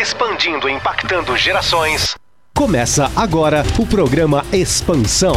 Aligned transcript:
Expandindo 0.00 0.68
e 0.68 0.72
impactando 0.72 1.36
gerações. 1.36 2.14
Começa 2.54 3.10
agora 3.16 3.64
o 3.76 3.84
programa 3.84 4.46
Expansão. 4.52 5.32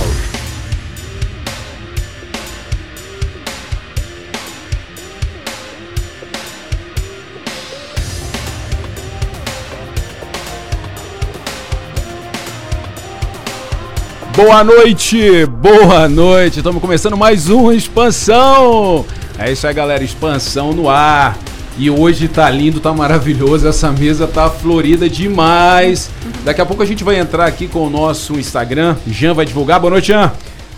Boa 14.36 14.64
noite, 14.64 15.48
boa 15.48 16.08
noite. 16.08 16.58
Estamos 16.58 16.80
começando 16.80 17.18
mais 17.18 17.50
um 17.50 17.72
Expansão. 17.72 19.08
É 19.40 19.52
isso 19.52 19.66
aí, 19.66 19.74
galera. 19.74 20.04
Expansão 20.04 20.72
no 20.72 20.88
ar. 20.88 21.36
E 21.78 21.90
hoje 21.90 22.28
tá 22.28 22.50
lindo, 22.50 22.80
tá 22.80 22.94
maravilhoso. 22.94 23.68
Essa 23.68 23.92
mesa 23.92 24.28
tá 24.28 24.50
florida 24.50 25.10
demais. 25.10 26.10
Daqui 26.44 26.62
a 26.62 26.66
pouco 26.66 26.84
a 26.84 26.86
gente 26.86 27.04
vai 27.04 27.18
entrar 27.18 27.46
aqui 27.46 27.68
com 27.68 27.88
o 27.88 27.90
nosso 27.90 28.34
Instagram. 28.34 28.96
Jean 29.08 29.34
vai 29.34 29.46
divulgar. 29.46 29.80
Boa 29.80 29.92
noite, 29.92 30.08
Jean. 30.08 30.32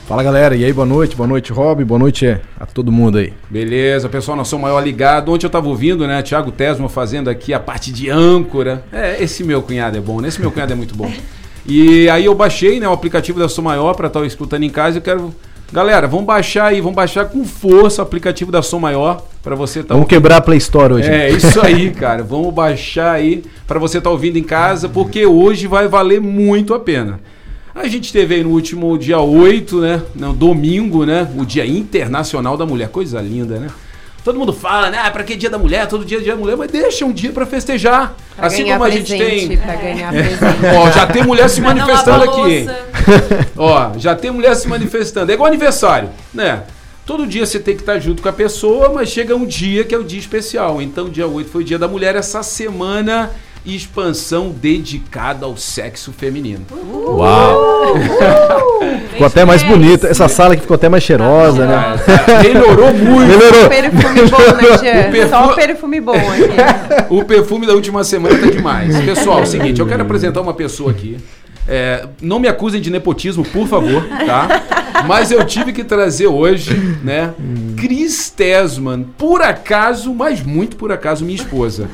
Fala 0.07 0.21
galera, 0.21 0.53
e 0.53 0.65
aí, 0.65 0.73
boa 0.73 0.85
noite, 0.85 1.15
boa 1.15 1.25
noite, 1.25 1.53
Rob, 1.53 1.81
boa 1.85 1.98
noite 1.98 2.37
a 2.59 2.65
todo 2.65 2.91
mundo 2.91 3.17
aí. 3.17 3.34
Beleza, 3.49 4.09
pessoal, 4.09 4.35
nós 4.35 4.49
somos 4.49 4.63
maior 4.63 4.81
ligado. 4.81 5.31
Ontem 5.31 5.45
eu 5.45 5.49
tava 5.49 5.70
ouvindo, 5.70 6.05
né, 6.05 6.21
Thiago 6.21 6.51
Tesma 6.51 6.89
fazendo 6.89 7.29
aqui 7.29 7.53
a 7.53 7.59
parte 7.59 7.89
de 7.89 8.09
âncora. 8.09 8.84
É, 8.91 9.23
esse 9.23 9.45
meu 9.45 9.62
cunhado 9.62 9.98
é 9.98 10.01
bom, 10.01 10.20
né? 10.20 10.27
Esse 10.27 10.41
meu 10.41 10.51
cunhado 10.51 10.73
é 10.73 10.75
muito 10.75 10.95
bom. 10.95 11.12
E 11.65 12.09
aí 12.09 12.25
eu 12.25 12.35
baixei, 12.35 12.77
né, 12.77 12.89
o 12.89 12.91
aplicativo 12.91 13.39
da 13.39 13.48
Som 13.48 13.62
Maior 13.62 13.95
para 13.95 14.07
estar 14.07 14.25
escutando 14.25 14.63
em 14.63 14.70
casa. 14.70 14.98
Eu 14.98 15.01
quero 15.01 15.34
Galera, 15.73 16.08
vamos 16.08 16.27
baixar 16.27 16.68
aí, 16.68 16.80
vamos 16.80 16.95
baixar 16.95 17.26
com 17.26 17.44
força 17.44 18.04
o 18.04 18.05
aplicativo 18.05 18.52
da 18.52 18.62
Som 18.62 18.77
Maior 18.77 19.26
para 19.41 19.55
você 19.55 19.80
estar. 19.80 19.88
Tá 19.88 19.96
vamos 19.96 20.05
ouvindo. 20.05 20.22
quebrar 20.22 20.38
a 20.38 20.41
Play 20.41 20.59
Store 20.59 20.94
hoje. 20.94 21.09
É, 21.09 21.32
isso 21.32 21.59
aí, 21.66 21.90
cara. 21.90 22.22
Vamos 22.22 22.54
baixar 22.54 23.13
aí 23.13 23.44
para 23.66 23.80
você 23.80 23.98
estar 23.98 24.12
tá 24.12 24.13
ouvindo 24.13 24.38
em 24.38 24.44
casa, 24.44 24.88
porque 24.88 25.26
hoje 25.26 25.66
vai 25.66 25.88
valer 25.88 26.22
muito 26.22 26.76
a 26.76 26.80
pena. 26.80 27.20
A 27.74 27.88
gente 27.88 28.13
teve 28.13 28.35
aí 28.35 28.43
no 28.43 28.52
último 28.52 28.96
dia 28.99 29.20
8, 29.20 29.82
né? 29.82 30.02
No 30.13 30.32
domingo, 30.32 31.07
né? 31.07 31.27
O 31.35 31.43
Dia 31.43 31.65
Internacional 31.65 32.55
da 32.55 32.68
Mulher. 32.68 32.90
Coisa 32.90 33.20
linda, 33.20 33.58
né? 33.58 33.68
Todo 34.24 34.40
mundo 34.40 34.54
fala, 34.54 34.90
né? 34.90 34.99
Ah, 35.04 35.12
pra 35.12 35.24
que 35.24 35.35
dia 35.35 35.49
da 35.49 35.57
mulher? 35.57 35.85
Todo 35.88 36.05
dia 36.05 36.18
é 36.18 36.21
dia 36.21 36.34
da 36.34 36.40
mulher, 36.40 36.55
mas 36.55 36.71
deixa 36.71 37.05
um 37.05 37.12
dia 37.12 37.32
para 37.34 37.46
festejar. 37.46 38.16
Pra 38.35 38.48
assim 38.48 38.63
como 38.63 38.84
a 38.84 38.90
gente 38.90 39.18
tem. 39.18 39.57
Pra 39.57 39.76
ganhar 39.76 40.13
é. 40.15 40.77
Ó, 40.77 40.91
já 40.91 41.05
tem 41.05 41.24
mulher 41.24 41.49
se 41.49 41.60
manifestando 41.60 42.24
aqui? 42.24 42.68
Ó, 43.57 43.91
já 43.98 44.15
tem 44.15 44.32
mulher 44.32 44.55
se 44.55 44.68
manifestando. 44.68 45.30
É 45.30 45.35
igual 45.35 45.48
aniversário, 45.48 46.10
né? 46.34 46.63
Todo 47.05 47.27
dia 47.27 47.46
você 47.46 47.60
tem 47.60 47.76
que 47.76 47.82
estar 47.82 47.99
junto 47.99 48.21
com 48.21 48.30
a 48.30 48.34
pessoa, 48.34 48.90
mas 48.93 49.10
chega 49.10 49.35
um 49.35 49.46
dia 49.46 49.84
que 49.84 49.93
é 49.93 49.98
o 49.98 50.05
dia 50.05 50.20
especial. 50.20 50.82
Então, 50.82 51.10
dia 51.10 51.27
8 51.27 51.49
foi 51.49 51.62
o 51.62 51.65
dia 51.65 51.77
da 51.77 51.87
mulher. 51.87 52.15
Essa 52.15 52.41
semana 52.41 53.30
expansão 53.65 54.49
dedicada 54.49 55.45
ao 55.45 55.55
sexo 55.55 56.11
feminino. 56.11 56.65
Uhul. 56.71 57.17
Uau! 57.17 57.93
Uhul. 57.93 58.99
ficou 59.09 59.27
até 59.27 59.45
mais 59.45 59.63
bonita. 59.63 60.07
Essa 60.07 60.27
sala 60.27 60.53
aqui 60.53 60.61
ficou 60.61 60.75
até 60.75 60.89
mais 60.89 61.03
cheirosa, 61.03 61.65
né? 61.65 61.99
Melhorou 62.43 62.93
muito. 62.93 63.27
Melhorou. 63.27 63.69
Perfume 63.69 64.29
bom, 64.29 64.38
né, 64.38 64.78
Jean? 64.79 65.11
Perfume... 65.11 65.29
Só 65.29 65.51
um 65.51 65.56
perfume 65.56 66.01
bom 66.01 66.13
aqui. 66.13 67.03
O 67.13 67.23
perfume 67.23 67.67
da 67.67 67.73
última 67.73 68.03
semana 68.03 68.38
tá 68.38 68.47
demais. 68.47 69.00
Pessoal, 69.01 69.39
é 69.39 69.44
o 69.44 69.45
seguinte, 69.45 69.79
eu 69.79 69.88
quero 69.88 70.01
apresentar 70.01 70.41
uma 70.41 70.53
pessoa 70.53 70.91
aqui. 70.91 71.17
É, 71.67 72.07
não 72.22 72.39
me 72.39 72.47
acusem 72.47 72.81
de 72.81 72.89
nepotismo, 72.89 73.44
por 73.45 73.67
favor, 73.67 74.06
tá? 74.25 74.72
Mas 75.08 75.31
eu 75.31 75.46
tive 75.46 75.74
que 75.74 75.84
trazer 75.84 76.28
hoje, 76.28 76.75
né? 77.03 77.34
Cris 77.78 78.30
Tesman, 78.30 79.03
por 79.18 79.41
acaso, 79.41 80.13
mas 80.13 80.41
muito 80.41 80.75
por 80.75 80.91
acaso, 80.91 81.25
minha 81.25 81.36
esposa. 81.36 81.90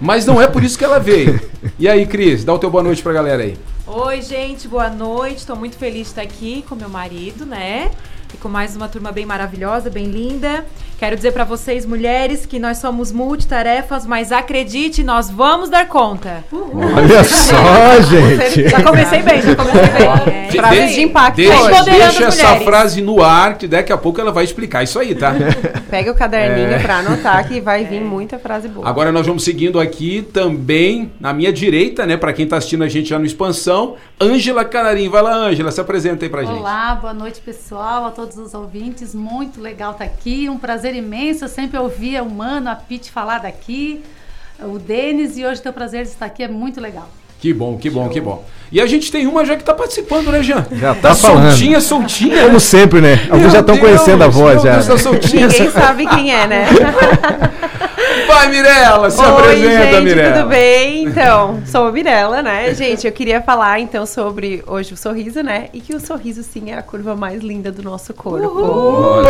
Mas 0.00 0.24
não 0.24 0.40
é 0.40 0.46
por 0.46 0.62
isso 0.62 0.78
que 0.78 0.84
ela 0.84 0.98
veio. 0.98 1.40
E 1.78 1.88
aí, 1.88 2.06
Cris, 2.06 2.44
dá 2.44 2.54
o 2.54 2.58
teu 2.58 2.70
boa 2.70 2.82
noite 2.82 3.02
pra 3.02 3.12
galera 3.12 3.42
aí. 3.42 3.56
Oi, 3.86 4.22
gente, 4.22 4.66
boa 4.66 4.88
noite. 4.88 5.38
Estou 5.38 5.56
muito 5.56 5.76
feliz 5.76 6.02
de 6.02 6.08
estar 6.08 6.22
aqui 6.22 6.64
com 6.68 6.74
meu 6.74 6.88
marido, 6.88 7.44
né? 7.44 7.90
E 8.32 8.36
com 8.36 8.48
mais 8.48 8.74
uma 8.74 8.88
turma 8.88 9.12
bem 9.12 9.26
maravilhosa, 9.26 9.90
bem 9.90 10.06
linda. 10.06 10.64
Quero 10.98 11.16
dizer 11.16 11.32
para 11.32 11.44
vocês, 11.44 11.84
mulheres, 11.84 12.46
que 12.46 12.58
nós 12.58 12.78
somos 12.78 13.10
multitarefas, 13.10 14.06
mas 14.06 14.30
acredite, 14.30 15.02
nós 15.02 15.28
vamos 15.28 15.68
dar 15.68 15.88
conta. 15.88 16.44
Olha 16.52 17.22
só, 17.24 18.00
gente. 18.00 18.68
Já 18.68 18.82
comecei 18.82 19.22
bem, 19.22 19.42
já 19.42 19.56
comecei 19.56 19.82
bem. 19.82 20.48
É, 20.48 20.52
frases 20.52 20.88
de, 20.88 20.94
de 20.94 21.02
impacto. 21.02 21.36
Deixa, 21.36 21.82
deixa 21.82 22.24
essa 22.24 22.56
frase 22.60 23.02
no 23.02 23.22
ar, 23.22 23.58
que 23.58 23.66
daqui 23.66 23.92
a 23.92 23.98
pouco 23.98 24.20
ela 24.20 24.30
vai 24.30 24.44
explicar 24.44 24.82
isso 24.82 24.98
aí, 24.98 25.14
tá? 25.14 25.34
Pega 25.90 26.10
o 26.10 26.14
caderninho 26.14 26.72
é. 26.72 26.78
para 26.78 26.98
anotar 26.98 27.46
que 27.48 27.60
vai 27.60 27.84
vir 27.84 28.00
muita 28.00 28.38
frase 28.38 28.68
boa. 28.68 28.88
Agora 28.88 29.10
nós 29.10 29.26
vamos 29.26 29.42
seguindo 29.42 29.80
aqui 29.80 30.26
também, 30.32 31.12
na 31.18 31.32
minha 31.32 31.52
direita, 31.52 32.06
né, 32.06 32.16
para 32.16 32.32
quem 32.32 32.46
tá 32.46 32.56
assistindo 32.56 32.84
a 32.84 32.88
gente 32.88 33.08
já 33.08 33.18
no 33.18 33.26
Expansão, 33.26 33.96
Ângela 34.20 34.64
Canarim. 34.64 35.08
Vai 35.08 35.22
lá, 35.22 35.34
Ângela, 35.34 35.70
se 35.70 35.80
apresenta 35.80 36.24
aí 36.24 36.28
pra 36.28 36.44
gente. 36.44 36.58
Olá, 36.58 36.94
boa 36.94 37.12
noite, 37.12 37.40
pessoal, 37.40 38.06
a 38.06 38.10
todos 38.10 38.36
os 38.38 38.54
ouvintes. 38.54 39.14
Muito 39.14 39.60
legal 39.60 39.92
estar 39.92 40.04
tá 40.04 40.10
aqui, 40.10 40.48
um 40.48 40.56
prazer 40.56 40.83
imenso. 40.92 41.44
Eu 41.44 41.48
sempre 41.48 41.78
ouvia 41.78 42.22
o 42.22 42.30
Mano, 42.30 42.68
a 42.68 42.74
Pete 42.74 43.10
falar 43.10 43.38
daqui, 43.38 44.02
o 44.60 44.78
Denis, 44.78 45.36
e 45.38 45.44
hoje 45.44 45.62
ter 45.62 45.68
o 45.68 45.72
prazer 45.72 46.02
de 46.04 46.10
estar 46.10 46.26
aqui 46.26 46.42
é 46.42 46.48
muito 46.48 46.80
legal. 46.80 47.08
Que 47.40 47.52
bom, 47.52 47.76
que 47.76 47.90
bom, 47.90 48.08
que 48.08 48.20
bom. 48.20 48.44
E 48.72 48.80
a 48.80 48.86
gente 48.86 49.12
tem 49.12 49.26
uma 49.26 49.44
já 49.44 49.54
que 49.54 49.62
está 49.62 49.74
participando, 49.74 50.32
né, 50.32 50.42
Jean? 50.42 50.66
Já 50.72 50.94
tá, 50.94 51.10
tá 51.10 51.14
soltinha, 51.14 51.80
soltinha. 51.80 52.40
Como 52.42 52.54
né? 52.54 52.58
sempre, 52.58 53.00
né? 53.00 53.28
Alguns 53.30 53.52
já 53.52 53.60
estão 53.60 53.76
conhecendo 53.76 54.24
a 54.24 54.28
voz 54.28 54.62
já. 54.62 54.72
Deus, 54.72 54.86
tá 54.86 54.98
soltinha. 54.98 55.46
Ninguém 55.46 55.70
sabe 55.70 56.06
quem 56.06 56.34
é, 56.34 56.46
né? 56.46 56.66
Vai, 58.26 58.48
Mirella, 58.48 59.10
se 59.10 59.20
Oi, 59.20 59.26
apresenta, 59.28 59.84
gente, 59.84 60.04
Mirella. 60.04 60.36
tudo 60.36 60.48
bem? 60.48 61.04
Então, 61.04 61.62
sou 61.66 61.86
a 61.88 61.92
Mirella, 61.92 62.42
né? 62.42 62.74
Gente, 62.74 63.06
eu 63.06 63.12
queria 63.12 63.40
falar 63.42 63.80
então 63.80 64.06
sobre 64.06 64.62
hoje 64.66 64.94
o 64.94 64.96
sorriso, 64.96 65.42
né? 65.42 65.68
E 65.72 65.80
que 65.80 65.94
o 65.94 66.00
sorriso 66.00 66.42
sim 66.42 66.70
é 66.70 66.78
a 66.78 66.82
curva 66.82 67.14
mais 67.16 67.42
linda 67.42 67.70
do 67.70 67.82
nosso 67.82 68.14
corpo. 68.14 68.46
Uhul. 68.46 69.24
Olha, 69.24 69.28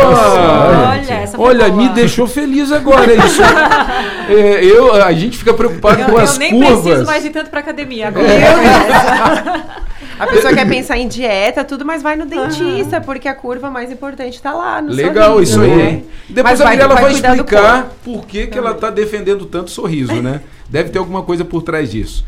Olha, 0.89 1.13
essa 1.13 1.39
Olha 1.39 1.69
me 1.69 1.89
deixou 1.89 2.27
feliz 2.27 2.71
agora 2.71 3.13
isso. 3.13 3.41
é, 4.29 4.63
eu, 4.63 4.93
a 4.93 5.11
gente 5.13 5.37
fica 5.37 5.53
preocupado 5.53 6.01
eu, 6.01 6.05
com 6.07 6.17
as 6.17 6.37
curvas. 6.37 6.51
Eu 6.51 6.59
nem 6.59 6.81
preciso 6.81 7.05
mais 7.05 7.25
ir 7.25 7.29
tanto 7.31 7.49
pra 7.49 7.59
academia 7.59 8.07
agora. 8.07 8.25
É. 9.85 9.85
A 10.19 10.27
pessoa 10.27 10.53
quer 10.53 10.67
pensar 10.69 10.97
em 10.97 11.07
dieta, 11.07 11.63
tudo, 11.63 11.85
mas 11.85 12.01
vai 12.01 12.15
no 12.15 12.25
dentista, 12.25 12.97
uhum. 12.97 13.03
porque 13.03 13.27
a 13.27 13.35
curva 13.35 13.69
mais 13.69 13.91
importante 13.91 14.35
está 14.35 14.53
lá 14.53 14.81
no 14.81 14.91
Legal, 14.91 15.33
sorriso, 15.33 15.51
isso 15.51 15.61
aí. 15.61 15.77
Né? 15.77 16.03
Depois 16.29 16.59
mas 16.59 16.61
a 16.61 16.69
Mirella 16.69 16.93
vai, 16.93 17.03
vai 17.03 17.11
explicar 17.11 17.89
por 18.03 18.25
que, 18.25 18.47
que 18.47 18.57
ela 18.57 18.71
está 18.71 18.89
defendendo 18.89 19.45
tanto 19.45 19.71
sorriso, 19.71 20.21
né? 20.21 20.41
Deve 20.69 20.89
ter 20.89 20.97
alguma 20.97 21.23
coisa 21.23 21.45
por 21.45 21.61
trás 21.61 21.91
disso. 21.91 22.25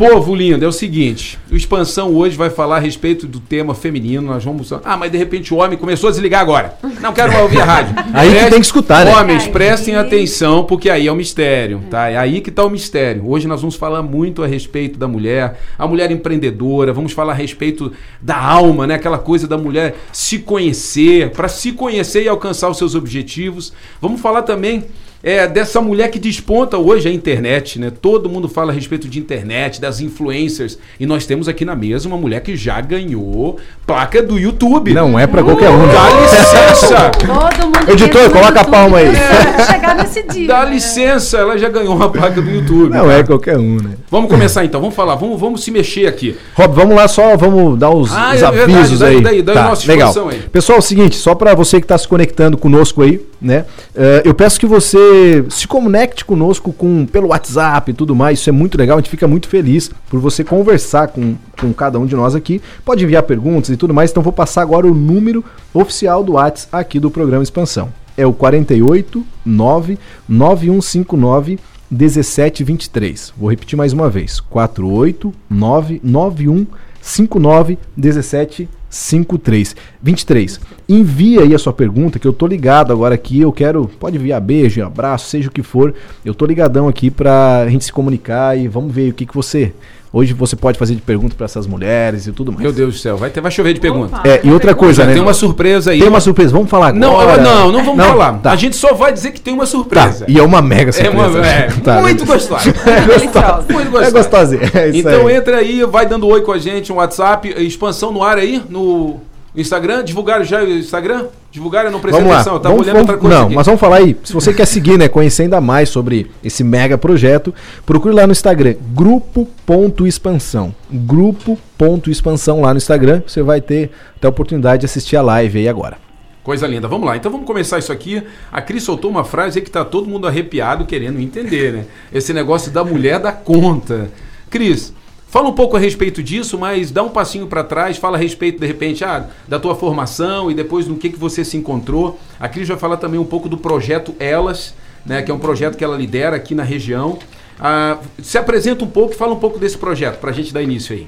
Povo 0.00 0.34
lindo, 0.34 0.64
é 0.64 0.66
o 0.66 0.72
seguinte: 0.72 1.38
o 1.52 1.54
Expansão 1.54 2.14
hoje 2.14 2.34
vai 2.34 2.48
falar 2.48 2.76
a 2.76 2.78
respeito 2.78 3.26
do 3.26 3.38
tema 3.38 3.74
feminino. 3.74 4.22
Nós 4.22 4.42
vamos. 4.42 4.72
Ah, 4.72 4.96
mas 4.96 5.12
de 5.12 5.18
repente 5.18 5.52
o 5.52 5.58
homem 5.58 5.76
começou 5.76 6.08
a 6.08 6.10
desligar 6.10 6.40
agora. 6.40 6.74
Não 7.02 7.12
quero 7.12 7.30
mais 7.30 7.42
ouvir 7.42 7.60
a 7.60 7.64
rádio. 7.66 7.94
aí 8.14 8.30
Preste... 8.30 8.50
tem 8.50 8.60
que 8.60 8.64
escutar, 8.64 9.04
né? 9.04 9.14
Homens, 9.14 9.46
prestem 9.46 9.96
atenção, 9.96 10.64
porque 10.64 10.88
aí 10.88 11.06
é 11.06 11.12
o 11.12 11.14
mistério, 11.14 11.82
tá? 11.90 12.08
É 12.08 12.16
aí 12.16 12.40
que 12.40 12.48
está 12.48 12.64
o 12.64 12.70
mistério. 12.70 13.28
Hoje 13.28 13.46
nós 13.46 13.60
vamos 13.60 13.76
falar 13.76 14.02
muito 14.02 14.42
a 14.42 14.46
respeito 14.46 14.98
da 14.98 15.06
mulher, 15.06 15.60
a 15.78 15.86
mulher 15.86 16.10
empreendedora, 16.10 16.94
vamos 16.94 17.12
falar 17.12 17.32
a 17.32 17.36
respeito 17.36 17.92
da 18.22 18.42
alma, 18.42 18.86
né? 18.86 18.94
Aquela 18.94 19.18
coisa 19.18 19.46
da 19.46 19.58
mulher 19.58 19.96
se 20.10 20.38
conhecer, 20.38 21.28
para 21.32 21.46
se 21.46 21.72
conhecer 21.72 22.22
e 22.22 22.28
alcançar 22.28 22.70
os 22.70 22.78
seus 22.78 22.94
objetivos. 22.94 23.70
Vamos 24.00 24.22
falar 24.22 24.44
também 24.44 24.86
é, 25.22 25.46
dessa 25.46 25.80
mulher 25.80 26.10
que 26.10 26.18
desponta 26.18 26.78
hoje 26.78 27.08
a 27.08 27.12
internet, 27.12 27.78
né? 27.78 27.90
Todo 27.90 28.28
mundo 28.28 28.48
fala 28.48 28.72
a 28.72 28.74
respeito 28.74 29.06
de 29.06 29.18
internet, 29.18 29.80
das 29.80 30.00
influencers. 30.00 30.78
E 30.98 31.04
nós 31.04 31.26
temos 31.26 31.46
aqui 31.46 31.64
na 31.64 31.76
mesa 31.76 32.08
uma 32.08 32.16
mulher 32.16 32.40
que 32.40 32.56
já 32.56 32.80
ganhou 32.80 33.58
placa 33.86 34.22
do 34.22 34.38
YouTube. 34.38 34.94
Não 34.94 35.18
é 35.18 35.26
pra 35.26 35.42
qualquer 35.42 35.68
um. 35.68 35.86
Dá 35.86 36.20
licença! 36.20 37.10
Todo 37.10 37.66
mundo 37.66 37.90
Editor, 37.90 38.30
coloca 38.30 38.60
a 38.60 38.64
palma 38.64 38.98
aí. 38.98 39.08
É. 39.08 39.64
chegar 39.70 39.94
nesse 39.94 40.22
dia. 40.22 40.48
Dá 40.48 40.64
né? 40.64 40.72
licença, 40.72 41.36
ela 41.36 41.58
já 41.58 41.68
ganhou 41.68 41.94
uma 41.94 42.08
placa 42.08 42.40
do 42.40 42.50
YouTube. 42.50 42.90
Não 42.90 43.10
é 43.10 43.22
qualquer 43.22 43.58
um, 43.58 43.76
né? 43.76 43.90
Vamos 44.10 44.30
começar 44.30 44.64
então, 44.64 44.80
vamos 44.80 44.96
falar, 44.96 45.16
vamos, 45.16 45.38
vamos 45.38 45.62
se 45.62 45.70
mexer 45.70 46.06
aqui. 46.06 46.36
Rob, 46.54 46.74
vamos 46.74 46.96
lá 46.96 47.06
só, 47.06 47.36
vamos 47.36 47.78
dar 47.78 47.90
os, 47.90 48.10
ah, 48.12 48.32
os 48.34 48.42
é 48.42 48.46
avisos 48.46 49.00
verdade, 49.00 49.04
aí. 49.04 49.20
Daí, 49.20 49.42
daí, 49.42 49.42
daí 49.42 49.54
tá, 49.54 49.72
legal. 49.86 50.28
Aí. 50.30 50.38
Pessoal, 50.50 50.76
é 50.76 50.78
o 50.78 50.82
seguinte, 50.82 51.16
só 51.16 51.34
para 51.34 51.54
você 51.54 51.78
que 51.78 51.84
está 51.84 51.98
se 51.98 52.08
conectando 52.08 52.56
conosco 52.56 53.02
aí, 53.02 53.20
né? 53.40 53.64
Uh, 53.94 54.22
eu 54.24 54.34
peço 54.34 54.58
que 54.58 54.66
você 54.66 55.09
se 55.48 55.66
conecte 55.66 56.24
conosco 56.24 56.72
com, 56.72 57.06
pelo 57.06 57.28
WhatsApp 57.28 57.90
e 57.90 57.94
tudo 57.94 58.14
mais. 58.14 58.38
Isso 58.38 58.50
é 58.50 58.52
muito 58.52 58.76
legal. 58.76 58.98
A 58.98 59.00
gente 59.00 59.10
fica 59.10 59.28
muito 59.28 59.48
feliz 59.48 59.90
por 60.08 60.20
você 60.20 60.44
conversar 60.44 61.08
com, 61.08 61.36
com 61.58 61.72
cada 61.72 61.98
um 61.98 62.06
de 62.06 62.14
nós 62.14 62.34
aqui. 62.34 62.60
Pode 62.84 63.04
enviar 63.04 63.22
perguntas 63.22 63.70
e 63.70 63.76
tudo 63.76 63.94
mais. 63.94 64.10
Então 64.10 64.22
vou 64.22 64.32
passar 64.32 64.62
agora 64.62 64.86
o 64.86 64.94
número 64.94 65.44
oficial 65.72 66.22
do 66.22 66.32
WhatsApp 66.32 66.76
aqui 66.76 67.00
do 67.00 67.10
programa 67.10 67.42
Expansão. 67.42 67.88
É 68.16 68.26
o 68.26 68.32
48 68.32 69.24
9 69.44 69.98
9159 70.28 71.58
1723. 71.90 73.32
Vou 73.36 73.50
repetir 73.50 73.76
mais 73.76 73.92
uma 73.92 74.08
vez. 74.08 74.40
48 74.40 75.32
991 75.48 76.66
59 77.00 77.78
17 77.96 78.68
53 78.90 79.76
23. 80.02 80.60
Envia 80.88 81.42
aí 81.42 81.54
a 81.54 81.58
sua 81.58 81.72
pergunta 81.72 82.18
que 82.18 82.26
eu 82.26 82.32
tô 82.32 82.46
ligado 82.46 82.92
agora 82.92 83.14
aqui, 83.14 83.40
eu 83.40 83.52
quero, 83.52 83.88
pode 84.00 84.16
enviar 84.16 84.40
beijo, 84.40 84.84
abraço, 84.84 85.28
seja 85.28 85.48
o 85.48 85.52
que 85.52 85.62
for. 85.62 85.94
Eu 86.24 86.34
tô 86.34 86.44
ligadão 86.44 86.88
aqui 86.88 87.10
pra 87.10 87.66
gente 87.68 87.84
se 87.84 87.92
comunicar 87.92 88.58
e 88.58 88.66
vamos 88.66 88.92
ver 88.92 89.10
o 89.10 89.14
que 89.14 89.24
que 89.24 89.34
você 89.34 89.72
Hoje 90.12 90.32
você 90.32 90.56
pode 90.56 90.76
fazer 90.76 90.96
de 90.96 91.00
pergunta 91.00 91.36
para 91.36 91.44
essas 91.44 91.68
mulheres 91.68 92.26
e 92.26 92.32
tudo 92.32 92.50
mais. 92.50 92.64
Meu 92.64 92.72
Deus 92.72 92.94
do 92.94 92.98
céu, 92.98 93.16
vai, 93.16 93.30
ter, 93.30 93.40
vai 93.40 93.50
chover 93.50 93.72
de 93.74 93.80
pergunta. 93.80 94.20
É, 94.24 94.40
e 94.42 94.50
outra 94.50 94.74
coisa, 94.74 95.06
né? 95.06 95.12
Tem 95.12 95.22
uma 95.22 95.32
surpresa 95.32 95.92
aí. 95.92 96.00
Tem 96.00 96.08
uma 96.08 96.20
surpresa, 96.20 96.50
vamos 96.50 96.68
falar 96.68 96.88
agora. 96.88 97.40
Não, 97.40 97.66
não, 97.66 97.72
não 97.72 97.84
vamos 97.84 97.96
não, 97.96 98.06
falar. 98.06 98.38
Tá. 98.38 98.50
A 98.50 98.56
gente 98.56 98.74
só 98.74 98.92
vai 98.92 99.12
dizer 99.12 99.30
que 99.30 99.40
tem 99.40 99.54
uma 99.54 99.66
surpresa. 99.66 100.24
Tá. 100.24 100.32
E 100.32 100.36
é 100.36 100.42
uma 100.42 100.60
mega 100.60 100.90
surpresa. 100.90 101.16
É, 101.16 101.20
uma, 101.20 101.46
é 101.46 101.68
tá, 101.84 102.00
muito 102.00 102.24
gostosa. 102.24 102.74
É 102.90 103.00
gostosa. 103.06 103.66
Muito 103.72 103.90
gostosa. 103.90 104.08
É 104.08 104.10
gostosa. 104.10 104.56
É 104.74 104.90
então 104.92 105.26
aí. 105.28 105.36
entra 105.36 105.56
aí, 105.58 105.84
vai 105.84 106.06
dando 106.06 106.26
oi 106.26 106.40
com 106.40 106.50
a 106.50 106.58
gente, 106.58 106.92
um 106.92 106.96
WhatsApp, 106.96 107.54
expansão 107.58 108.10
no 108.10 108.22
ar 108.24 108.36
aí, 108.36 108.60
no 108.68 109.20
Instagram, 109.54 110.04
divulgaram 110.04 110.44
já 110.44 110.62
o 110.62 110.68
Instagram? 110.68 111.26
Divulgaram, 111.50 111.90
não 111.90 112.00
prestei 112.00 112.24
atenção, 112.24 112.54
eu 112.54 112.60
tava 112.60 112.74
vamos, 112.74 112.86
olhando 112.86 112.96
vamos, 112.96 113.10
outra 113.10 113.20
coisa. 113.20 113.36
Não, 113.36 113.46
aqui. 113.46 113.54
mas 113.56 113.66
vamos 113.66 113.80
falar 113.80 113.96
aí. 113.96 114.16
Se 114.22 114.32
você 114.32 114.54
quer 114.54 114.66
seguir, 114.66 114.96
né, 114.96 115.08
conhecer 115.08 115.42
ainda 115.42 115.60
mais 115.60 115.88
sobre 115.88 116.30
esse 116.44 116.62
mega 116.62 116.96
projeto, 116.96 117.52
procure 117.84 118.14
lá 118.14 118.26
no 118.26 118.32
Instagram, 118.32 118.76
grupo.expansão. 118.94 120.72
Grupo.expansão 120.90 122.60
lá 122.60 122.72
no 122.72 122.78
Instagram, 122.78 123.22
você 123.26 123.42
vai 123.42 123.60
ter 123.60 123.90
até 124.16 124.28
a 124.28 124.30
oportunidade 124.30 124.80
de 124.80 124.86
assistir 124.86 125.16
a 125.16 125.22
live 125.22 125.58
aí 125.58 125.68
agora. 125.68 125.98
Coisa 126.42 126.66
linda. 126.66 126.88
Vamos 126.88 127.06
lá. 127.06 127.16
Então 127.16 127.30
vamos 127.30 127.46
começar 127.46 127.78
isso 127.78 127.92
aqui. 127.92 128.22
A 128.50 128.62
Cris 128.62 128.82
soltou 128.82 129.10
uma 129.10 129.24
frase 129.24 129.58
aí 129.58 129.64
que 129.64 129.70
tá 129.70 129.84
todo 129.84 130.08
mundo 130.08 130.26
arrepiado 130.26 130.86
querendo 130.86 131.20
entender, 131.20 131.72
né? 131.72 131.84
Esse 132.12 132.32
negócio 132.32 132.72
da 132.72 132.82
mulher 132.82 133.18
da 133.18 133.30
conta. 133.30 134.10
Cris, 134.48 134.92
Fala 135.30 135.48
um 135.48 135.52
pouco 135.52 135.76
a 135.76 135.78
respeito 135.78 136.24
disso, 136.24 136.58
mas 136.58 136.90
dá 136.90 137.04
um 137.04 137.08
passinho 137.08 137.46
para 137.46 137.62
trás, 137.62 137.96
fala 137.96 138.16
a 138.16 138.20
respeito, 138.20 138.58
de 138.58 138.66
repente, 138.66 139.04
ah, 139.04 139.28
da 139.46 139.60
tua 139.60 139.76
formação 139.76 140.50
e 140.50 140.54
depois 140.54 140.88
no 140.88 140.96
que, 140.96 141.08
que 141.08 141.16
você 141.16 141.44
se 141.44 141.56
encontrou. 141.56 142.18
A 142.40 142.48
Cris 142.48 142.66
vai 142.66 142.76
falar 142.76 142.96
também 142.96 143.20
um 143.20 143.24
pouco 143.24 143.48
do 143.48 143.56
projeto 143.56 144.12
Elas, 144.18 144.74
né, 145.06 145.22
que 145.22 145.30
é 145.30 145.34
um 145.34 145.38
projeto 145.38 145.76
que 145.76 145.84
ela 145.84 145.96
lidera 145.96 146.34
aqui 146.34 146.52
na 146.52 146.64
região. 146.64 147.16
Ah, 147.60 147.98
se 148.20 148.38
apresenta 148.38 148.84
um 148.84 148.90
pouco, 148.90 149.14
fala 149.14 149.32
um 149.32 149.38
pouco 149.38 149.56
desse 149.56 149.78
projeto, 149.78 150.18
para 150.18 150.30
a 150.30 150.32
gente 150.32 150.52
dar 150.52 150.62
início 150.62 150.96
aí. 150.96 151.06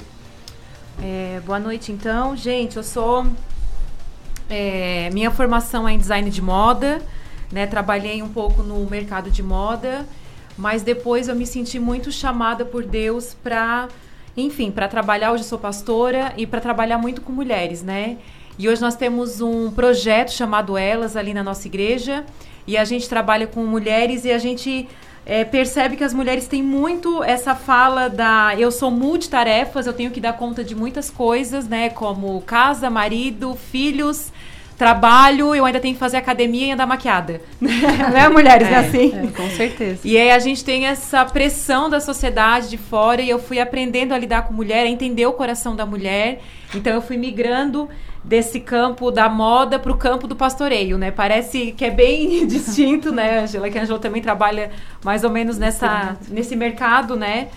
É, 1.03 1.41
boa 1.45 1.59
noite, 1.59 1.91
então. 1.91 2.37
Gente, 2.37 2.77
eu 2.77 2.85
sou... 2.85 3.27
É, 4.49 5.11
minha 5.13 5.33
formação 5.33 5.89
é 5.89 5.95
em 5.95 5.99
design 5.99 6.31
de 6.31 6.41
moda, 6.41 7.03
né, 7.51 7.67
trabalhei 7.67 8.23
um 8.23 8.29
pouco 8.29 8.63
no 8.63 8.89
mercado 8.89 9.33
de 9.33 9.43
moda, 9.43 10.07
mas 10.57 10.85
depois 10.85 11.27
eu 11.27 11.35
me 11.35 11.45
senti 11.45 11.81
muito 11.81 12.13
chamada 12.13 12.65
por 12.65 12.85
Deus 12.85 13.35
para 13.43 13.89
enfim, 14.37 14.71
para 14.71 14.89
trabalhar, 14.89 15.33
hoje 15.33 15.45
sou 15.45 15.59
pastora 15.59 16.33
e 16.37 16.47
para 16.47 16.61
trabalhar 16.61 16.99
muito 16.99 17.21
com 17.21 17.33
mulheres, 17.33 17.83
né? 17.83 18.17
E 18.59 18.69
hoje 18.69 18.81
nós 18.81 18.97
temos 18.97 19.41
um 19.41 19.71
projeto 19.71 20.31
chamado 20.31 20.77
Elas 20.77 21.17
ali 21.17 21.35
na 21.35 21.43
nossa 21.43 21.67
igreja 21.67 22.25
e 22.67 22.77
a 22.77 22.85
gente 22.85 23.09
trabalha 23.09 23.47
com 23.47 23.65
mulheres 23.65 24.25
e 24.25 24.31
a 24.31 24.39
gente 24.39 24.89
é, 25.25 25.45
percebe 25.45 25.97
que 25.97 26.05
as 26.05 26.13
mulheres 26.13 26.47
têm 26.47 26.63
muito 26.63 27.23
essa 27.23 27.55
fala 27.55 28.09
da 28.09 28.55
eu 28.59 28.71
sou 28.71 28.91
multitarefas, 28.91 29.87
eu 29.87 29.93
tenho 29.93 30.11
que 30.11 30.21
dar 30.21 30.35
conta 30.35 30.65
de 30.65 30.75
muitas 30.75 31.11
coisas, 31.11 31.69
né? 31.69 31.91
Como 31.91 32.41
casa, 32.43 32.91
marido, 32.91 33.55
filhos, 33.55 34.33
trabalho, 34.77 35.55
eu 35.55 35.65
ainda 35.65 35.81
tenho 35.81 35.95
que 35.95 36.01
fazer 36.01 36.17
academia 36.17 36.67
e 36.67 36.73
andar 36.73 36.87
maquiada. 36.87 37.41
não 37.61 37.71
é, 38.17 38.29
mulheres? 38.29 38.69
É, 38.69 38.73
é 38.73 38.77
assim? 38.77 39.13
É, 39.15 39.27
com 39.29 39.49
certeza. 39.51 40.01
E 40.05 40.17
aí 40.17 40.31
a 40.31 40.39
gente 40.39 40.65
tem 40.65 40.87
essa 40.87 41.25
pressão 41.25 41.89
da 41.89 42.01
sociedade 42.01 42.69
de 42.69 42.79
fora 42.79 43.23
e 43.23 43.31
eu 43.31 43.39
fui 43.39 43.61
aprendendo 43.61 44.13
a 44.13 44.19
lidar 44.19 44.43
com 44.43 44.55
mulher, 44.55 44.85
a 44.85 44.89
entender 44.89 45.27
o 45.27 45.33
coração 45.33 45.77
da 45.77 45.87
mulher. 45.87 46.41
Então 46.75 46.93
eu 46.93 47.03
fui 47.03 47.17
migrando 47.17 47.89
desse 48.25 48.61
campo 48.61 49.11
da 49.11 49.29
moda 49.29 49.79
para 49.79 49.91
o 49.91 49.97
campo 49.97 50.27
do 50.27 50.37
pastoreio, 50.37 50.97
né? 50.97 51.11
Parece 51.11 51.73
que 51.73 51.85
é 51.85 51.91
bem 51.91 52.47
distinto, 52.47 53.13
né, 53.13 53.41
Angela? 53.41 53.69
Que 53.69 53.79
a 53.79 53.83
Angela 53.83 53.99
também 53.99 54.23
trabalha 54.23 54.71
mais 55.05 55.25
ou 55.25 55.31
menos 55.31 55.59
nessa, 55.59 56.17
nesse 56.29 56.55
mercado, 56.55 57.17
né? 57.17 57.49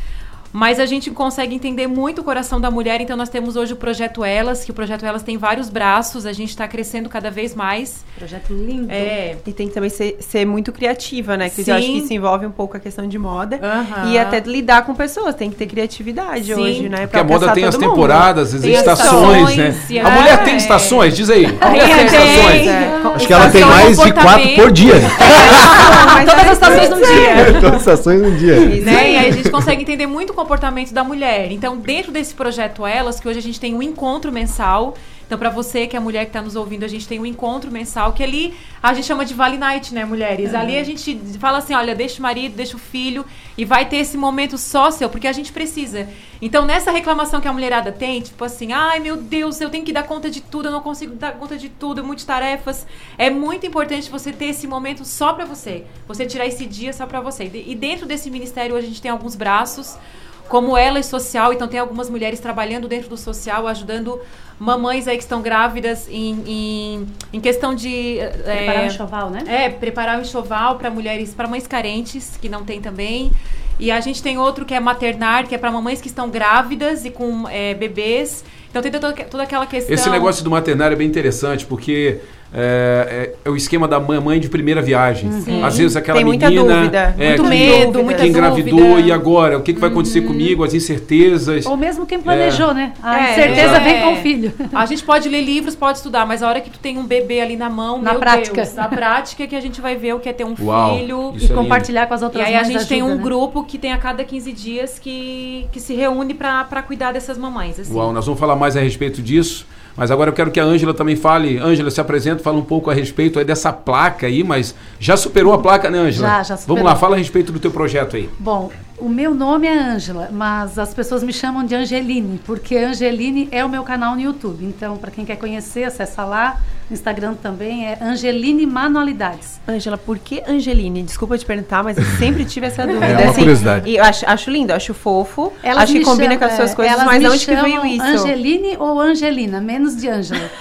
Mas 0.56 0.80
a 0.80 0.86
gente 0.86 1.12
consegue 1.12 1.54
entender 1.54 1.86
muito 1.86 2.22
o 2.22 2.24
coração 2.24 2.62
da 2.62 2.72
mulher, 2.72 3.02
então 3.02 3.18
nós 3.18 3.28
temos 3.28 3.58
hoje 3.58 3.74
o 3.74 3.76
Projeto 3.76 4.24
Elas, 4.24 4.64
que 4.64 4.72
o 4.72 4.74
Projeto 4.74 5.06
Elas 5.06 5.22
tem 5.22 5.38
vários 5.38 5.70
braços, 5.70 6.26
a 6.26 6.32
gente 6.32 6.52
está 6.52 6.66
crescendo 6.66 7.10
cada 7.10 7.30
vez 7.30 7.54
mais. 7.54 8.06
Projeto 8.18 8.54
lindo. 8.54 8.90
É. 8.90 9.36
E 9.46 9.52
tem 9.52 9.68
que 9.68 9.74
também 9.74 9.90
ser, 9.90 10.16
ser 10.22 10.46
muito 10.46 10.72
criativa, 10.72 11.36
né? 11.36 11.50
Porque 11.50 11.70
eu 11.70 11.76
acho 11.76 11.86
que 11.86 11.98
isso 11.98 12.14
envolve 12.14 12.46
um 12.46 12.52
pouco 12.52 12.78
a 12.78 12.80
questão 12.80 13.06
de 13.06 13.20
moda. 13.20 13.60
E 14.08 14.18
até 14.18 14.40
lidar 14.40 14.86
com 14.86 14.96
pessoas, 14.96 15.36
tem 15.36 15.50
que 15.50 15.58
ter 15.58 15.66
criatividade 15.66 16.46
Sim. 16.46 16.62
hoje, 16.62 16.88
né? 16.88 17.06
Porque 17.06 17.20
a 17.20 17.24
moda 17.26 17.52
tem 17.52 17.66
as 17.66 17.76
temporadas, 17.76 18.54
as 18.54 18.64
estações, 18.64 19.58
né? 19.58 19.76
A 20.06 20.10
mulher 20.10 20.42
tem 20.46 20.56
estações, 20.56 21.18
diz 21.18 21.30
aí. 21.30 21.54
A 21.60 21.70
mulher 21.70 21.98
tem, 21.98 22.06
estações. 22.06 22.68
É. 22.68 23.02
Acho 23.14 23.28
que 23.28 23.34
ela 23.34 23.50
tem 23.50 23.66
mais 23.66 24.00
de 24.00 24.14
quatro 24.14 24.50
por 24.56 24.72
dia. 24.72 24.96
É, 24.96 26.26
todas 26.26 26.46
as 26.46 26.54
estações 26.54 26.90
num 26.90 27.02
dia. 27.02 27.54
Todas 27.60 27.74
as 27.74 27.80
estações 27.82 28.22
num 28.22 28.36
dia. 28.36 28.60
Né? 28.60 29.12
E 29.12 29.18
aí 29.18 29.28
a 29.28 29.32
gente 29.32 29.50
consegue 29.50 29.82
entender 29.82 30.08
muito 30.08 30.32
o 30.32 30.34
comportamento 30.46 30.94
da 30.94 31.04
mulher. 31.04 31.52
Então, 31.52 31.76
dentro 31.76 32.12
desse 32.12 32.36
projeto 32.36 32.86
Elas, 32.86 33.20
que 33.20 33.28
hoje 33.28 33.40
a 33.40 33.42
gente 33.42 33.60
tem 33.60 33.74
um 33.74 33.82
encontro 33.82 34.32
mensal. 34.32 34.96
Então, 35.26 35.40
para 35.40 35.50
você 35.50 35.88
que 35.88 35.98
é 35.98 36.00
mulher 36.00 36.26
que 36.26 36.30
está 36.30 36.40
nos 36.40 36.56
ouvindo, 36.56 36.86
a 36.86 36.88
gente 36.88 37.08
tem 37.08 37.20
um 37.20 37.26
encontro 37.26 37.72
mensal 37.72 38.14
que 38.14 38.24
ali 38.24 38.54
a 38.82 38.94
gente 38.94 39.08
chama 39.08 39.26
de 39.26 39.34
Vale 39.34 39.58
Night, 39.58 39.92
né, 39.92 40.06
mulheres? 40.06 40.52
Uhum. 40.52 40.60
Ali 40.60 40.78
a 40.78 40.84
gente 40.84 41.20
fala 41.40 41.58
assim: 41.58 41.74
olha, 41.74 41.96
deixa 41.96 42.20
o 42.20 42.22
marido, 42.22 42.56
deixa 42.56 42.76
o 42.76 42.80
filho 42.80 43.26
e 43.58 43.66
vai 43.66 43.90
ter 43.90 43.98
esse 43.98 44.16
momento 44.18 44.56
só 44.56 44.92
seu, 44.92 45.10
porque 45.10 45.28
a 45.28 45.34
gente 45.34 45.52
precisa. 45.52 46.08
Então, 46.40 46.64
nessa 46.64 46.92
reclamação 46.92 47.42
que 47.42 47.48
a 47.48 47.54
mulherada 47.54 47.92
tem, 47.92 48.22
tipo 48.22 48.46
assim: 48.46 48.72
ai 48.72 49.00
meu 49.00 49.18
Deus, 49.18 49.60
eu 49.60 49.72
tenho 49.72 49.84
que 49.84 49.92
dar 49.92 50.04
conta 50.04 50.30
de 50.30 50.42
tudo, 50.42 50.68
eu 50.68 50.72
não 50.72 50.82
consigo 50.82 51.16
dar 51.16 51.32
conta 51.32 51.58
de 51.58 51.70
tudo, 51.70 52.04
muitas 52.04 52.24
tarefas. 52.24 52.86
É 53.18 53.32
muito 53.32 53.66
importante 53.66 54.12
você 54.12 54.32
ter 54.32 54.46
esse 54.46 54.68
momento 54.68 55.04
só 55.04 55.34
para 55.34 55.46
você. 55.46 55.86
Você 56.08 56.28
tirar 56.28 56.46
esse 56.46 56.68
dia 56.68 56.94
só 56.94 57.08
para 57.08 57.20
você. 57.20 57.50
E 57.52 57.74
dentro 57.74 58.06
desse 58.06 58.30
ministério, 58.30 58.76
hoje 58.76 58.86
a 58.86 58.90
gente 58.90 59.02
tem 59.02 59.10
alguns 59.10 59.36
braços 59.36 59.98
como 60.48 60.78
ela 60.78 61.00
é 61.00 61.02
social, 61.02 61.52
então 61.54 61.68
tem 61.68 61.80
algumas 61.80 62.10
mulheres 62.10 62.40
trabalhando 62.40 62.88
dentro 62.88 63.10
do 63.10 63.18
social, 63.18 63.68
ajudando 63.68 64.20
mamães 64.60 65.08
aí 65.08 65.18
que 65.18 65.24
estão 65.24 65.42
grávidas 65.42 66.08
em, 66.10 66.44
em, 66.46 67.08
em 67.34 67.40
questão 67.40 67.76
de 67.76 68.18
preparar 68.44 68.84
é, 68.84 68.84
o 68.84 68.88
enxoval, 68.88 69.30
né? 69.30 69.44
É, 69.48 69.70
preparar 69.70 70.20
o 70.20 70.22
enxoval 70.22 70.78
para 70.78 70.90
mulheres, 70.90 71.34
para 71.34 71.48
mães 71.48 71.68
carentes 71.68 72.38
que 72.38 72.48
não 72.48 72.64
tem 72.64 72.80
também. 72.80 73.32
E 73.78 73.92
a 73.92 74.00
gente 74.00 74.24
tem 74.24 74.38
outro 74.38 74.66
que 74.66 74.74
é 74.74 74.80
maternar, 74.80 75.48
que 75.48 75.54
é 75.54 75.58
para 75.58 75.70
mamães 75.70 76.00
que 76.00 76.08
estão 76.08 76.30
grávidas 76.30 77.04
e 77.04 77.10
com 77.10 77.48
é, 77.50 77.74
bebês. 77.74 78.46
Então 78.70 78.82
tem 78.82 78.92
toda, 78.92 79.14
toda 79.14 79.44
aquela 79.44 79.66
questão. 79.66 79.94
Esse 79.94 80.10
negócio 80.10 80.44
do 80.44 80.50
maternário 80.50 80.96
é 80.96 80.98
bem 80.98 81.08
interessante, 81.08 81.66
porque 81.66 82.22
é, 82.58 83.34
é, 83.44 83.50
é, 83.50 83.50
o 83.50 83.56
esquema 83.58 83.86
da 83.86 84.00
mãe 84.00 84.40
de 84.40 84.48
primeira 84.48 84.82
viagem. 84.82 85.30
Sim. 85.42 85.62
Às 85.62 85.78
vezes 85.78 85.98
aquela 85.98 86.18
Tem 86.18 86.26
muita 86.26 86.50
menina 86.50 86.76
dúvida. 86.76 87.16
É, 87.20 87.28
muito 87.28 87.44
que, 87.44 87.50
medo, 87.50 88.04
muita 88.04 88.22
que 88.22 88.30
engravidou 88.30 88.80
dúvida. 88.80 89.02
e 89.02 89.12
agora 89.12 89.58
o 89.58 89.62
que, 89.62 89.74
que 89.74 89.80
vai 89.80 89.90
acontecer 89.90 90.22
uhum. 90.22 90.28
comigo, 90.28 90.64
as 90.64 90.74
incertezas. 90.74 91.66
Ou 91.66 91.76
mesmo 91.76 92.06
quem 92.06 92.22
planejou, 92.22 92.72
é. 92.72 92.74
né? 92.74 92.94
A 93.04 93.20
é, 93.20 93.32
incerteza 93.34 93.80
vem 93.82 94.02
com 94.02 94.14
o 94.14 94.16
filho. 94.18 94.54
A 94.74 94.86
gente 94.86 95.04
pode 95.04 95.28
ler 95.28 95.42
livros, 95.42 95.76
pode 95.76 95.98
estudar, 95.98 96.26
mas 96.26 96.42
a 96.42 96.48
hora 96.48 96.62
que 96.62 96.70
tu 96.70 96.80
tem 96.80 96.98
um 96.98 97.06
bebê 97.06 97.42
ali 97.42 97.58
na 97.58 97.70
mão, 97.70 98.02
na 98.02 98.16
prática, 98.16 98.64
Deus, 98.64 98.74
na 98.74 98.88
prática 98.88 99.44
é 99.44 99.48
que 99.48 99.56
a 99.56 99.62
gente 99.62 99.82
vai 99.82 99.98
ver 99.98 100.14
o 100.16 100.20
que 100.20 100.30
é 100.30 100.34
ter 100.34 100.46
um 100.46 100.56
Uau, 100.62 100.98
filho 100.98 101.34
e 101.38 101.50
compartilhar 101.50 102.08
com 102.08 102.14
as 102.14 102.22
outras. 102.22 102.42
E 102.42 102.48
aí 102.48 102.56
a 102.56 102.64
gente 102.64 102.78
ajuda, 102.78 102.90
tem 102.90 103.04
um 103.04 103.16
né? 103.16 103.22
grupo 103.22 103.66
que 103.66 103.78
tem 103.78 103.92
a 103.92 103.98
cada 103.98 104.24
15 104.24 104.54
dias 104.54 104.98
que, 104.98 105.68
que 105.74 105.80
se 105.82 105.94
reúne 105.94 106.34
para 106.34 106.82
cuidar 106.84 107.12
dessas 107.12 107.38
mamães. 107.38 107.78
Assim. 107.78 107.94
Uau, 107.94 108.14
nós 108.14 108.26
vamos 108.26 108.40
falar 108.40 108.56
mais 108.56 108.78
a 108.78 108.80
respeito 108.80 109.22
disso. 109.22 109.68
Mas 109.96 110.12
agora 110.12 110.30
eu 110.30 110.34
quero 110.34 110.52
que 110.52 110.60
a 110.60 110.64
Ângela 110.64 110.94
também 110.94 111.16
fale. 111.16 111.58
Ângela, 111.58 111.90
se 111.90 112.02
apresenta, 112.02 112.44
fala 112.44 112.58
um 112.58 112.64
pouco 112.64 112.90
a 112.90 112.94
respeito 112.94 113.40
aí 113.40 113.46
dessa 113.46 113.72
placa 113.72 114.28
aí, 114.28 114.44
mas 114.44 114.76
já 115.00 115.16
superou 115.16 115.54
a 115.54 115.58
placa, 115.60 115.90
né, 115.90 116.00
Ângela? 116.00 116.28
Já, 116.28 116.44
já 116.44 116.58
superou. 116.58 116.78
Vamos 116.78 116.92
lá, 116.92 116.96
fala 116.98 117.16
a 117.16 117.18
respeito 117.18 117.52
do 117.52 117.60
teu 117.60 117.72
projeto 117.72 118.16
aí. 118.16 118.30
Bom, 118.38 118.72
o 118.98 119.08
meu 119.08 119.34
nome 119.34 119.68
é 119.68 119.78
Ângela, 119.78 120.30
mas 120.32 120.78
as 120.78 120.94
pessoas 120.94 121.24
me 121.24 121.32
chamam 121.32 121.66
de 121.66 121.76
Angeline, 121.76 122.40
porque 122.46 122.78
Angeline 122.78 123.48
é 123.52 123.64
o 123.64 123.70
meu 123.70 123.84
canal 123.84 124.16
no 124.16 124.22
YouTube. 124.22 124.66
Então, 124.66 124.98
para 124.98 125.12
quem 125.12 125.26
quer 125.26 125.38
conhecer, 125.38 125.84
acessa 125.84 126.26
lá. 126.26 126.62
Instagram 126.90 127.34
também 127.36 127.88
é 127.88 127.98
Angeline 128.00 128.66
Manualidades. 128.66 129.60
Ângela, 129.68 129.98
por 129.98 130.20
que 130.20 130.44
Angeline? 130.48 131.02
Desculpa 131.02 131.38
te 131.38 131.46
perguntar, 131.46 131.84
mas 131.84 131.98
eu 131.98 132.06
sempre 132.18 132.46
tive 132.46 132.68
essa 132.68 132.86
dúvida. 132.88 133.06
É 133.06 133.18
uma 133.18 133.32
assim, 133.32 133.40
curiosidade. 133.40 133.90
E 133.90 133.96
eu 133.98 134.04
acho, 134.04 134.30
acho 134.30 134.52
lindo, 134.52 134.72
acho 134.72 134.94
fofo. 134.94 135.52
Elas 135.64 135.84
acho 135.84 135.94
que 135.94 136.04
combina 136.04 136.34
chamam, 136.34 136.40
com 136.40 136.46
as 136.46 136.54
suas 136.54 136.72
é, 136.72 136.76
coisas, 136.76 137.04
mas 137.04 137.26
onde 137.26 137.46
que 137.46 137.56
veio 137.56 137.86
isso? 137.86 138.04
Angeline 138.04 138.78
ou 138.78 139.00
Angelina, 139.00 139.60
menos 139.60 139.96
de 139.96 140.08
Ângela. 140.08 140.52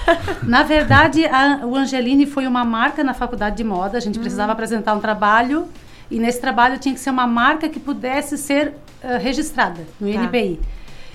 na 0.41 0.63
verdade, 0.63 1.25
a, 1.25 1.61
o 1.63 1.75
Angeline 1.75 2.25
foi 2.25 2.47
uma 2.47 2.65
marca 2.65 3.03
na 3.03 3.13
faculdade 3.13 3.57
de 3.57 3.63
moda. 3.63 3.97
A 3.97 4.01
gente 4.01 4.17
precisava 4.17 4.51
hum. 4.51 4.53
apresentar 4.53 4.95
um 4.95 4.99
trabalho 4.99 5.67
e 6.09 6.19
nesse 6.19 6.41
trabalho 6.41 6.79
tinha 6.79 6.93
que 6.93 6.99
ser 6.99 7.11
uma 7.11 7.27
marca 7.27 7.69
que 7.69 7.79
pudesse 7.79 8.37
ser 8.37 8.73
uh, 9.03 9.19
registrada 9.19 9.81
no 9.99 10.11
tá. 10.11 10.23
INPI. 10.23 10.59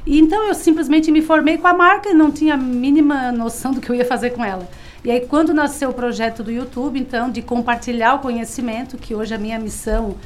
E 0.07 0.19
então 0.19 0.47
eu 0.47 0.55
simplesmente 0.55 1.11
me 1.11 1.21
formei 1.21 1.59
com 1.59 1.67
a 1.67 1.75
marca 1.75 2.11
e 2.11 2.15
não 2.15 2.31
tinha 2.31 2.55
a 2.55 2.57
mínima 2.57 3.31
noção 3.31 3.73
do 3.73 3.81
que 3.81 3.91
eu 3.91 3.95
ia 3.95 4.05
fazer 4.05 4.31
com 4.31 4.45
ela. 4.45 4.69
E 5.05 5.11
aí 5.11 5.21
quando 5.21 5.55
nasceu 5.55 5.91
o 5.91 5.95
projeto 5.95 6.43
do 6.43 6.51
YouTube, 6.51 6.99
então, 6.99 7.31
de 7.31 7.41
compartilhar 7.41 8.15
o 8.15 8.19
conhecimento, 8.19 8.99
que 8.99 9.15
hoje 9.15 9.35
a 9.35 9.39
minha 9.39 9.59
missão 9.59 10.17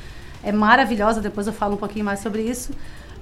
é 0.43 0.51
maravilhosa, 0.51 1.21
depois 1.21 1.47
eu 1.47 1.53
falo 1.53 1.75
um 1.75 1.77
pouquinho 1.77 2.05
mais 2.05 2.21
sobre 2.21 2.43
isso. 2.43 2.73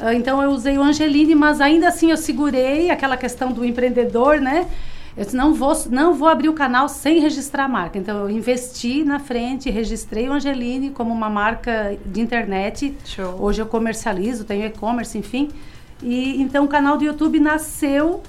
Uh, 0.00 0.12
então 0.14 0.42
eu 0.42 0.50
usei 0.50 0.78
o 0.78 0.82
Angeline, 0.82 1.34
mas 1.34 1.60
ainda 1.60 1.88
assim 1.88 2.10
eu 2.10 2.16
segurei 2.16 2.90
aquela 2.90 3.16
questão 3.16 3.52
do 3.52 3.64
empreendedor, 3.64 4.40
né? 4.40 4.66
Eu 5.14 5.24
disse, 5.24 5.36
não 5.36 5.52
vou, 5.52 5.74
não 5.90 6.14
vou 6.14 6.26
abrir 6.26 6.48
o 6.48 6.54
canal 6.54 6.88
sem 6.88 7.20
registrar 7.20 7.64
a 7.64 7.68
marca. 7.68 7.98
Então, 7.98 8.18
eu 8.18 8.30
investi 8.30 9.04
na 9.04 9.18
frente, 9.18 9.68
registrei 9.68 10.26
o 10.26 10.32
Angeline 10.32 10.88
como 10.88 11.12
uma 11.12 11.28
marca 11.28 11.98
de 12.06 12.18
internet. 12.18 12.96
Show. 13.04 13.36
Hoje 13.38 13.60
eu 13.60 13.66
comercializo, 13.66 14.44
tenho 14.44 14.64
e-commerce, 14.64 15.18
enfim. 15.18 15.50
E 16.02 16.40
então 16.40 16.64
o 16.64 16.68
canal 16.68 16.96
do 16.96 17.04
YouTube 17.04 17.38
nasceu 17.38 18.22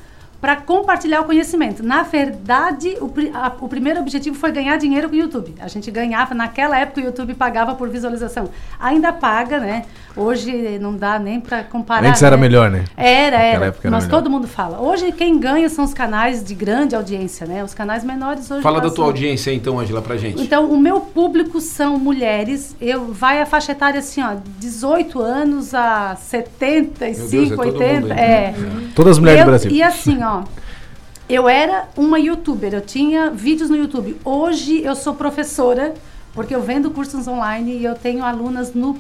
para 0.44 0.58
compartilhar 0.58 1.22
o 1.22 1.24
conhecimento. 1.24 1.82
Na 1.82 2.04
verdade, 2.04 2.98
o, 3.00 3.10
a, 3.34 3.54
o, 3.62 3.70
primeiro 3.70 4.02
objetivo 4.02 4.36
foi 4.36 4.52
ganhar 4.52 4.76
dinheiro 4.76 5.08
com 5.08 5.16
o 5.16 5.18
YouTube. 5.18 5.56
A 5.58 5.70
gente 5.70 5.90
ganhava, 5.90 6.36
naquela 6.36 6.78
época 6.78 7.00
o 7.00 7.04
YouTube 7.06 7.34
pagava 7.34 7.76
por 7.76 7.88
visualização. 7.88 8.50
Ainda 8.78 9.14
paga, 9.14 9.62
né? 9.62 9.86
Hoje 10.16 10.78
não 10.80 10.96
dá 10.96 11.18
nem 11.18 11.40
para 11.40 11.64
comparar. 11.64 12.08
Antes 12.08 12.22
né? 12.22 12.28
era 12.28 12.38
melhor, 12.38 12.70
né? 12.70 12.86
Era, 12.96 13.38
era. 13.38 13.66
era 13.66 13.76
mas 13.86 14.06
melhor. 14.06 14.10
todo 14.10 14.30
mundo 14.30 14.48
fala. 14.48 14.80
Hoje 14.80 15.12
quem 15.12 15.40
ganha 15.40 15.68
são 15.70 15.84
os 15.84 15.94
canais 15.94 16.44
de 16.44 16.54
grande 16.54 16.96
audiência, 16.96 17.48
né? 17.48 17.64
Os 17.64 17.74
canais 17.74 18.04
menores 18.04 18.50
hoje. 18.52 18.62
Fala 18.62 18.80
da 18.80 18.92
tua 18.92 19.06
audiência 19.06 19.52
então, 19.52 19.80
Angela, 19.80 20.04
pra 20.04 20.16
gente. 20.16 20.42
Então, 20.42 20.70
o 20.70 20.78
meu 20.78 21.00
público 21.00 21.60
são 21.60 21.98
mulheres. 21.98 22.76
Eu 22.80 23.12
vai 23.12 23.42
a 23.42 23.46
faixa 23.46 23.72
etária 23.72 24.00
assim, 24.00 24.22
ó, 24.22 24.36
18 24.60 25.20
anos 25.20 25.74
a 25.74 26.16
75, 26.16 27.32
Deus, 27.32 27.52
é 27.52 27.56
80. 27.56 28.14
É. 28.14 28.54
Uhum. 28.56 28.90
Todas 28.94 29.14
as 29.14 29.20
mulheres 29.20 29.40
eu, 29.40 29.46
do 29.46 29.50
Brasil. 29.50 29.72
E 29.72 29.82
assim, 29.82 30.24
ó. 30.24 30.44
Eu 31.28 31.48
era 31.48 31.88
uma 31.96 32.20
youtuber, 32.20 32.74
eu 32.74 32.82
tinha 32.82 33.32
vídeos 33.32 33.70
no 33.70 33.78
YouTube. 33.78 34.18
Hoje 34.26 34.84
eu 34.84 34.94
sou 34.94 35.16
professora 35.16 35.94
porque 36.34 36.54
eu 36.54 36.62
vendo 36.62 36.90
cursos 36.90 37.28
online 37.28 37.78
e 37.78 37.86
eu 37.86 37.94
tenho 37.94 38.24
alunas 38.24 38.74
no, 38.74 38.98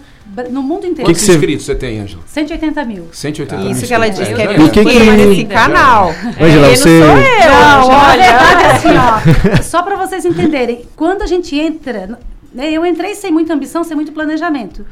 no 0.52 0.62
mundo 0.62 0.86
inteiro. 0.86 1.10
Quantos 1.10 1.28
inscritos 1.28 1.66
você 1.66 1.74
tem, 1.74 2.00
Ângela? 2.00 2.22
180 2.28 2.86
mil. 2.86 3.08
180 3.12 3.63
mil. 3.63 3.72
Isso 3.72 3.88
que 3.88 3.94
ela 3.94 4.08
disse 4.08 4.34
que 4.34 4.42
é 4.42 4.52
o 4.52 4.70
que 4.70 4.86
que 4.86 5.00
nesse 5.00 5.46
canal. 5.46 6.10
Ângela, 6.40 6.70
você... 6.70 7.00
Não 7.00 7.08
sou 7.08 7.18
eu. 7.18 7.52
Não, 7.52 7.88
olha. 7.88 8.24
é 8.24 8.72
assim, 8.72 8.90
ó. 8.90 9.62
Só 9.63 9.82
para 9.82 9.96
vocês 9.96 10.24
entenderem, 10.25 10.86
quando 10.96 11.24
a 11.24 11.28
gente 11.28 11.58
entra... 11.58 12.20
Né, 12.54 12.72
eu 12.72 12.86
entrei 12.86 13.16
sem 13.16 13.32
muita 13.32 13.54
ambição, 13.56 13.84
sem 13.84 13.96
muito 13.96 14.12
planejamento. 14.12 14.86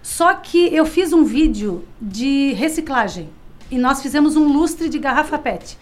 Só 0.00 0.34
que 0.34 0.72
eu 0.72 0.86
fiz 0.86 1.12
um 1.12 1.24
vídeo 1.24 1.84
de 2.00 2.52
reciclagem. 2.52 3.28
E 3.70 3.76
nós 3.76 4.00
fizemos 4.00 4.36
um 4.36 4.52
lustre 4.52 4.88
de 4.88 5.00
garrafa 5.00 5.36
PET. 5.36 5.76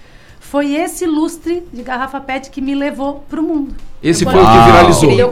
Foi 0.57 0.75
esse 0.75 1.05
lustre 1.05 1.63
de 1.71 1.83
garrafa 1.83 2.19
PET 2.19 2.51
que 2.51 2.63
me 2.63 2.75
levou 2.75 3.23
para 3.29 3.39
o 3.39 3.43
mundo. 3.43 3.75
Esse 4.03 4.25
foi 4.25 4.33
o 4.33 4.39
que 4.39 4.65
viralizou. 4.65 5.15
Deu, 5.15 5.31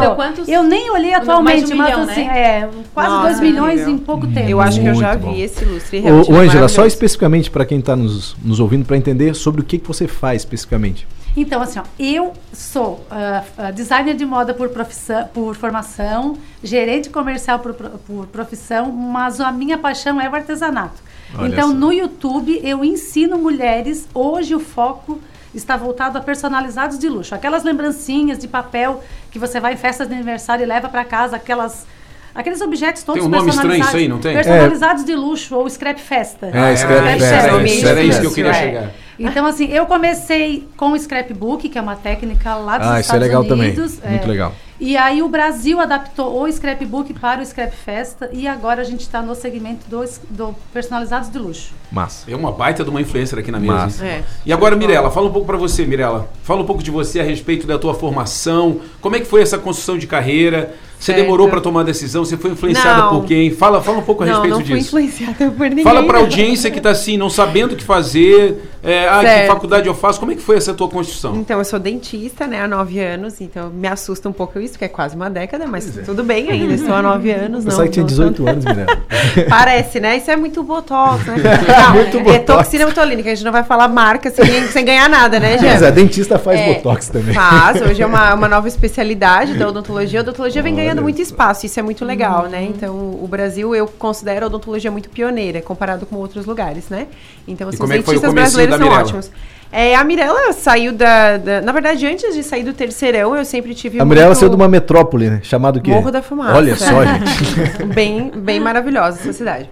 deu 0.00 0.14
quantos? 0.14 0.46
Eu 0.46 0.62
nem 0.62 0.88
olhei 0.88 1.12
atualmente, 1.12 1.72
um 1.72 1.76
mas 1.76 1.88
milhão, 1.88 2.08
assim, 2.08 2.24
né? 2.28 2.38
é, 2.38 2.68
quase 2.94 3.40
2 3.40 3.40
milhões 3.40 3.88
em 3.88 3.98
pouco 3.98 4.28
tempo. 4.28 4.48
Eu 4.48 4.60
acho 4.60 4.80
que 4.80 4.86
eu 4.86 4.94
já 4.94 5.16
bom. 5.16 5.32
vi 5.32 5.42
esse 5.42 5.64
lustre. 5.64 6.04
O, 6.08 6.30
o 6.30 6.36
Angela, 6.36 6.68
só 6.68 6.86
especificamente 6.86 7.50
para 7.50 7.64
quem 7.64 7.80
está 7.80 7.96
nos, 7.96 8.36
nos 8.40 8.60
ouvindo, 8.60 8.84
para 8.84 8.96
entender 8.96 9.34
sobre 9.34 9.62
o 9.62 9.64
que, 9.64 9.78
que 9.78 9.88
você 9.88 10.06
faz 10.06 10.42
especificamente. 10.42 11.08
Então, 11.36 11.60
assim, 11.60 11.80
ó, 11.80 11.82
eu 11.98 12.32
sou 12.52 13.04
uh, 13.10 13.72
designer 13.72 14.14
de 14.14 14.24
moda 14.24 14.54
por, 14.54 14.68
profissão, 14.68 15.26
por 15.34 15.56
formação, 15.56 16.36
gerente 16.62 17.10
comercial 17.10 17.58
por, 17.58 17.74
por 17.74 18.26
profissão, 18.28 18.92
mas 18.92 19.40
a 19.40 19.50
minha 19.50 19.76
paixão 19.76 20.20
é 20.20 20.30
o 20.30 20.34
artesanato. 20.36 21.02
Olha 21.36 21.48
então, 21.48 21.70
essa. 21.70 21.78
no 21.78 21.92
YouTube, 21.92 22.60
eu 22.62 22.84
ensino 22.84 23.38
mulheres. 23.38 24.08
Hoje, 24.14 24.54
o 24.54 24.60
foco 24.60 25.20
está 25.54 25.76
voltado 25.76 26.18
a 26.18 26.20
personalizados 26.20 26.98
de 26.98 27.08
luxo. 27.08 27.34
Aquelas 27.34 27.62
lembrancinhas 27.62 28.38
de 28.38 28.48
papel 28.48 29.02
que 29.30 29.38
você 29.38 29.60
vai 29.60 29.74
em 29.74 29.76
festas 29.76 30.08
de 30.08 30.14
aniversário 30.14 30.62
e 30.62 30.66
leva 30.66 30.88
para 30.88 31.04
casa, 31.04 31.36
aquelas 31.36 31.86
aqueles 32.34 32.62
objetos 32.62 33.02
todos 33.02 33.20
tem 33.20 33.28
um 33.28 33.30
nome 33.30 33.50
estranho 33.50 33.84
isso 33.84 33.96
aí, 33.96 34.08
não 34.08 34.18
tem? 34.18 34.34
Personalizados 34.34 35.02
é. 35.02 35.06
de 35.06 35.14
luxo 35.14 35.54
ou 35.54 35.68
scrap 35.68 35.98
festa. 35.98 36.46
É, 36.46 36.76
scrap 36.76 37.06
é, 37.06 37.18
festa. 37.18 37.26
É, 37.26 37.90
era 37.90 38.02
isso 38.02 38.20
que 38.20 38.26
eu 38.26 38.32
queria 38.32 38.50
é. 38.50 38.54
chegar. 38.54 38.90
Então, 39.18 39.46
assim, 39.46 39.66
eu 39.66 39.86
comecei 39.86 40.66
com 40.76 40.92
o 40.92 40.98
scrapbook, 40.98 41.68
que 41.68 41.78
é 41.78 41.80
uma 41.80 41.96
técnica 41.96 42.54
lá 42.54 42.78
dos 42.78 42.88
ah, 42.88 43.00
Estados 43.00 43.06
isso 43.06 43.14
é 43.14 43.18
legal 43.18 43.42
Unidos. 43.42 43.96
também. 43.96 44.10
Muito 44.10 44.28
legal. 44.28 44.54
E 44.84 44.96
aí 44.96 45.22
o 45.22 45.28
Brasil 45.28 45.78
adaptou 45.78 46.42
o 46.42 46.50
scrapbook 46.50 47.14
para 47.14 47.40
o 47.40 47.46
scrap 47.46 47.72
festa 47.72 48.28
e 48.32 48.48
agora 48.48 48.80
a 48.80 48.84
gente 48.84 49.02
está 49.02 49.22
no 49.22 49.32
segmento 49.32 49.88
dos 49.88 50.20
do 50.28 50.56
personalizados 50.72 51.30
de 51.30 51.38
luxo. 51.38 51.72
Massa. 51.92 52.28
É 52.28 52.34
uma 52.34 52.50
baita 52.50 52.82
de 52.82 52.90
uma 52.90 53.00
influencer 53.00 53.38
aqui 53.38 53.52
na 53.52 53.60
mesa. 53.60 54.04
É. 54.04 54.24
E 54.44 54.52
agora, 54.52 54.74
Mirella, 54.74 55.08
fala 55.08 55.28
um 55.28 55.32
pouco 55.32 55.46
para 55.46 55.56
você, 55.56 55.86
Mirella. 55.86 56.28
Fala 56.42 56.62
um 56.62 56.66
pouco 56.66 56.82
de 56.82 56.90
você 56.90 57.20
a 57.20 57.22
respeito 57.22 57.64
da 57.64 57.78
tua 57.78 57.94
formação. 57.94 58.80
Como 59.00 59.14
é 59.14 59.20
que 59.20 59.24
foi 59.24 59.40
essa 59.40 59.56
construção 59.56 59.96
de 59.96 60.08
carreira? 60.08 60.74
Você 61.02 61.10
certo. 61.10 61.20
demorou 61.24 61.48
para 61.48 61.60
tomar 61.60 61.80
a 61.80 61.82
decisão? 61.82 62.24
Você 62.24 62.36
foi 62.36 62.52
influenciada 62.52 63.02
não. 63.02 63.08
por 63.08 63.24
quem? 63.24 63.50
Fala, 63.50 63.82
fala 63.82 63.98
um 63.98 64.02
pouco 64.02 64.22
a 64.22 64.26
não, 64.26 64.34
respeito 64.34 64.54
não 64.54 64.62
disso. 64.62 64.72
Não, 64.72 64.88
fui 64.88 65.02
influenciada 65.02 65.50
por 65.50 65.68
ninguém. 65.68 65.82
Fala 65.82 66.04
para 66.04 66.18
a 66.18 66.20
audiência 66.20 66.70
que 66.70 66.78
está 66.78 66.90
assim, 66.90 67.16
não 67.16 67.28
sabendo 67.28 67.72
o 67.72 67.76
que 67.76 67.82
fazer. 67.82 68.70
É, 68.84 69.08
ah, 69.08 69.20
que 69.20 69.46
faculdade 69.46 69.86
eu 69.88 69.94
faço? 69.94 70.18
Como 70.20 70.32
é 70.32 70.34
que 70.34 70.42
foi 70.42 70.56
essa 70.56 70.74
tua 70.74 70.88
construção? 70.88 71.36
Então, 71.36 71.58
eu 71.58 71.64
sou 71.64 71.78
dentista, 71.78 72.48
né, 72.48 72.62
há 72.62 72.68
nove 72.68 73.00
anos, 73.00 73.40
então 73.40 73.70
me 73.70 73.86
assusta 73.86 74.28
um 74.28 74.32
pouco 74.32 74.58
isso, 74.58 74.76
que 74.76 74.84
é 74.84 74.88
quase 74.88 75.14
uma 75.14 75.30
década, 75.30 75.66
mas 75.68 75.98
é. 75.98 76.02
tudo 76.02 76.24
bem 76.24 76.50
ainda, 76.50 76.74
estou 76.74 76.94
há 76.94 77.00
nove 77.00 77.30
anos. 77.30 77.64
Não, 77.64 77.82
que 77.84 77.88
tinha 77.90 78.04
18 78.04 78.48
anos, 78.48 78.64
Mirella. 78.64 79.02
Parece, 79.48 80.00
né? 80.00 80.16
Isso 80.16 80.30
é 80.30 80.36
muito 80.36 80.62
botox, 80.64 81.24
né? 81.26 81.36
Não, 81.82 81.94
muito 81.94 82.16
é 82.16 82.20
botox. 82.20 82.44
toxina 82.44 82.86
botulínica, 82.86 83.30
a 83.30 83.34
gente 83.34 83.44
não 83.44 83.52
vai 83.52 83.62
falar 83.62 83.88
marca 83.88 84.30
sem, 84.30 84.66
sem 84.68 84.84
ganhar 84.84 85.08
nada, 85.08 85.38
né, 85.38 85.58
Gê? 85.58 85.66
Mas 85.66 85.82
a 85.82 85.90
dentista 85.90 86.38
faz 86.38 86.60
é, 86.60 86.74
botox 86.74 87.08
também. 87.08 87.34
Faz, 87.34 87.80
hoje 87.80 88.02
é 88.02 88.06
uma, 88.06 88.34
uma 88.34 88.48
nova 88.48 88.68
especialidade 88.68 89.54
da 89.54 89.68
odontologia. 89.68 90.20
A 90.20 90.22
odontologia 90.22 90.62
vem 90.62 90.74
ganhando 90.74 90.91
muito 91.00 91.22
espaço, 91.22 91.64
isso 91.64 91.80
é 91.80 91.82
muito 91.82 92.04
legal, 92.04 92.48
né? 92.48 92.58
uhum. 92.58 92.64
né? 92.64 92.72
Então, 92.76 92.94
o 92.94 93.26
Brasil, 93.26 93.74
eu 93.74 93.86
considero 93.86 94.44
a 94.44 94.48
odontologia 94.48 94.90
muito 94.90 95.08
pioneira, 95.08 95.62
comparado 95.62 96.04
com 96.04 96.16
outros 96.16 96.44
lugares, 96.44 96.88
né? 96.88 97.06
Então, 97.48 97.68
assim, 97.68 97.82
os 97.82 97.90
é 97.90 97.94
dentistas 97.94 98.32
brasileiros 98.34 98.76
são 98.76 98.88
ótimos. 98.88 99.30
É, 99.72 99.94
a 99.94 100.04
Mirella 100.04 100.52
saiu 100.52 100.92
da, 100.92 101.38
da, 101.38 101.62
Na 101.62 101.72
verdade, 101.72 102.06
antes 102.06 102.34
de 102.34 102.42
sair 102.42 102.62
do 102.62 102.74
terceirão, 102.74 103.34
eu 103.34 103.42
sempre 103.42 103.74
tive. 103.74 103.98
A 103.98 104.04
Mirella 104.04 104.26
muito... 104.26 104.38
saiu 104.38 104.50
de 104.50 104.56
uma 104.56 104.68
metrópole, 104.68 105.30
né? 105.30 105.40
Chamado 105.42 105.78
o 105.78 105.80
quê? 105.80 105.90
Morro 105.90 106.10
da 106.10 106.20
Fumaça. 106.20 106.56
Olha 106.56 106.76
só, 106.76 107.02
gente. 107.06 107.86
bem, 107.94 108.30
bem 108.36 108.60
maravilhosa 108.60 109.18
essa 109.20 109.32
cidade. 109.32 109.70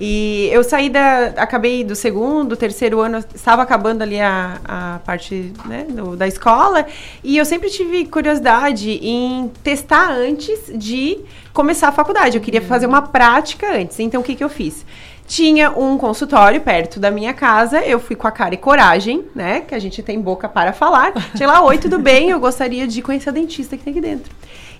E 0.00 0.48
eu 0.50 0.64
saí 0.64 0.88
da. 0.88 1.26
Acabei 1.36 1.84
do 1.84 1.94
segundo, 1.94 2.56
terceiro 2.56 3.00
ano, 3.00 3.18
estava 3.34 3.60
acabando 3.60 4.00
ali 4.00 4.18
a, 4.18 4.58
a 4.64 5.00
parte 5.04 5.52
né, 5.66 5.84
do, 5.90 6.16
da 6.16 6.26
escola. 6.26 6.86
E 7.22 7.36
eu 7.36 7.44
sempre 7.44 7.68
tive 7.68 8.06
curiosidade 8.06 8.90
em 8.90 9.50
testar 9.62 10.10
antes 10.10 10.58
de 10.74 11.18
começar 11.52 11.88
a 11.88 11.92
faculdade. 11.92 12.38
Eu 12.38 12.42
queria 12.42 12.62
fazer 12.62 12.86
uma 12.86 13.02
prática 13.02 13.76
antes. 13.76 14.00
Então, 14.00 14.22
o 14.22 14.24
que, 14.24 14.34
que 14.34 14.42
eu 14.42 14.48
fiz? 14.48 14.86
Tinha 15.26 15.70
um 15.70 15.98
consultório 15.98 16.60
perto 16.62 16.98
da 16.98 17.10
minha 17.10 17.34
casa, 17.34 17.80
eu 17.80 18.00
fui 18.00 18.16
com 18.16 18.26
a 18.26 18.32
cara 18.32 18.54
e 18.54 18.56
coragem, 18.58 19.24
né? 19.34 19.60
Que 19.60 19.74
a 19.74 19.78
gente 19.78 20.02
tem 20.02 20.18
boca 20.18 20.48
para 20.48 20.72
falar. 20.72 21.12
Tinha 21.36 21.46
lá, 21.46 21.62
oi, 21.62 21.76
tudo 21.76 21.98
bem? 21.98 22.30
Eu 22.30 22.40
gostaria 22.40 22.88
de 22.88 23.02
conhecer 23.02 23.28
a 23.28 23.32
dentista 23.32 23.76
que 23.76 23.84
tem 23.84 23.92
aqui 23.92 24.00
dentro. 24.00 24.32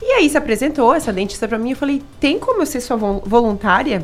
E 0.02 0.12
aí 0.12 0.30
se 0.30 0.38
apresentou 0.38 0.94
essa 0.94 1.12
dentista 1.12 1.46
para 1.46 1.58
mim, 1.58 1.70
eu 1.70 1.76
falei, 1.76 2.02
tem 2.18 2.38
como 2.38 2.62
eu 2.62 2.66
ser 2.66 2.80
sua 2.80 2.96
voluntária? 2.96 4.02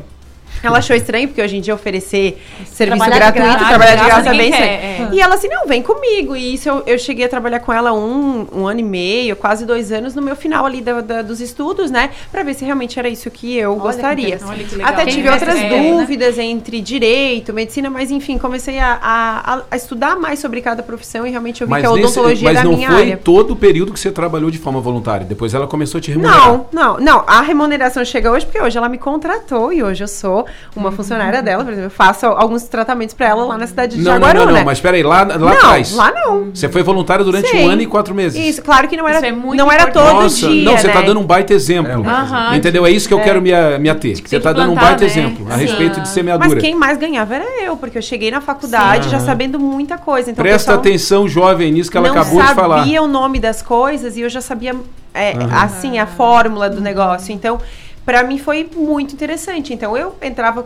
Ela 0.63 0.79
achou 0.79 0.95
estranho, 0.95 1.27
porque 1.27 1.41
hoje 1.41 1.57
em 1.57 1.61
dia 1.61 1.73
oferecer 1.73 2.41
serviço 2.65 2.97
trabalhar 2.97 3.31
gratuito, 3.31 3.63
de 3.63 3.69
trabalhar 3.69 3.95
de 3.95 4.05
graça 4.05 4.29
bem 4.31 4.51
quer, 4.51 4.63
é. 4.63 5.09
E 5.11 5.21
ela 5.21 5.35
assim, 5.35 5.47
não, 5.47 5.67
vem 5.67 5.81
comigo. 5.81 6.35
E 6.35 6.53
isso 6.53 6.67
eu, 6.67 6.83
eu 6.85 6.97
cheguei 6.97 7.25
a 7.25 7.29
trabalhar 7.29 7.59
com 7.59 7.71
ela 7.71 7.93
um, 7.93 8.47
um 8.53 8.67
ano 8.67 8.79
e 8.79 8.83
meio, 8.83 9.35
quase 9.35 9.65
dois 9.65 9.91
anos, 9.91 10.15
no 10.15 10.21
meu 10.21 10.35
final 10.35 10.65
ali 10.65 10.81
da, 10.81 11.01
da, 11.01 11.21
dos 11.21 11.41
estudos, 11.41 11.91
né? 11.91 12.09
Pra 12.31 12.43
ver 12.43 12.53
se 12.53 12.65
realmente 12.65 12.97
era 12.97 13.07
isso 13.07 13.29
que 13.29 13.55
eu 13.55 13.71
Olha 13.71 13.81
gostaria. 13.81 14.37
Que, 14.37 14.81
Até 14.81 15.05
Quem 15.05 15.15
tive 15.15 15.29
outras 15.29 15.57
é, 15.57 15.69
dúvidas 15.69 16.37
né? 16.37 16.43
entre 16.43 16.81
direito, 16.81 17.53
medicina, 17.53 17.89
mas 17.89 18.11
enfim, 18.11 18.37
comecei 18.37 18.79
a, 18.79 18.99
a, 19.01 19.61
a, 19.69 19.75
estudar 19.75 20.15
mais 20.15 20.39
sobre 20.39 20.61
cada 20.61 20.81
profissão 20.81 21.25
e 21.25 21.29
realmente 21.29 21.61
eu 21.61 21.67
vi 21.67 21.71
mas 21.71 21.81
que 21.81 21.87
a 21.87 21.91
odontologia 21.91 22.49
nesse, 22.49 22.59
era 22.59 22.69
a 22.69 22.71
minha 22.71 22.89
área. 22.89 22.99
Mas 22.99 23.09
não 23.09 23.17
foi 23.17 23.23
todo 23.23 23.51
o 23.51 23.55
período 23.55 23.93
que 23.93 23.99
você 23.99 24.11
trabalhou 24.11 24.49
de 24.49 24.57
forma 24.57 24.79
voluntária? 24.79 25.25
Depois 25.25 25.53
ela 25.53 25.67
começou 25.67 25.99
a 25.99 26.01
te 26.01 26.11
remunerar? 26.11 26.47
Não, 26.47 26.65
não, 26.71 26.97
não. 26.99 27.23
A 27.27 27.41
remuneração 27.41 28.03
chega 28.03 28.31
hoje 28.31 28.45
porque 28.45 28.61
hoje 28.61 28.77
ela 28.77 28.89
me 28.89 28.97
contratou 28.97 29.71
e 29.71 29.83
hoje 29.83 30.03
eu 30.03 30.07
sou 30.07 30.36
uma 30.75 30.91
funcionária 30.91 31.41
dela, 31.41 31.63
por 31.63 31.71
exemplo, 31.71 31.87
eu 31.87 31.91
faço 31.91 32.25
alguns 32.25 32.63
tratamentos 32.63 33.13
para 33.13 33.27
ela 33.27 33.45
lá 33.45 33.57
na 33.57 33.67
cidade 33.67 33.95
de 33.95 34.03
não, 34.03 34.13
Jaguaruna. 34.13 34.45
Não, 34.45 34.51
não, 34.51 34.59
não, 34.59 34.65
mas 34.65 34.79
peraí, 34.79 35.03
lá, 35.03 35.23
lá 35.23 35.37
não, 35.37 35.47
atrás. 35.47 35.93
lá 35.93 36.11
não. 36.11 36.49
Você 36.53 36.67
foi 36.69 36.83
voluntária 36.83 37.23
durante 37.23 37.47
Sim. 37.47 37.65
um 37.65 37.69
ano 37.69 37.81
e 37.81 37.85
quatro 37.85 38.13
meses. 38.13 38.39
Isso, 38.39 38.61
claro 38.61 38.87
que 38.87 38.97
não 38.97 39.07
era, 39.07 39.25
é 39.25 39.31
não 39.31 39.71
era 39.71 39.87
todo 39.91 40.21
Nossa, 40.21 40.47
dia, 40.47 40.63
Não, 40.63 40.77
você 40.77 40.89
tá 40.89 41.01
né? 41.01 41.05
dando 41.05 41.19
um 41.19 41.25
baita 41.25 41.53
exemplo. 41.53 41.91
É, 41.91 41.97
um 41.97 42.55
entendeu? 42.55 42.85
É 42.85 42.91
isso 42.91 43.07
que 43.07 43.13
eu 43.13 43.19
é. 43.19 43.23
quero 43.23 43.41
me, 43.41 43.51
me 43.79 43.89
ater. 43.89 44.17
Você 44.17 44.39
tá 44.39 44.53
dando 44.53 44.71
um 44.71 44.75
baita 44.75 45.01
né? 45.01 45.05
exemplo 45.05 45.47
a 45.49 45.55
Sim. 45.55 45.61
respeito 45.61 46.01
de 46.01 46.09
semeadura. 46.09 46.49
Mas 46.49 46.61
quem 46.61 46.75
mais 46.75 46.97
ganhava 46.97 47.35
era 47.35 47.45
eu, 47.63 47.77
porque 47.77 47.97
eu 47.97 48.01
cheguei 48.01 48.31
na 48.31 48.41
faculdade 48.41 49.05
Sim. 49.05 49.11
já 49.11 49.19
sabendo 49.19 49.59
muita 49.59 49.97
coisa. 49.97 50.31
Então, 50.31 50.43
Presta 50.43 50.73
atenção, 50.73 51.27
jovem, 51.27 51.71
nisso 51.71 51.91
que 51.91 51.97
ela 51.97 52.09
acabou 52.09 52.41
de 52.41 52.53
falar. 52.53 52.77
Eu 52.77 52.83
sabia 52.83 53.03
o 53.03 53.07
nome 53.07 53.39
das 53.39 53.61
coisas 53.61 54.17
e 54.17 54.21
eu 54.21 54.29
já 54.29 54.41
sabia, 54.41 54.75
é, 55.13 55.33
assim, 55.51 55.99
a 55.99 56.05
fórmula 56.05 56.69
do 56.69 56.81
negócio. 56.81 57.33
Então, 57.33 57.59
para 58.07 58.23
mim 58.23 58.37
foi 58.37 58.69
muito 58.73 59.13
interessante. 59.13 59.73
Então, 59.73 59.97
eu 59.97 60.15
entrava 60.21 60.65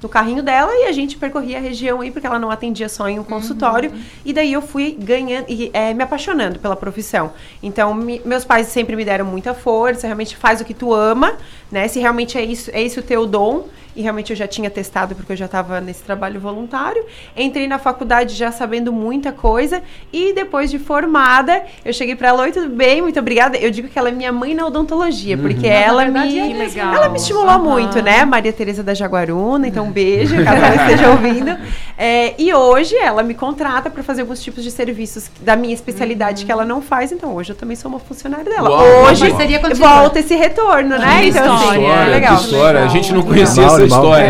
no 0.00 0.08
carrinho 0.08 0.40
dela 0.40 0.70
e 0.72 0.84
a 0.84 0.92
gente 0.92 1.16
percorria 1.16 1.58
a 1.58 1.60
região 1.60 2.00
aí, 2.00 2.12
porque 2.12 2.24
ela 2.24 2.38
não 2.38 2.48
atendia 2.48 2.88
só 2.88 3.08
em 3.08 3.18
um 3.18 3.24
consultório. 3.24 3.90
Uhum. 3.90 4.00
E 4.24 4.32
daí 4.32 4.52
eu 4.52 4.62
fui 4.62 4.96
ganhando 4.96 5.46
e 5.48 5.68
é, 5.72 5.92
me 5.92 6.04
apaixonando 6.04 6.60
pela 6.60 6.76
profissão. 6.76 7.32
Então, 7.60 7.92
me, 7.92 8.22
meus 8.24 8.44
pais 8.44 8.68
sempre 8.68 8.94
me 8.94 9.04
deram 9.04 9.24
muita 9.24 9.52
força, 9.52 10.06
realmente 10.06 10.36
faz 10.36 10.60
o 10.60 10.64
que 10.64 10.72
tu 10.72 10.94
ama, 10.94 11.34
né? 11.72 11.88
Se 11.88 11.98
realmente 11.98 12.38
é 12.38 12.44
isso, 12.44 12.70
é 12.72 12.80
esse 12.80 13.00
o 13.00 13.02
teu 13.02 13.26
dom 13.26 13.66
e 13.96 14.02
realmente 14.02 14.30
eu 14.30 14.36
já 14.36 14.46
tinha 14.46 14.70
testado 14.70 15.14
porque 15.14 15.32
eu 15.32 15.36
já 15.36 15.46
estava 15.46 15.80
nesse 15.80 16.02
trabalho 16.02 16.38
voluntário. 16.38 17.04
Entrei 17.36 17.66
na 17.66 17.78
faculdade 17.78 18.34
já 18.34 18.52
sabendo 18.52 18.92
muita 18.92 19.32
coisa 19.32 19.82
e 20.12 20.32
depois 20.32 20.70
de 20.70 20.78
formada, 20.78 21.62
eu 21.84 21.92
cheguei 21.92 22.14
para 22.14 22.28
ela, 22.28 22.42
oi, 22.42 22.52
tudo 22.52 22.68
bem? 22.68 23.00
Muito 23.00 23.18
obrigada. 23.18 23.56
Eu 23.56 23.70
digo 23.70 23.88
que 23.88 23.98
ela 23.98 24.10
é 24.10 24.12
minha 24.12 24.30
mãe 24.32 24.54
na 24.54 24.66
odontologia, 24.66 25.36
uhum. 25.36 25.42
porque 25.42 25.66
ela 25.66 26.04
me 26.04 26.38
é 26.38 26.78
ela 26.78 27.08
me 27.08 27.16
estimulou 27.16 27.56
uhum. 27.56 27.70
muito, 27.70 28.02
né? 28.02 28.24
Maria 28.24 28.52
Tereza 28.52 28.82
da 28.82 28.92
Jaguaruna, 28.92 29.66
então 29.66 29.86
um 29.86 29.90
beijo, 29.90 30.36
caso 30.44 30.56
ela 30.56 30.76
esteja 30.84 31.10
ouvindo. 31.10 31.56
É, 31.96 32.34
e 32.38 32.52
hoje 32.52 32.94
ela 32.96 33.22
me 33.22 33.34
contrata 33.34 33.88
para 33.88 34.02
fazer 34.02 34.20
alguns 34.20 34.42
tipos 34.42 34.62
de 34.62 34.70
serviços 34.70 35.30
da 35.40 35.56
minha 35.56 35.72
especialidade 35.72 36.42
uhum. 36.42 36.46
que 36.46 36.52
ela 36.52 36.64
não 36.64 36.82
faz, 36.82 37.12
então 37.12 37.34
hoje 37.34 37.52
eu 37.52 37.56
também 37.56 37.76
sou 37.76 37.90
uma 37.90 37.98
funcionária 37.98 38.44
dela. 38.44 38.68
Uau, 38.68 39.04
hoje 39.04 39.24
volta 39.74 40.18
esse 40.18 40.34
retorno, 40.34 40.98
né? 40.98 41.22
Que 41.22 41.28
então, 41.28 41.54
assim, 41.54 41.64
história, 41.64 41.86
é 41.86 42.04
legal. 42.06 42.36
Que 42.36 42.44
história. 42.44 42.84
A 42.84 42.88
gente 42.88 43.12
não 43.12 43.22
conhecia 43.22 43.64
essa 43.64 43.85
história. 43.86 44.24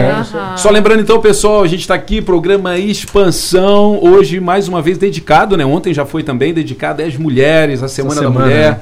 É. 0.54 0.56
Só 0.56 0.70
lembrando 0.70 1.00
então, 1.00 1.20
pessoal, 1.20 1.62
a 1.62 1.66
gente 1.66 1.80
está 1.80 1.94
aqui, 1.94 2.20
programa 2.20 2.78
Expansão, 2.78 3.98
hoje 4.02 4.40
mais 4.40 4.68
uma 4.68 4.82
vez 4.82 4.98
dedicado, 4.98 5.56
né? 5.56 5.64
Ontem 5.64 5.92
já 5.92 6.04
foi 6.04 6.22
também 6.22 6.52
dedicado 6.54 7.02
às 7.02 7.16
mulheres, 7.16 7.82
a 7.82 7.88
Semana, 7.88 8.20
semana 8.20 8.38
da 8.38 8.44
Mulher. 8.44 8.70
Né? 8.72 8.80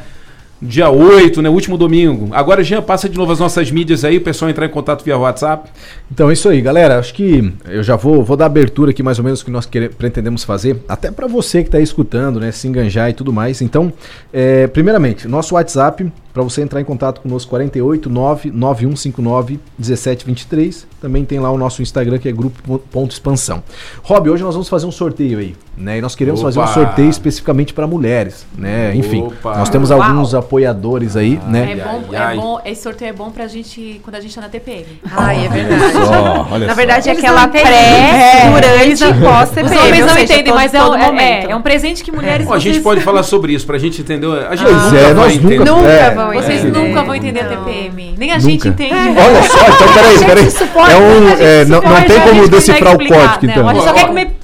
Dia 0.67 0.89
8, 0.89 1.43
né? 1.43 1.51
Último 1.51 1.77
domingo. 1.77 2.31
Agora, 2.33 2.65
Jean, 2.65 2.81
passa 2.81 3.07
de 3.07 3.19
novo 3.19 3.31
as 3.31 3.39
nossas 3.39 3.71
mídias 3.71 4.03
aí, 4.03 4.17
o 4.17 4.23
pessoal 4.23 4.51
entrar 4.51 4.65
em 4.65 4.71
contato 4.71 5.05
via 5.05 5.19
WhatsApp. 5.19 5.71
Então, 6.11 6.31
é 6.31 6.33
isso 6.33 6.49
aí, 6.49 6.63
galera. 6.63 6.99
Acho 6.99 7.13
que 7.13 7.53
eu 7.69 7.83
já 7.83 7.97
vou, 7.97 8.25
vou 8.25 8.35
dar 8.35 8.47
abertura 8.47 8.91
aqui 8.91 9.03
mais 9.03 9.19
ou 9.19 9.25
menos 9.25 9.43
que 9.43 9.51
nós 9.51 9.67
queremos, 9.67 9.95
pretendemos 9.95 10.43
fazer, 10.43 10.83
até 10.89 11.11
para 11.11 11.27
você 11.27 11.61
que 11.61 11.69
está 11.69 11.79
escutando, 11.81 12.41
né? 12.41 12.51
Se 12.51 12.67
enganjar 12.67 13.11
e 13.11 13.13
tudo 13.13 13.31
mais. 13.31 13.61
Então, 13.61 13.93
é, 14.33 14.67
primeiramente, 14.67 15.29
nosso 15.29 15.55
WhatsApp 15.55 16.11
para 16.35 16.43
você 16.43 16.63
entrar 16.63 16.81
em 16.81 16.85
contato 16.85 17.21
conosco 17.21 17.49
48 17.51 18.11
99159 18.11 19.61
1723. 19.79 20.87
Também 21.01 21.25
tem 21.25 21.39
lá 21.39 21.51
o 21.53 21.57
nosso 21.57 21.81
Instagram 21.81 22.19
que 22.19 22.29
é 22.29 22.33
grupo.expansão. 22.33 23.63
Rob, 24.03 24.29
hoje 24.29 24.43
nós 24.43 24.55
vamos 24.55 24.69
fazer 24.69 24.85
um 24.85 24.91
sorteio 24.91 25.39
aí, 25.39 25.55
né? 25.77 25.99
E 25.99 26.01
nós 26.01 26.15
queremos 26.15 26.41
Opa. 26.41 26.49
fazer 26.49 26.61
um 26.61 26.73
sorteio 26.73 27.11
especificamente 27.11 27.75
para 27.75 27.87
mulheres, 27.87 28.47
né? 28.57 28.95
Enfim, 28.95 29.25
Opa. 29.25 29.57
nós 29.59 29.69
temos 29.69 29.91
alguns 29.91 30.33
Uau. 30.33 30.43
apoiadores 30.43 31.17
aí, 31.17 31.41
ah, 31.45 31.51
né? 31.51 31.73
É 31.73 31.77
bom, 31.77 32.15
é 32.15 32.35
bom, 32.37 32.61
esse 32.65 32.83
sorteio 32.83 33.11
é 33.11 33.13
bom 33.13 33.31
pra 33.31 33.47
gente 33.47 34.01
quando 34.03 34.17
a 34.17 34.21
gente 34.21 34.35
tá 34.35 34.41
na 34.41 34.49
TPM. 34.49 34.87
Ai, 35.11 35.47
é 35.47 35.49
verdade. 35.49 35.93
Só, 35.93 36.49
olha 36.51 36.67
na 36.67 36.75
verdade, 36.75 37.09
é 37.09 37.13
aquela 37.13 37.49
pré, 37.49 37.61
é, 37.63 38.51
durante 38.51 39.05
e 39.05 39.21
pós-TPM. 39.21 39.75
Os 39.75 39.85
homens 39.85 40.07
não 40.07 40.19
entendem, 40.19 40.55
mas 40.55 40.75
é, 40.75 40.79
é, 40.79 41.51
é, 41.51 41.57
um 41.57 41.63
presente 41.63 42.05
que 42.05 42.13
mulheres... 42.13 42.49
É. 42.49 42.53
A 42.53 42.59
gente 42.59 42.81
pode 42.81 43.01
falar 43.01 43.23
sobre 43.23 43.53
isso 43.53 43.67
pra 43.67 43.79
gente 43.79 44.01
entender. 44.01 44.27
A 44.27 44.55
gente 44.55 44.71
ah, 44.71 44.75
nunca 44.75 44.97
é, 44.97 45.15
vai 45.15 45.35
entender. 45.35 45.59
Nunca 45.59 45.89
é. 45.89 46.15
vão 46.15 46.33
Vocês 46.33 46.65
nunca 46.65 47.03
vão 47.03 47.15
entender 47.15 47.41
a 47.41 47.49
TPM. 47.49 48.15
Nem 48.17 48.33
a 48.33 48.39
gente 48.39 48.69
entende. 48.69 48.95
Olha 48.95 49.43
só, 49.43 49.59
então 49.59 49.93
peraí, 49.93 50.25
peraí. 50.25 50.93
É 50.93 50.97
um, 50.97 51.29
é, 51.43 51.65
não, 51.65 51.81
não 51.81 52.03
tem 52.03 52.21
como 52.21 52.49
decifrar 52.49 52.95
o 52.95 52.99
código, 52.99 53.47
então. 53.47 53.69
A 53.69 53.75
gente 53.75 53.85
só 53.85 53.93
quer 53.93 54.07
comer 54.07 54.44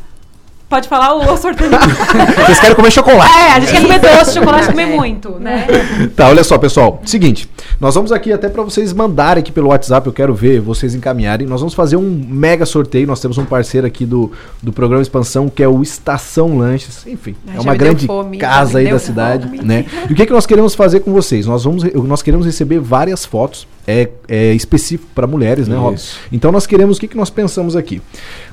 Pode 0.71 0.89
falar 0.89 1.13
o 1.15 1.37
sorteio. 1.37 1.69
Vocês 2.47 2.61
querem 2.61 2.77
comer 2.77 2.93
chocolate. 2.93 3.37
É, 3.37 3.55
a 3.55 3.59
gente 3.59 3.73
quer 3.73 3.83
comer 3.83 3.99
doce, 3.99 4.35
chocolate, 4.35 4.67
comer 4.69 4.87
muito, 4.87 5.31
né? 5.41 5.67
Tá, 6.15 6.29
olha 6.29 6.45
só, 6.45 6.57
pessoal. 6.59 7.03
Seguinte, 7.05 7.51
nós 7.81 7.93
vamos 7.93 8.13
aqui 8.13 8.33
até 8.33 8.49
para 8.49 8.63
vocês 8.63 8.93
mandarem 8.93 9.41
aqui 9.41 9.51
pelo 9.51 9.71
WhatsApp, 9.71 10.07
eu 10.07 10.13
quero 10.13 10.33
ver 10.33 10.61
vocês 10.61 10.95
encaminharem. 10.95 11.45
Nós 11.45 11.61
vamos 11.61 11.75
fazer 11.75 11.97
um 11.97 12.25
mega 12.29 12.65
sorteio. 12.65 13.05
Nós 13.05 13.19
temos 13.19 13.37
um 13.37 13.45
parceiro 13.45 13.85
aqui 13.85 14.07
do, 14.07 14.31
do 14.63 14.73
programa 14.73 15.03
Expansão, 15.03 15.49
que 15.49 15.61
é 15.61 15.67
o 15.67 15.83
Estação 15.83 16.57
Lanches. 16.57 17.05
Enfim, 17.05 17.35
Ai, 17.49 17.57
é 17.57 17.61
uma 17.61 17.75
grande 17.75 18.07
fome, 18.07 18.39
casa 18.39 18.79
aí 18.79 18.85
da 18.85 18.91
fome. 18.91 19.01
cidade, 19.01 19.65
né? 19.65 19.87
E 20.09 20.13
o 20.13 20.15
que, 20.15 20.25
que 20.25 20.33
nós 20.33 20.47
queremos 20.47 20.77
fazer 20.77 21.01
com 21.01 21.13
vocês? 21.13 21.47
Nós, 21.47 21.65
vamos, 21.65 21.83
nós 21.83 22.23
queremos 22.23 22.47
receber 22.47 22.79
várias 22.79 23.25
fotos 23.25 23.67
é, 23.89 24.09
é, 24.29 24.53
específico 24.55 25.11
para 25.17 25.27
mulheres, 25.27 25.67
né, 25.67 25.77
Rob? 25.77 25.97
Então 26.31 26.53
nós 26.53 26.65
queremos, 26.65 26.97
o 26.97 27.01
que, 27.01 27.09
que 27.09 27.17
nós 27.17 27.29
pensamos 27.29 27.75
aqui? 27.75 28.01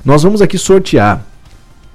Nós 0.04 0.24
vamos 0.24 0.42
aqui 0.42 0.58
sortear 0.58 1.24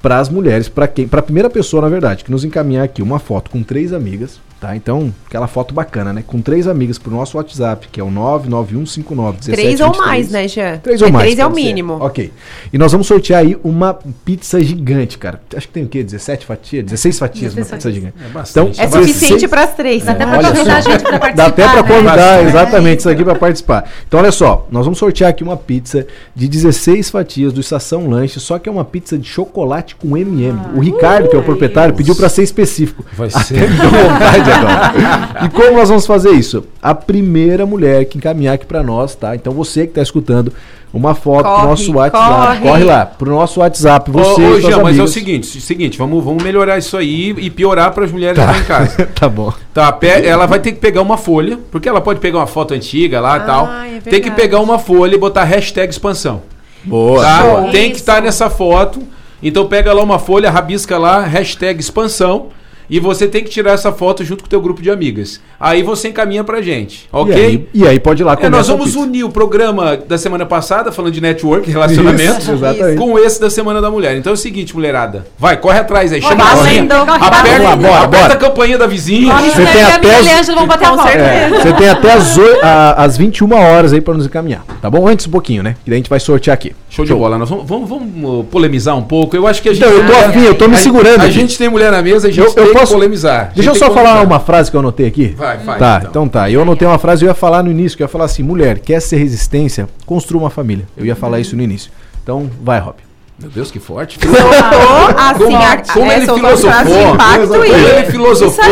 para 0.04 0.20
as 0.20 0.28
mulheres, 0.28 0.68
para 0.68 0.86
quem, 0.86 1.08
para 1.08 1.22
a 1.22 1.24
primeira 1.24 1.50
pessoa, 1.50 1.82
na 1.82 1.88
verdade, 1.88 2.26
que 2.26 2.32
nos 2.32 2.44
encaminhar 2.44 2.84
aqui 2.84 3.02
uma 3.02 3.20
foto 3.20 3.50
com 3.50 3.64
três 3.64 3.94
amigas, 3.94 4.38
Tá? 4.64 4.78
Então, 4.78 5.14
aquela 5.28 5.46
foto 5.46 5.74
bacana, 5.74 6.14
né? 6.14 6.24
Com 6.26 6.42
três 6.42 6.70
amigas 6.70 6.98
pro 6.98 7.12
nosso 7.12 7.36
WhatsApp, 7.36 7.90
que 7.92 8.00
é 8.00 8.04
o 8.04 8.10
99159 8.10 9.52
Três 9.52 9.82
ou 9.82 9.98
mais, 9.98 10.32
né, 10.32 10.48
Jean? 10.48 10.78
Três 10.78 11.02
ou 11.02 11.10
é, 11.10 11.12
mais. 11.12 11.26
Três 11.26 11.40
é 11.40 11.46
o 11.46 11.50
mínimo. 11.50 11.98
Ser. 11.98 12.04
Ok. 12.04 12.34
E 12.72 12.78
nós 12.78 12.94
vamos 12.94 13.06
sortear 13.06 13.42
aí 13.42 13.58
uma 13.62 13.94
pizza 14.24 14.64
gigante, 14.64 15.18
cara. 15.18 15.42
Acho 15.54 15.68
que 15.68 15.74
tem 15.74 15.84
o 15.84 15.90
quê? 15.90 16.02
17 16.02 16.46
fatias? 16.46 16.86
16 16.86 17.20
fatias 17.20 17.54
16 17.54 17.68
uma 17.68 17.76
pizza 17.76 17.92
gigante. 17.92 18.14
É 18.26 18.30
bastante. 18.30 18.82
Então, 18.82 19.02
é 19.02 19.06
suficiente 19.06 19.48
para 19.50 19.64
as 19.64 19.76
três. 19.76 20.06
Dá 20.06 20.14
até 20.14 20.26
para 20.26 20.42
convidar 20.42 20.78
a 20.78 20.82
gente 20.82 21.04
para 21.04 21.20
participar. 21.20 21.34
Dá 21.34 21.46
até 21.48 21.64
para 21.68 21.84
né? 21.84 21.90
convidar, 21.90 22.44
né? 22.44 22.50
exatamente, 22.50 23.00
isso 23.00 23.10
aqui 23.10 23.24
para 23.26 23.36
participar. 23.36 23.92
Então, 24.08 24.22
olha 24.22 24.32
só, 24.32 24.66
nós 24.72 24.86
vamos 24.86 24.98
sortear 24.98 25.30
aqui 25.30 25.44
uma 25.44 25.58
pizza 25.58 26.08
de 26.34 26.48
16 26.48 27.10
fatias 27.10 27.52
do 27.52 27.60
Estação 27.60 28.10
Lanche, 28.10 28.40
só 28.40 28.58
que 28.58 28.70
é 28.70 28.72
uma 28.72 28.86
pizza 28.86 29.18
de 29.18 29.28
chocolate 29.28 29.98
com 29.98 30.16
M&M. 30.16 30.58
Ah, 30.58 30.72
o 30.74 30.80
Ricardo, 30.80 31.28
que 31.28 31.36
é 31.36 31.40
o 31.40 31.44
proprietário, 31.44 31.94
pediu 31.94 32.16
para 32.16 32.30
ser 32.30 32.44
específico. 32.44 33.04
Vai 33.12 33.30
ser. 33.30 33.58
Até 33.58 33.68
vontade 33.68 34.53
agora. 34.54 35.46
E 35.46 35.50
como 35.50 35.78
nós 35.78 35.90
vamos 35.90 36.06
fazer 36.06 36.32
isso? 36.32 36.66
A 36.82 36.94
primeira 36.96 37.66
mulher 37.66 38.06
que 38.06 38.18
encaminhar 38.18 38.56
aqui 38.56 38.66
para 38.66 38.84
nós, 38.84 39.16
tá? 39.16 39.36
Então 39.36 39.54
você 39.54 39.82
que 39.82 39.92
está 39.92 40.02
escutando, 40.02 40.54
uma 40.94 41.16
foto 41.16 41.46
corre, 41.46 41.60
pro 41.60 41.70
nosso 41.70 41.94
WhatsApp. 41.94 42.36
Corre. 42.38 42.60
corre 42.60 42.84
lá, 42.84 43.06
pro 43.06 43.32
nosso 43.32 43.60
WhatsApp. 43.60 44.12
Você, 44.12 44.42
ô, 44.42 44.52
ô, 44.52 44.62
Jean, 44.62 44.84
mas 44.84 45.00
é 45.00 45.04
o 45.04 45.08
seguinte, 45.08 45.60
seguinte, 45.60 45.98
vamos, 45.98 46.24
vamos 46.24 46.44
melhorar 46.44 46.78
isso 46.78 46.96
aí 46.96 47.32
e 47.36 47.50
piorar 47.50 47.92
para 47.92 48.06
as 48.06 48.12
mulheres 48.12 48.38
tá. 48.38 48.46
lá 48.46 48.58
em 48.60 48.64
casa. 48.64 49.10
tá 49.20 49.28
bom. 49.28 49.52
Tá, 49.74 49.98
ela 50.24 50.46
vai 50.46 50.60
ter 50.60 50.72
que 50.72 50.80
pegar 50.80 51.02
uma 51.02 51.18
folha, 51.18 51.58
porque 51.72 51.90
ela 51.90 52.00
pode 52.00 52.20
pegar 52.20 52.38
uma 52.38 52.48
foto 52.48 52.76
antiga 52.76 53.20
lá 53.20 53.38
e 53.38 53.42
ah, 53.42 53.44
tal. 53.44 53.68
É 53.68 54.00
tem 54.02 54.22
que 54.22 54.30
pegar 54.30 54.60
uma 54.60 54.78
folha 54.78 55.16
e 55.16 55.18
botar 55.18 55.44
hashtag 55.44 55.92
expansão. 55.92 56.44
Boa. 56.84 57.24
Tá? 57.24 57.42
Boa. 57.42 57.72
Tem 57.72 57.90
que 57.90 57.98
estar 57.98 58.16
tá 58.16 58.22
nessa 58.22 58.50
foto. 58.50 59.02
Então 59.42 59.66
pega 59.66 59.92
lá 59.92 60.04
uma 60.04 60.20
folha, 60.20 60.52
rabisca 60.52 60.98
lá, 60.98 61.22
hashtag 61.22 61.80
expansão 61.80 62.50
e 62.90 63.00
você 63.00 63.28
tem 63.28 63.44
que 63.44 63.50
tirar 63.50 63.72
essa 63.72 63.92
foto 63.92 64.24
junto 64.24 64.44
com 64.44 64.48
o 64.48 64.50
teu 64.50 64.62
grupo 64.62 64.82
de 64.82 64.90
amigas. 64.90 65.40
Aí 65.60 65.84
você 65.84 66.10
encaminha 66.10 66.44
pra 66.44 66.62
gente, 66.62 67.08
ok? 67.12 67.34
E 67.34 67.46
aí, 67.46 67.68
e 67.74 67.88
aí 67.88 68.00
pode 68.00 68.22
ir 68.22 68.26
lá 68.26 68.38
é, 68.40 68.50
Nós 68.50 68.68
vamos 68.68 68.96
unir 68.96 69.24
o 69.24 69.30
programa 69.30 69.98
da 69.98 70.18
semana 70.18 70.46
passada, 70.46 70.92
falando 70.92 71.14
de 71.14 71.22
network, 71.22 71.70
relacionamento, 71.70 72.40
Isso, 72.40 72.98
com 72.98 73.18
esse 73.18 73.40
da 73.40 73.50
Semana 73.50 73.82
da 73.82 73.90
Mulher. 73.90 74.18
Então 74.18 74.32
é 74.32 74.34
o 74.34 74.38
seguinte, 74.38 74.76
mulherada. 74.76 75.26
Vai, 75.38 75.58
corre 75.58 75.80
atrás 75.80 76.12
aí. 76.12 76.22
Chama 76.22 76.44
a 76.44 76.56
vizinha. 76.56 76.84
Aperta, 76.84 77.60
bora, 77.60 77.76
bora, 77.76 78.00
aperta 78.00 78.34
a 78.34 78.38
campainha 78.38 78.78
da 78.78 78.88
vizinha. 78.88 79.34
Você 79.36 79.66
tem, 79.66 79.84
até 79.84 80.40
as, 80.40 80.48
vão 80.48 80.68
bater 80.68 80.88
a 80.88 81.12
é, 81.12 81.50
você 81.50 81.74
tem 81.74 81.90
até 81.90 82.14
as, 82.14 82.38
a, 82.62 83.04
as 83.04 83.18
21 83.18 83.54
horas 83.54 83.94
aí 83.94 84.02
pra 84.02 84.14
nos 84.14 84.26
encaminhar. 84.26 84.64
Tá 84.82 84.90
bom? 84.90 85.08
Antes 85.08 85.28
um 85.28 85.32
pouquinho, 85.32 85.64
né? 85.64 85.76
E 85.86 85.90
daí 85.90 85.96
a 85.96 85.98
gente 85.98 86.10
vai 86.10 86.20
sortear 86.20 86.54
aqui. 86.54 86.76
Show, 86.90 87.06
Show. 87.06 87.16
de 87.16 87.22
bola. 87.22 87.38
Nós 87.38 87.50
vamos, 87.50 87.68
vamos, 87.68 87.90
vamos, 87.90 88.46
polemizar 88.48 88.96
um 88.96 89.02
pouco. 89.02 89.36
Eu 89.36 89.48
acho 89.48 89.62
que 89.62 89.70
a 89.70 89.74
gente. 89.74 89.84
Então, 89.84 89.98
eu 89.98 90.06
tô 90.06 90.14
afim, 90.14 90.44
eu 90.44 90.56
tô 90.56 90.68
me 90.68 90.78
segurando. 90.78 91.22
A, 91.22 91.26
a 91.26 91.30
gente 91.30 91.58
tem 91.58 91.70
mulher 91.70 91.92
na 91.92 92.02
mesa, 92.02 92.28
a 92.28 92.32
gente 92.32 92.56
eu, 92.56 92.73
tem 92.74 92.82
posso, 92.82 92.94
polemizar. 92.94 93.52
Deixa 93.56 93.70
eu 93.70 93.76
só 93.76 93.92
falar 93.92 94.22
uma 94.22 94.40
frase 94.40 94.70
que 94.70 94.78
eu 94.78 94.80
anotei 94.80 95.08
aqui. 95.08 95.28
Vai, 95.38 95.58
vai. 95.58 95.80
Tá, 95.80 95.98
então. 96.00 96.10
então 96.10 96.28
tá. 96.28 96.50
Eu 96.50 96.62
anotei 96.62 96.88
uma 96.88 97.00
frase, 97.00 97.26
eu 97.26 97.30
ia 97.30 97.36
falar 97.36 97.64
no 97.64 97.72
início, 97.72 97.98
que 97.98 98.04
eu 98.04 98.06
ia 98.06 98.10
falar 98.10 98.26
assim: 98.26 98.44
mulher, 98.44 98.80
quer 98.80 99.02
ser 99.02 99.18
resistência? 99.18 99.88
Construa 100.06 100.44
uma 100.44 100.50
família. 100.50 100.86
Eu 100.98 101.06
ia 101.06 101.16
falar 101.16 101.40
isso 101.40 101.56
no 101.56 101.64
início. 101.64 101.92
Então, 102.22 102.50
vai, 102.62 102.80
Rob. 102.80 102.96
Meu 103.40 103.50
Deus, 103.50 103.72
que 103.72 103.80
forte. 103.80 104.20
assim, 104.22 105.44
como, 105.44 105.58
a, 105.58 105.78
como 105.92 106.12
ele 106.12 106.26
filosofou. 106.26 107.18
Como 107.48 107.66
ele 107.66 108.12
filosofou. 108.12 108.66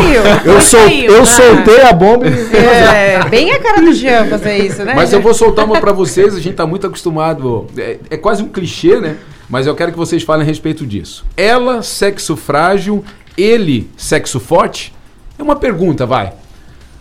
Eu, 0.45 0.61
sol, 0.61 0.87
eu 0.87 1.25
soltei 1.25 1.81
a 1.81 1.91
bomba 1.91 2.27
e... 2.27 2.55
É, 2.55 3.25
bem 3.27 3.51
a 3.51 3.59
cara 3.59 3.81
do 3.81 3.91
Jean 3.91 4.27
fazer 4.27 4.57
isso, 4.59 4.83
né? 4.85 4.93
Mas 4.95 5.11
eu 5.11 5.21
vou 5.21 5.33
soltar 5.33 5.65
uma 5.65 5.81
para 5.81 5.91
vocês, 5.91 6.35
a 6.35 6.39
gente 6.39 6.55
tá 6.55 6.65
muito 6.65 6.85
acostumado. 6.85 7.67
É, 7.75 7.97
é 8.11 8.17
quase 8.17 8.43
um 8.43 8.47
clichê, 8.47 8.99
né? 8.99 9.17
Mas 9.49 9.67
eu 9.67 9.75
quero 9.75 9.91
que 9.91 9.97
vocês 9.97 10.23
falem 10.23 10.43
a 10.43 10.45
respeito 10.45 10.87
disso. 10.87 11.25
Ela, 11.35 11.81
sexo 11.81 12.37
frágil, 12.37 13.03
ele, 13.37 13.89
sexo 13.97 14.39
forte? 14.39 14.93
É 15.37 15.43
uma 15.43 15.55
pergunta, 15.55 16.05
vai. 16.05 16.33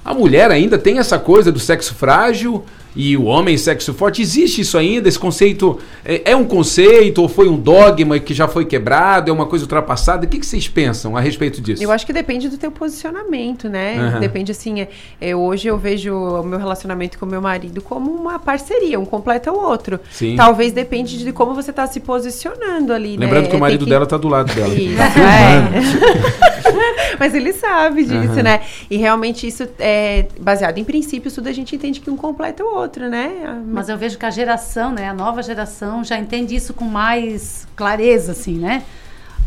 A 0.04 0.14
mulher 0.14 0.50
ainda 0.50 0.78
tem 0.78 0.98
essa 0.98 1.18
coisa 1.18 1.52
do 1.52 1.58
sexo 1.58 1.94
frágil 1.94 2.64
e 2.94 3.16
o 3.16 3.24
homem 3.24 3.56
sexo 3.56 3.94
forte. 3.94 4.20
Existe 4.20 4.60
isso 4.62 4.76
ainda? 4.76 5.08
Esse 5.08 5.18
conceito 5.18 5.78
é, 6.04 6.32
é, 6.32 6.36
um 6.36 6.44
conceito 6.44 7.22
ou 7.22 7.28
foi 7.28 7.48
um 7.48 7.56
dogma 7.56 8.18
que 8.18 8.34
já 8.34 8.48
foi 8.48 8.64
quebrado? 8.64 9.30
É 9.30 9.32
uma 9.32 9.46
coisa 9.46 9.64
ultrapassada? 9.64 10.26
O 10.26 10.28
que, 10.28 10.38
que 10.38 10.46
vocês 10.46 10.68
pensam 10.68 11.16
a 11.16 11.20
respeito 11.20 11.60
disso? 11.60 11.82
Eu 11.82 11.90
acho 11.90 12.04
que 12.04 12.12
depende 12.12 12.48
do 12.48 12.58
teu 12.58 12.70
posicionamento, 12.70 13.68
né? 13.68 14.14
Uhum. 14.14 14.20
Depende 14.20 14.52
assim. 14.52 14.80
É, 14.80 14.88
é, 15.20 15.36
hoje 15.36 15.68
eu 15.68 15.78
vejo 15.78 16.14
o 16.14 16.42
meu 16.42 16.58
relacionamento 16.58 17.18
com 17.18 17.26
meu 17.26 17.40
marido 17.40 17.80
como 17.80 18.10
uma 18.10 18.38
parceria, 18.38 18.98
um 18.98 19.04
completa 19.04 19.52
o 19.52 19.58
outro. 19.58 20.00
Sim. 20.10 20.36
Talvez 20.36 20.72
depende 20.72 21.18
de 21.18 21.32
como 21.32 21.54
você 21.54 21.70
está 21.70 21.86
se 21.86 22.00
posicionando 22.00 22.92
ali. 22.92 23.16
Lembrando 23.16 23.44
né? 23.44 23.50
que 23.50 23.56
o 23.56 23.60
marido 23.60 23.84
que... 23.84 23.90
dela 23.90 24.04
está 24.04 24.16
do 24.16 24.28
lado 24.28 24.52
dela. 24.52 24.74
Isso, 24.74 24.98
é. 25.20 26.50
Mas 27.18 27.34
ele 27.34 27.52
sabe 27.52 28.04
disso, 28.04 28.36
uhum. 28.36 28.42
né? 28.42 28.60
E 28.90 28.96
realmente 28.96 29.46
isso 29.46 29.68
é 29.78 30.26
baseado 30.40 30.78
em 30.78 30.84
princípios, 30.84 31.34
tudo 31.34 31.48
a 31.48 31.52
gente 31.52 31.76
entende 31.76 32.00
que 32.00 32.10
um 32.10 32.16
completa 32.16 32.64
o 32.64 32.66
outro 32.66 32.79
outro, 32.80 33.08
né? 33.08 33.62
Mas 33.66 33.88
eu 33.88 33.96
vejo 33.96 34.18
que 34.18 34.26
a 34.26 34.30
geração, 34.30 34.92
né, 34.92 35.08
a 35.08 35.14
nova 35.14 35.42
geração 35.42 36.02
já 36.04 36.18
entende 36.18 36.54
isso 36.54 36.74
com 36.74 36.84
mais 36.84 37.66
clareza, 37.76 38.32
assim, 38.32 38.58
né? 38.58 38.82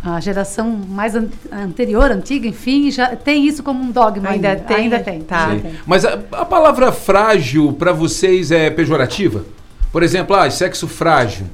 a 0.04 0.20
geração 0.20 0.70
mais 0.70 1.16
an 1.16 1.30
anterior, 1.50 2.12
antiga, 2.12 2.46
enfim, 2.46 2.92
já 2.92 3.16
tem 3.16 3.48
isso 3.48 3.64
como 3.64 3.82
um 3.82 3.90
dogma. 3.90 4.32
Ainda, 4.32 4.50
ainda. 4.50 4.64
tem? 4.64 4.76
Ainda 4.76 5.00
tem. 5.00 5.22
Tá. 5.22 5.48
Tem. 5.48 5.76
Mas 5.86 6.04
a, 6.04 6.20
a, 6.34 6.44
palavra 6.44 6.92
frágil 6.92 7.72
para 7.72 7.94
vocês 7.94 8.52
é 8.52 8.70
pejorativa? 8.70 9.46
Por 9.94 10.04
exemplo, 10.04 10.36
ah, 10.36 10.50
sexo 10.50 10.90
frágil. 10.90 11.46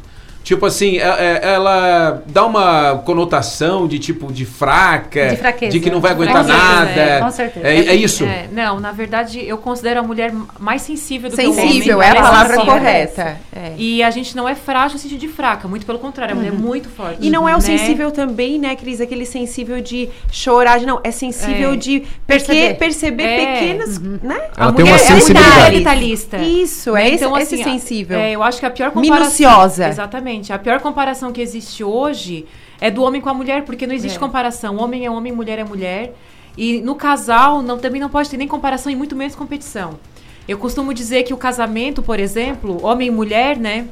Tipo 0.44 0.66
assim, 0.66 0.98
é, 0.98 1.02
é, 1.02 1.54
ela 1.54 2.24
dá 2.26 2.46
uma 2.46 2.98
conotação 3.06 3.88
de 3.88 4.00
tipo 4.00 4.32
de 4.32 4.46
fraca, 4.46 5.30
de, 5.30 5.36
fraqueza. 5.36 5.72
de 5.72 5.80
que 5.80 5.92
não 5.92 6.00
vai 6.00 6.12
aguentar 6.12 6.44
nada. 6.46 6.90
É, 6.90 7.20
com 7.20 7.30
certeza. 7.30 7.68
É, 7.68 7.78
é 7.88 7.96
isso? 7.96 8.24
É, 8.24 8.48
não, 8.52 8.80
na 8.80 8.92
verdade, 8.92 9.46
eu 9.46 9.58
considero 9.58 10.00
a 10.00 10.04
mulher 10.04 10.34
mais 10.60 10.82
sensível 10.82 11.30
do 11.30 11.36
sensível, 11.36 11.54
que 11.54 11.60
o 11.60 11.64
homem. 11.64 11.74
Sensível, 11.74 12.02
é 12.02 12.10
a 12.10 12.16
palavra 12.16 12.66
correta. 12.66 13.38
É. 13.56 13.74
E 13.78 14.02
a 14.02 14.10
gente 14.10 14.36
não 14.36 14.48
é 14.48 14.56
frágil 14.56 14.94
no 14.94 15.00
sentido 15.00 15.20
de 15.20 15.28
fraca, 15.28 15.68
muito 15.68 15.86
pelo 15.86 16.00
contrário, 16.00 16.34
a 16.34 16.36
mulher 16.36 16.50
é 16.50 16.56
uhum. 16.56 16.60
muito 16.60 16.90
forte. 16.90 17.18
E 17.20 17.30
não 17.30 17.48
é 17.48 17.52
o 17.54 17.56
né? 17.56 17.62
sensível 17.62 18.10
também, 18.10 18.58
né, 18.58 18.76
Cris? 18.76 19.02
Aquele 19.02 19.26
sensível 19.26 19.82
de 19.82 20.10
chorar, 20.32 20.80
não, 20.82 21.00
é 21.04 21.12
sensível 21.12 21.76
de 21.76 22.04
perceber, 22.26 22.76
perceber 22.76 23.38
pequenas, 23.38 23.98
uhum. 23.98 24.20
né? 24.24 24.42
Ela 24.58 24.70
a 24.70 24.74
tem 24.74 24.86
uma 24.86 24.98
sensibilidade. 24.98 25.76
É 25.76 25.80
detalhista. 25.80 26.38
Isso, 26.38 26.96
é 26.96 27.10
então, 27.10 27.38
esse, 27.38 27.56
assim, 27.56 27.64
sensível. 27.64 28.20
eu 28.20 28.42
acho 28.42 28.60
que 28.60 28.66
a 28.66 28.72
pior 28.72 28.92
comparação... 28.92 29.20
Minuciosa. 29.20 29.88
Exatamente. 29.90 30.29
Exatamente. 30.30 30.54
A 30.54 30.60
pior 30.60 30.80
comparação 30.80 31.32
que 31.32 31.42
existe 31.42 31.84
hoje 31.84 32.46
é 32.80 32.92
do 32.92 33.02
homem 33.04 33.20
com 33.20 33.30
a 33.30 33.34
mulher, 33.34 33.66
porque 33.66 33.88
não 33.88 33.94
existe 33.94 34.18
é. 34.18 34.20
comparação. 34.20 34.78
Homem 34.78 35.06
é 35.06 35.12
homem, 35.12 35.32
mulher 35.32 35.60
é 35.60 35.64
mulher. 35.64 36.16
E 36.58 36.82
no 36.82 36.96
casal 36.96 37.62
não, 37.62 37.78
também 37.78 38.00
não 38.00 38.10
pode 38.10 38.30
ter 38.30 38.38
nem 38.38 38.48
comparação 38.48 38.92
e 38.92 38.96
muito 38.96 39.16
menos 39.16 39.36
competição. 39.36 40.00
Eu 40.48 40.58
costumo 40.58 40.94
dizer 40.94 41.24
que 41.24 41.34
o 41.34 41.38
casamento, 41.38 42.02
por 42.02 42.20
exemplo, 42.20 42.84
homem 42.84 43.08
e 43.08 43.12
mulher, 43.12 43.58
né? 43.58 43.88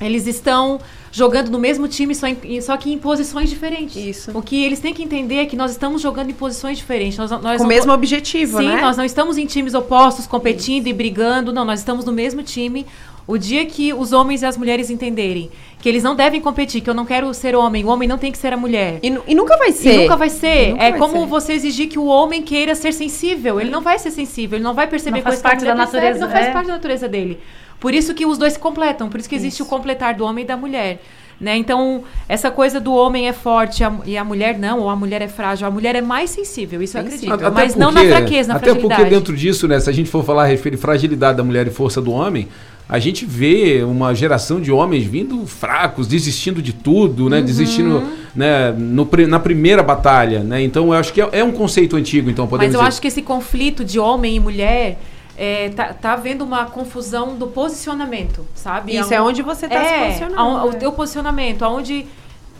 Eles 0.00 0.26
estão 0.26 0.80
jogando 1.12 1.50
no 1.50 1.58
mesmo 1.58 1.86
time, 1.86 2.14
só, 2.14 2.26
em, 2.26 2.60
só 2.62 2.74
que 2.76 2.90
em 2.90 2.98
posições 2.98 3.50
diferentes. 3.50 3.96
Isso. 3.96 4.30
O 4.32 4.40
que 4.40 4.64
eles 4.64 4.80
têm 4.80 4.94
que 4.94 5.02
entender 5.02 5.36
é 5.36 5.46
que 5.46 5.56
nós 5.56 5.72
estamos 5.72 6.00
jogando 6.00 6.30
em 6.30 6.32
posições 6.32 6.78
diferentes. 6.78 7.18
Nós, 7.18 7.30
nós 7.30 7.58
Com 7.58 7.64
o 7.64 7.68
mesmo 7.68 7.92
objetivo, 7.92 8.58
Sim, 8.58 8.68
né? 8.68 8.76
Sim, 8.76 8.82
nós 8.82 8.96
não 8.96 9.04
estamos 9.04 9.36
em 9.36 9.44
times 9.44 9.74
opostos, 9.74 10.26
competindo 10.26 10.86
Isso. 10.86 10.88
e 10.88 10.92
brigando. 10.94 11.52
Não, 11.52 11.66
nós 11.66 11.80
estamos 11.80 12.06
no 12.06 12.12
mesmo 12.12 12.42
time. 12.42 12.86
O 13.30 13.38
dia 13.38 13.64
que 13.64 13.94
os 13.94 14.12
homens 14.12 14.42
e 14.42 14.46
as 14.46 14.56
mulheres 14.56 14.90
entenderem 14.90 15.52
que 15.78 15.88
eles 15.88 16.02
não 16.02 16.16
devem 16.16 16.40
competir, 16.40 16.80
que 16.80 16.90
eu 16.90 16.94
não 16.94 17.06
quero 17.06 17.32
ser 17.32 17.54
homem, 17.54 17.84
o 17.84 17.86
homem 17.86 18.08
não 18.08 18.18
tem 18.18 18.32
que 18.32 18.36
ser 18.36 18.52
a 18.52 18.56
mulher. 18.56 18.98
E, 19.04 19.06
e 19.28 19.34
nunca 19.36 19.56
vai 19.56 19.70
ser. 19.70 19.94
E 19.94 19.98
nunca 19.98 20.16
vai 20.16 20.28
ser. 20.28 20.70
Nunca 20.72 20.82
é 20.82 20.90
vai 20.90 20.98
como 20.98 21.20
ser. 21.20 21.26
você 21.26 21.52
exigir 21.52 21.88
que 21.88 21.96
o 21.96 22.06
homem 22.06 22.42
queira 22.42 22.74
ser 22.74 22.92
sensível. 22.92 23.60
Ele 23.60 23.70
não 23.70 23.82
vai 23.82 24.00
ser 24.00 24.10
sensível, 24.10 24.56
ele 24.56 24.64
não 24.64 24.74
vai 24.74 24.88
perceber 24.88 25.18
não 25.18 25.22
faz 25.22 25.36
coisas 25.36 25.42
parte 25.42 25.64
que 25.64 25.70
a 25.70 25.74
da 25.74 25.82
percebe, 25.84 26.02
natureza. 26.02 26.26
não 26.26 26.32
faz 26.32 26.46
é. 26.46 26.50
parte 26.50 26.66
da 26.66 26.72
natureza 26.72 27.08
dele. 27.08 27.38
Por 27.78 27.94
isso 27.94 28.12
que 28.14 28.26
os 28.26 28.36
dois 28.36 28.54
se 28.54 28.58
completam, 28.58 29.08
por 29.08 29.20
isso 29.20 29.28
que 29.28 29.36
existe 29.36 29.62
isso. 29.62 29.62
o 29.62 29.66
completar 29.66 30.14
do 30.14 30.24
homem 30.24 30.42
e 30.42 30.48
da 30.48 30.56
mulher. 30.56 31.00
Né? 31.40 31.56
Então, 31.56 32.02
essa 32.28 32.50
coisa 32.50 32.78
do 32.78 32.92
homem 32.92 33.26
é 33.26 33.32
forte 33.32 33.82
a, 33.82 33.96
e 34.04 34.18
a 34.18 34.24
mulher 34.24 34.58
não, 34.58 34.80
ou 34.80 34.90
a 34.90 34.96
mulher 34.96 35.22
é 35.22 35.28
frágil, 35.28 35.66
a 35.66 35.70
mulher 35.70 35.96
é 35.96 36.02
mais 36.02 36.28
sensível, 36.28 36.82
isso 36.82 36.98
eu 36.98 37.00
acredito. 37.00 37.32
Até 37.32 37.48
mas 37.48 37.72
porque, 37.72 37.78
não 37.78 37.90
na 37.90 38.04
fraqueza, 38.04 38.48
na 38.48 38.56
até 38.56 38.66
fragilidade. 38.66 38.92
Até 38.92 39.04
porque 39.04 39.16
dentro 39.16 39.36
disso, 39.36 39.66
né, 39.66 39.80
se 39.80 39.88
a 39.88 39.92
gente 39.92 40.10
for 40.10 40.22
falar 40.22 40.42
a 40.42 40.46
respeito 40.46 40.74
de 40.74 40.82
fragilidade 40.82 41.38
da 41.38 41.44
mulher 41.44 41.66
e 41.66 41.70
força 41.70 42.02
do 42.02 42.12
homem, 42.12 42.46
a 42.90 42.98
gente 42.98 43.24
vê 43.24 43.84
uma 43.84 44.12
geração 44.12 44.60
de 44.60 44.72
homens 44.72 45.04
vindo 45.04 45.46
fracos, 45.46 46.08
desistindo 46.08 46.60
de 46.60 46.72
tudo, 46.72 47.30
né? 47.30 47.38
Uhum. 47.38 47.44
Desistindo 47.44 48.02
né, 48.34 48.72
no, 48.72 49.08
na 49.28 49.38
primeira 49.38 49.80
batalha, 49.80 50.40
né? 50.40 50.60
Então 50.60 50.86
eu 50.86 50.94
acho 50.94 51.12
que 51.12 51.22
é, 51.22 51.28
é 51.30 51.44
um 51.44 51.52
conceito 51.52 51.94
antigo, 51.94 52.28
então 52.28 52.48
podemos 52.48 52.66
Mas 52.66 52.74
eu 52.74 52.80
dizer. 52.80 52.88
acho 52.88 53.00
que 53.00 53.06
esse 53.06 53.22
conflito 53.22 53.84
de 53.84 54.00
homem 54.00 54.34
e 54.34 54.40
mulher 54.40 54.98
é, 55.38 55.68
tá, 55.68 55.94
tá 55.94 56.12
havendo 56.14 56.44
uma 56.44 56.66
confusão 56.66 57.36
do 57.36 57.46
posicionamento, 57.46 58.44
sabe? 58.56 58.96
Isso 58.96 59.14
é 59.14 59.22
onde 59.22 59.40
você 59.40 59.66
está 59.66 59.80
é, 59.80 60.12
se 60.12 60.18
posicionando. 60.18 60.66
o 60.66 60.74
teu 60.74 60.90
posicionamento, 60.90 61.62
aonde 61.62 62.06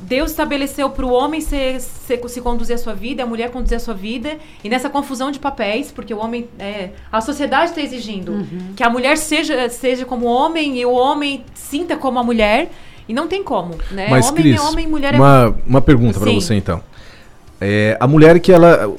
Deus 0.02 0.30
estabeleceu 0.30 0.90
para 0.90 1.04
o 1.04 1.10
homem 1.10 1.40
se, 1.40 1.78
se, 1.80 2.20
se, 2.28 2.40
conduzir 2.40 2.74
a 2.74 2.78
sua 2.78 2.94
vida, 2.94 3.22
a 3.22 3.26
mulher 3.26 3.50
conduzir 3.50 3.76
a 3.76 3.80
sua 3.80 3.94
vida, 3.94 4.38
e 4.64 4.68
nessa 4.68 4.88
confusão 4.88 5.30
de 5.30 5.38
papéis, 5.38 5.92
porque 5.92 6.12
o 6.12 6.18
homem. 6.18 6.48
É, 6.58 6.90
a 7.12 7.20
sociedade 7.20 7.70
está 7.70 7.80
exigindo 7.80 8.32
uhum. 8.32 8.72
que 8.74 8.82
a 8.82 8.90
mulher 8.90 9.16
seja, 9.16 9.68
seja 9.68 10.04
como 10.04 10.26
homem 10.26 10.78
e 10.78 10.86
o 10.86 10.92
homem 10.92 11.44
sinta 11.54 11.96
como 11.96 12.18
a 12.18 12.24
mulher, 12.24 12.70
e 13.08 13.12
não 13.12 13.28
tem 13.28 13.42
como. 13.42 13.74
Né? 13.90 14.08
Mas, 14.08 14.28
homem 14.28 14.42
Cris, 14.42 14.56
é 14.56 14.62
homem, 14.62 14.86
mulher 14.86 15.14
uma, 15.14 15.54
é 15.56 15.68
Uma 15.68 15.80
pergunta 15.80 16.18
para 16.18 16.32
você 16.32 16.54
então. 16.54 16.80
É, 17.62 17.94
a 18.00 18.06
mulher 18.06 18.40
que 18.40 18.50
ela, 18.50 18.90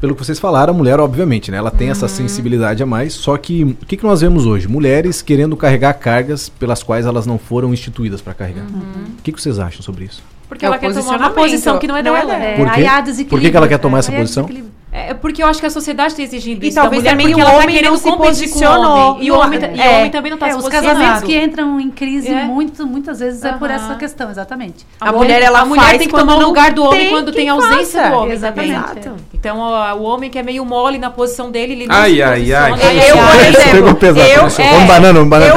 pelo 0.00 0.14
que 0.14 0.24
vocês 0.24 0.38
falaram, 0.38 0.72
a 0.72 0.76
mulher, 0.76 1.00
obviamente, 1.00 1.50
né? 1.50 1.56
Ela 1.56 1.72
tem 1.72 1.88
uhum. 1.88 1.92
essa 1.92 2.06
sensibilidade 2.06 2.80
a 2.80 2.86
mais. 2.86 3.14
Só 3.14 3.36
que 3.36 3.64
o 3.64 3.74
que, 3.74 3.96
que 3.96 4.04
nós 4.04 4.20
vemos 4.20 4.46
hoje? 4.46 4.68
Mulheres 4.68 5.20
querendo 5.20 5.56
carregar 5.56 5.92
cargas 5.94 6.48
pelas 6.48 6.84
quais 6.84 7.04
elas 7.04 7.26
não 7.26 7.36
foram 7.36 7.74
instituídas 7.74 8.20
para 8.20 8.32
carregar. 8.32 8.64
Uhum. 8.64 9.16
O 9.18 9.22
que, 9.22 9.32
que 9.32 9.42
vocês 9.42 9.58
acham 9.58 9.82
sobre 9.82 10.04
isso? 10.04 10.22
Porque 10.48 10.64
é 10.64 10.68
ela 10.68 10.78
quer 10.78 10.92
tomar 10.92 11.16
uma 11.16 11.30
posição 11.30 11.78
que 11.78 11.86
não 11.86 11.96
é 11.96 12.02
não 12.02 12.12
dela. 12.14 12.34
É, 12.34 12.56
Por 12.56 12.72
quê? 12.72 13.24
Por 13.28 13.40
que, 13.40 13.50
que 13.50 13.56
ela 13.56 13.68
quer 13.68 13.78
tomar 13.78 13.98
essa 13.98 14.12
posição? 14.12 14.48
É 14.96 15.12
porque 15.12 15.42
eu 15.42 15.46
acho 15.46 15.60
que 15.60 15.66
a 15.66 15.70
sociedade 15.70 16.12
está 16.12 16.22
exigindo 16.22 16.64
e 16.64 16.68
isso. 16.68 16.76
talvez 16.76 17.02
mulher, 17.02 17.10
também 17.10 17.34
o 17.34 17.38
ela 17.38 17.52
homem 17.52 17.76
tá 17.76 17.90
não 17.90 17.98
se 17.98 18.16
posicionou. 18.16 19.18
E 19.20 19.30
o 19.30 19.38
homem, 19.38 19.60
é, 19.62 19.76
e 19.76 19.78
o 19.78 19.98
homem 19.98 20.10
também 20.10 20.30
não 20.30 20.36
está 20.36 20.48
é, 20.48 20.52
se 20.52 20.56
Os 20.56 20.68
casamentos 20.68 21.22
que 21.22 21.38
entram 21.38 21.78
em 21.78 21.90
crise 21.90 22.32
é. 22.32 22.44
muito, 22.44 22.86
muitas 22.86 23.20
vezes 23.20 23.44
é 23.44 23.52
por 23.52 23.70
essa 23.70 23.94
questão, 23.96 24.30
exatamente. 24.30 24.86
A, 24.98 25.10
a 25.10 25.12
mulher, 25.12 25.42
ela 25.42 25.60
a 25.60 25.64
mulher 25.66 25.98
tem 25.98 26.08
que 26.08 26.14
tomar 26.14 26.36
o 26.36 26.46
lugar 26.46 26.72
do 26.72 26.82
homem 26.82 27.10
quando 27.10 27.30
tem 27.30 27.46
ausência 27.50 28.00
faça. 28.00 28.10
do 28.10 28.16
homem. 28.16 28.32
Exatamente. 28.32 28.72
Exato. 28.72 29.16
Então, 29.34 29.58
ó, 29.58 29.94
o 29.96 30.02
homem 30.02 30.30
que 30.30 30.38
é 30.38 30.42
meio 30.42 30.64
mole 30.64 30.96
na 30.96 31.10
posição 31.10 31.50
dele, 31.50 31.74
ele 31.74 31.86
não 31.86 31.94
ai, 31.94 32.14
se 32.14 32.22
ai, 32.22 32.54
ai, 32.54 32.72
Eu, 33.10 33.16
por 33.18 34.00
exemplo, 34.06 34.24
eu, 34.32 34.72
vamos 34.72 34.88
banana, 34.88 35.12
vamos 35.12 35.28
banana. 35.28 35.54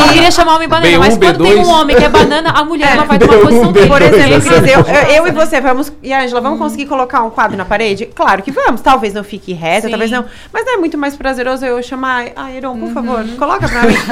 Eu 0.00 0.08
queria 0.14 0.30
chamar 0.30 0.52
o 0.52 0.56
homem 0.56 0.68
banana, 0.68 0.98
mas 0.98 1.18
quando 1.18 1.44
tem 1.44 1.58
um 1.58 1.68
homem 1.68 1.96
que 1.96 2.04
é 2.04 2.08
banana, 2.08 2.50
a 2.50 2.64
mulher 2.64 2.92
ela 2.92 3.04
vai 3.04 3.18
tomar 3.18 3.34
a 3.34 3.40
posição 3.40 3.72
dele. 3.72 3.88
Por 3.88 4.00
exemplo, 4.00 4.90
eu 5.14 5.26
e 5.26 5.30
você, 5.32 5.60
vamos, 5.60 5.92
e 6.02 6.14
a 6.14 6.22
Angela, 6.22 6.40
vamos 6.40 6.58
conseguir 6.58 6.86
colocar 6.86 7.22
um 7.22 7.30
quadro 7.30 7.58
na 7.58 7.66
parede? 7.66 8.06
Claro 8.06 8.42
que 8.42 8.53
vamos. 8.54 8.80
Talvez 8.80 9.12
não 9.12 9.24
fique 9.24 9.52
reta, 9.52 9.88
talvez 9.88 10.10
não. 10.10 10.24
Mas 10.52 10.64
não 10.64 10.74
é 10.74 10.76
muito 10.76 10.96
mais 10.96 11.16
prazeroso 11.16 11.64
eu 11.64 11.82
chamar. 11.82 12.28
Ah, 12.36 12.50
Heron, 12.50 12.78
por 12.78 12.92
favor, 12.92 13.24
coloca 13.38 13.68
pra 13.68 13.82
mim. 13.82 13.94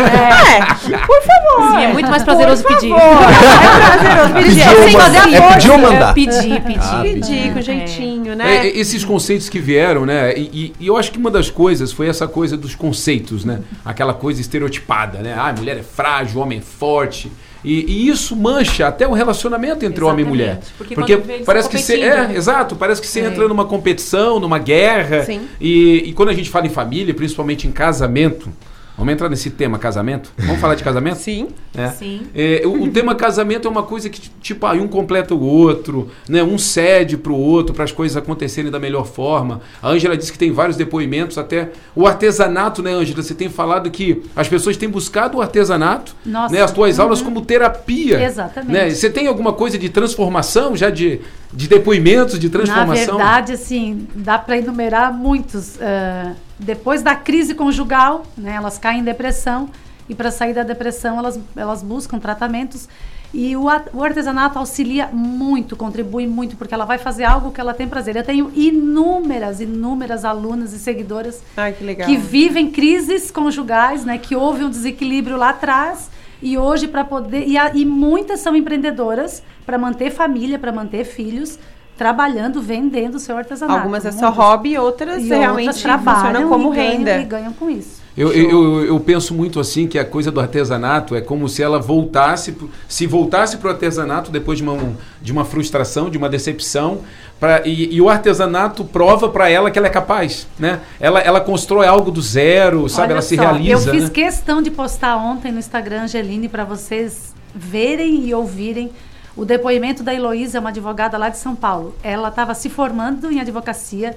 É, 0.53 0.99
por 1.07 1.23
favor. 1.23 1.71
Sim, 1.71 1.85
é 1.85 1.93
muito 1.93 2.11
mais 2.11 2.23
prazeroso 2.23 2.65
pedir. 2.65 2.93
É 2.93 3.99
prazeroso 3.99 4.35
pedir. 4.35 4.85
Sem 4.85 4.93
fazer 4.93 5.19
a 5.19 5.31
é 5.31 5.53
pedir 5.55 5.71
ou 5.71 5.79
mandar? 5.79 6.15
Pedir, 6.15 6.61
pedir. 6.63 6.81
Ah, 6.81 7.01
pedir, 7.03 7.55
com 7.55 7.61
jeitinho, 7.61 8.35
né? 8.35 8.67
esses 8.67 9.05
conceitos 9.05 9.49
que 9.49 9.59
vieram, 9.59 10.05
né? 10.05 10.37
E, 10.37 10.75
e, 10.79 10.87
eu 10.87 10.97
acho 10.97 11.13
que 11.13 11.19
uma 11.19 11.31
das 11.31 11.51
coisas 11.51 11.93
foi 11.93 12.09
essa 12.09 12.27
coisa 12.27 12.57
dos 12.57 12.75
conceitos, 12.75 13.45
né? 13.45 13.61
Aquela 13.85 14.15
coisa 14.15 14.41
estereotipada, 14.41 15.19
né? 15.19 15.35
Ah, 15.37 15.49
a 15.49 15.53
mulher 15.53 15.79
é 15.79 15.83
frágil, 15.83 16.41
o 16.41 16.43
homem 16.43 16.59
é 16.59 16.63
forte. 16.63 17.31
E, 17.65 17.85
e, 17.87 18.09
isso 18.09 18.35
mancha 18.35 18.89
até 18.89 19.07
o 19.07 19.13
relacionamento 19.13 19.85
entre 19.85 20.03
Exatamente, 20.03 20.11
homem 20.11 20.25
e 20.25 20.29
mulher. 20.29 20.61
Porque, 20.77 20.95
porque 20.95 21.17
parece 21.45 21.69
que 21.69 21.79
você. 21.79 22.01
É, 22.01 22.33
exato, 22.35 22.75
parece 22.75 23.01
que 23.01 23.07
você 23.07 23.21
é. 23.21 23.27
entra 23.27 23.47
numa 23.47 23.65
competição, 23.65 24.41
numa 24.41 24.59
guerra. 24.59 25.27
E, 25.61 26.09
e, 26.09 26.13
quando 26.13 26.31
a 26.31 26.35
gente 26.35 26.51
fala 26.51 26.67
em 26.67 26.71
família, 26.71 27.15
principalmente 27.15 27.69
em 27.69 27.73
casamento, 27.73 28.51
Vamos 28.97 29.15
entrar 29.15 29.29
nesse 29.29 29.51
tema 29.51 29.79
casamento? 29.79 30.33
Vamos 30.37 30.61
falar 30.61 30.75
de 30.75 30.85
casamento? 30.85 31.17
Sim. 31.23 31.49
É. 31.75 31.89
Sim. 31.89 32.23
É, 32.35 32.63
o, 32.65 32.83
o, 32.83 32.91
tema 32.91 33.15
casamento 33.15 33.67
é 33.67 33.71
uma 33.71 33.83
coisa 33.83 34.11
que, 34.11 34.21
tipo, 34.41 34.67
aí 34.67 34.79
um 34.79 34.89
completa 34.89 35.35
o 35.35 35.43
outro, 35.43 36.11
né? 36.29 36.43
um 36.43 36.59
cede 36.59 37.17
para 37.17 37.33
o 37.33 37.39
outro 37.39 37.75
para 37.75 37.85
as 37.85 37.93
coisas 37.93 38.17
acontecerem 38.17 38.71
da 38.71 38.79
melhor 38.79 39.07
forma. 39.07 39.61
A 39.83 39.89
Ângela 39.89 40.17
disse 40.17 40.31
que 40.31 40.39
tem 40.39 40.53
vários 40.53 40.77
depoimentos, 40.77 41.39
até 41.39 41.71
o 41.97 42.07
artesanato, 42.07 42.83
né, 42.83 42.93
Ângela? 42.93 43.23
Você 43.23 43.35
tem 43.35 43.49
falado 43.49 43.91
que 43.91 44.23
as 44.37 44.49
pessoas 44.49 44.77
têm 44.77 44.89
buscado 44.89 45.39
o 45.39 45.43
artesanato, 45.43 46.15
Nossa. 46.25 46.55
né? 46.55 46.63
as 46.63 46.71
tuas 46.71 46.99
uhum. 46.99 47.05
aulas 47.05 47.23
como 47.23 47.41
terapia. 47.41 48.23
Exatamente. 48.23 48.73
Né? 48.73 48.91
Você 48.91 49.09
tem 49.09 49.27
alguma 49.27 49.53
coisa 49.53 49.79
de 49.79 49.89
transformação, 49.89 50.77
já 50.77 50.91
de, 50.91 51.21
de 51.53 51.67
depoimentos, 51.67 52.39
de 52.39 52.51
transformação? 52.51 53.19
Na 53.19 53.25
verdade, 53.25 53.53
assim, 53.53 54.07
dá 54.15 54.39
para 54.39 54.59
enumerar 54.59 55.13
muitos. 55.13 55.77
Uh, 55.77 56.35
depois 56.63 57.03
da 57.03 57.15
crise 57.15 57.55
conjugal, 57.55 58.25
né, 58.37 58.55
elas 58.55 58.79
caem 58.79 59.01
em 59.01 59.05
depressão 59.05 59.69
e 60.09 60.15
para 60.15 60.31
sair 60.31 60.55
da 60.55 60.63
depressão 60.63 61.19
elas, 61.19 61.39
elas 61.57 61.83
buscam 61.83 62.19
tratamentos 62.19 62.89
e 63.35 63.57
o, 63.57 63.65
o, 63.65 64.05
artesanato 64.05 64.59
auxilia 64.59 65.09
muito, 65.11 65.75
contribui 65.75 66.27
muito, 66.27 66.55
porque 66.55 66.75
ela 66.75 66.85
vai 66.85 66.99
fazer 66.99 67.25
algo 67.25 67.51
que 67.51 67.59
ela 67.59 67.73
tem 67.73 67.89
prazer. 67.89 68.15
Eu 68.15 68.23
tenho 68.23 68.53
inúmeras, 68.55 69.59
inúmeras 69.59 70.23
alunas 70.25 70.75
e 70.75 70.79
seguidoras 70.79 71.43
Ai, 71.57 71.73
que, 71.73 71.95
que, 71.95 72.17
vivem 72.19 72.71
crises 72.71 73.31
conjugais, 73.31 74.05
né, 74.05 74.19
que 74.19 74.37
houve 74.37 74.65
um 74.65 74.71
desequilíbrio 74.71 75.39
lá 75.39 75.49
atrás 75.49 76.11
e 76.43 76.59
hoje 76.59 76.89
para 76.89 77.05
poder 77.05 77.49
e, 77.49 77.57
a, 77.57 77.75
e 77.75 77.87
muitas 77.87 78.41
são 78.41 78.55
empreendedoras 78.55 79.43
para 79.65 79.79
manter 79.79 80.11
família, 80.11 80.59
para 80.59 80.73
manter 80.73 81.05
filhos 81.05 81.59
trabalhando, 81.97 82.61
vendendo 82.61 83.17
o 83.17 83.19
seu 83.19 83.37
artesanato. 83.37 83.81
Algumas 83.81 84.05
é 84.05 84.13
só 84.13 84.31
hobby, 84.31 84.77
outras 84.77 85.23
e 85.23 85.29
realmente 85.29 85.69
outras 85.69 85.83
trabalham 85.83 86.23
funcionam 86.23 86.49
como 86.49 86.75
e 86.75 86.77
renda. 86.77 87.19
e 87.19 87.25
ganham 87.25 87.53
com 87.53 87.71
isso. 87.71 88.03
Eu, 88.17 88.31
eu, 88.31 88.85
eu, 88.85 89.01
penso 89.01 89.33
muito 89.33 89.59
assim 89.59 89.87
que 89.87 89.99
a 89.99 90.05
coisa 90.05 90.31
do 90.31 90.39
artesanato 90.39 91.17
é 91.17 91.23
como 91.23 91.49
se 91.49 91.63
ela 91.63 91.79
voltasse, 91.79 92.55
se 92.87 93.07
voltasse 93.07 93.57
para 93.57 93.69
o 93.69 93.71
artesanato 93.71 94.31
depois 94.31 94.59
de 94.59 94.65
uma, 94.65 94.77
de 95.23 95.33
uma 95.33 95.47
frustração, 95.47 96.11
de 96.11 96.19
uma 96.19 96.29
decepção, 96.29 97.01
pra, 97.41 97.67
e, 97.67 97.95
e 97.95 98.03
o 98.03 98.11
artesanato 98.11 98.85
prova 98.85 99.31
para 99.31 99.49
ela 99.49 99.71
que 99.71 99.79
ela 99.79 99.87
é 99.87 99.91
capaz, 99.91 100.47
né? 100.59 100.81
Ela, 101.01 101.21
ela 101.21 101.41
constrói 101.41 101.87
algo 101.87 102.11
do 102.11 102.21
zero, 102.21 102.87
sabe? 102.87 103.05
Olha 103.05 103.13
ela 103.13 103.23
só, 103.23 103.29
se 103.29 103.37
realiza. 103.37 103.89
Eu 103.89 103.95
fiz 103.95 104.05
né? 104.05 104.11
questão 104.11 104.61
de 104.61 104.71
postar 104.71 105.17
ontem 105.17 105.51
no 105.51 105.59
Instagram, 105.59 106.03
Angeline, 106.03 106.51
para 106.51 106.65
vocês 106.65 107.35
verem 107.55 108.27
e 108.27 108.35
ouvirem 108.35 108.91
o 109.37 109.45
depoimento 109.45 110.03
da 110.03 110.15
Heloísa, 110.15 110.61
uma 110.61 110.71
advogada 110.71 111.17
lá 111.17 111.29
de 111.29 111.39
São 111.39 111.55
Paulo. 111.55 111.95
Ela 112.03 112.29
estava 112.29 112.55
se 112.55 112.69
formando 112.69 113.31
em 113.31 113.41
advocacia 113.41 114.17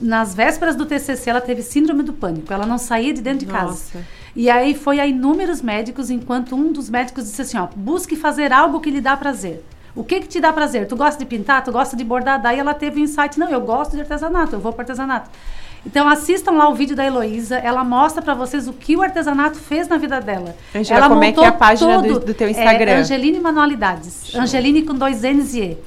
nas 0.00 0.34
vésperas 0.34 0.76
do 0.76 0.86
TCC, 0.86 1.30
ela 1.30 1.40
teve 1.40 1.62
síndrome 1.62 2.02
do 2.02 2.12
pânico. 2.12 2.52
Ela 2.52 2.66
não 2.66 2.78
saía 2.78 3.12
de 3.12 3.20
dentro 3.20 3.46
de 3.46 3.52
Nossa. 3.52 3.92
casa. 3.92 4.06
E 4.34 4.48
aí 4.48 4.74
foi 4.74 5.00
a 5.00 5.06
inúmeros 5.06 5.60
médicos, 5.60 6.10
enquanto 6.10 6.54
um 6.54 6.72
dos 6.72 6.88
médicos 6.88 7.24
disse 7.24 7.42
assim, 7.42 7.58
ó, 7.58 7.68
busque 7.74 8.16
fazer 8.16 8.52
algo 8.52 8.80
que 8.80 8.90
lhe 8.90 9.00
dá 9.00 9.16
prazer. 9.16 9.64
O 9.94 10.04
que 10.04 10.20
que 10.20 10.28
te 10.28 10.40
dá 10.40 10.52
prazer? 10.52 10.86
Tu 10.86 10.96
gosta 10.96 11.18
de 11.18 11.26
pintar? 11.26 11.64
Tu 11.64 11.72
gosta 11.72 11.96
de 11.96 12.04
bordar? 12.04 12.40
Daí 12.40 12.58
ela 12.58 12.72
teve 12.72 12.98
o 12.98 13.00
um 13.00 13.04
insight, 13.04 13.38
não, 13.38 13.48
eu 13.48 13.60
gosto 13.60 13.92
de 13.92 14.00
artesanato, 14.00 14.54
eu 14.54 14.60
vou 14.60 14.72
para 14.72 14.82
artesanato. 14.82 15.28
Então 15.84 16.08
assistam 16.08 16.52
lá 16.52 16.68
o 16.68 16.74
vídeo 16.74 16.94
da 16.94 17.04
Heloísa, 17.04 17.56
ela 17.56 17.82
mostra 17.82 18.20
para 18.20 18.34
vocês 18.34 18.68
o 18.68 18.72
que 18.72 18.96
o 18.96 19.02
artesanato 19.02 19.58
fez 19.58 19.88
na 19.88 19.96
vida 19.96 20.20
dela. 20.20 20.54
Angela, 20.74 21.00
ela 21.00 21.08
como 21.08 21.24
é 21.24 21.32
que 21.32 21.40
é 21.40 21.46
a 21.46 21.52
página 21.52 21.94
todo, 21.94 22.08
do, 22.08 22.26
do 22.26 22.34
teu 22.34 22.48
Instagram? 22.48 22.90
É, 22.90 22.96
Angeline 22.96 23.40
Manualidades. 23.40 24.26
Show. 24.26 24.40
Angeline 24.40 24.82
com 24.82 24.94
dois 24.94 25.22
N's 25.22 25.54
e 25.54 25.60
E. 25.60 25.78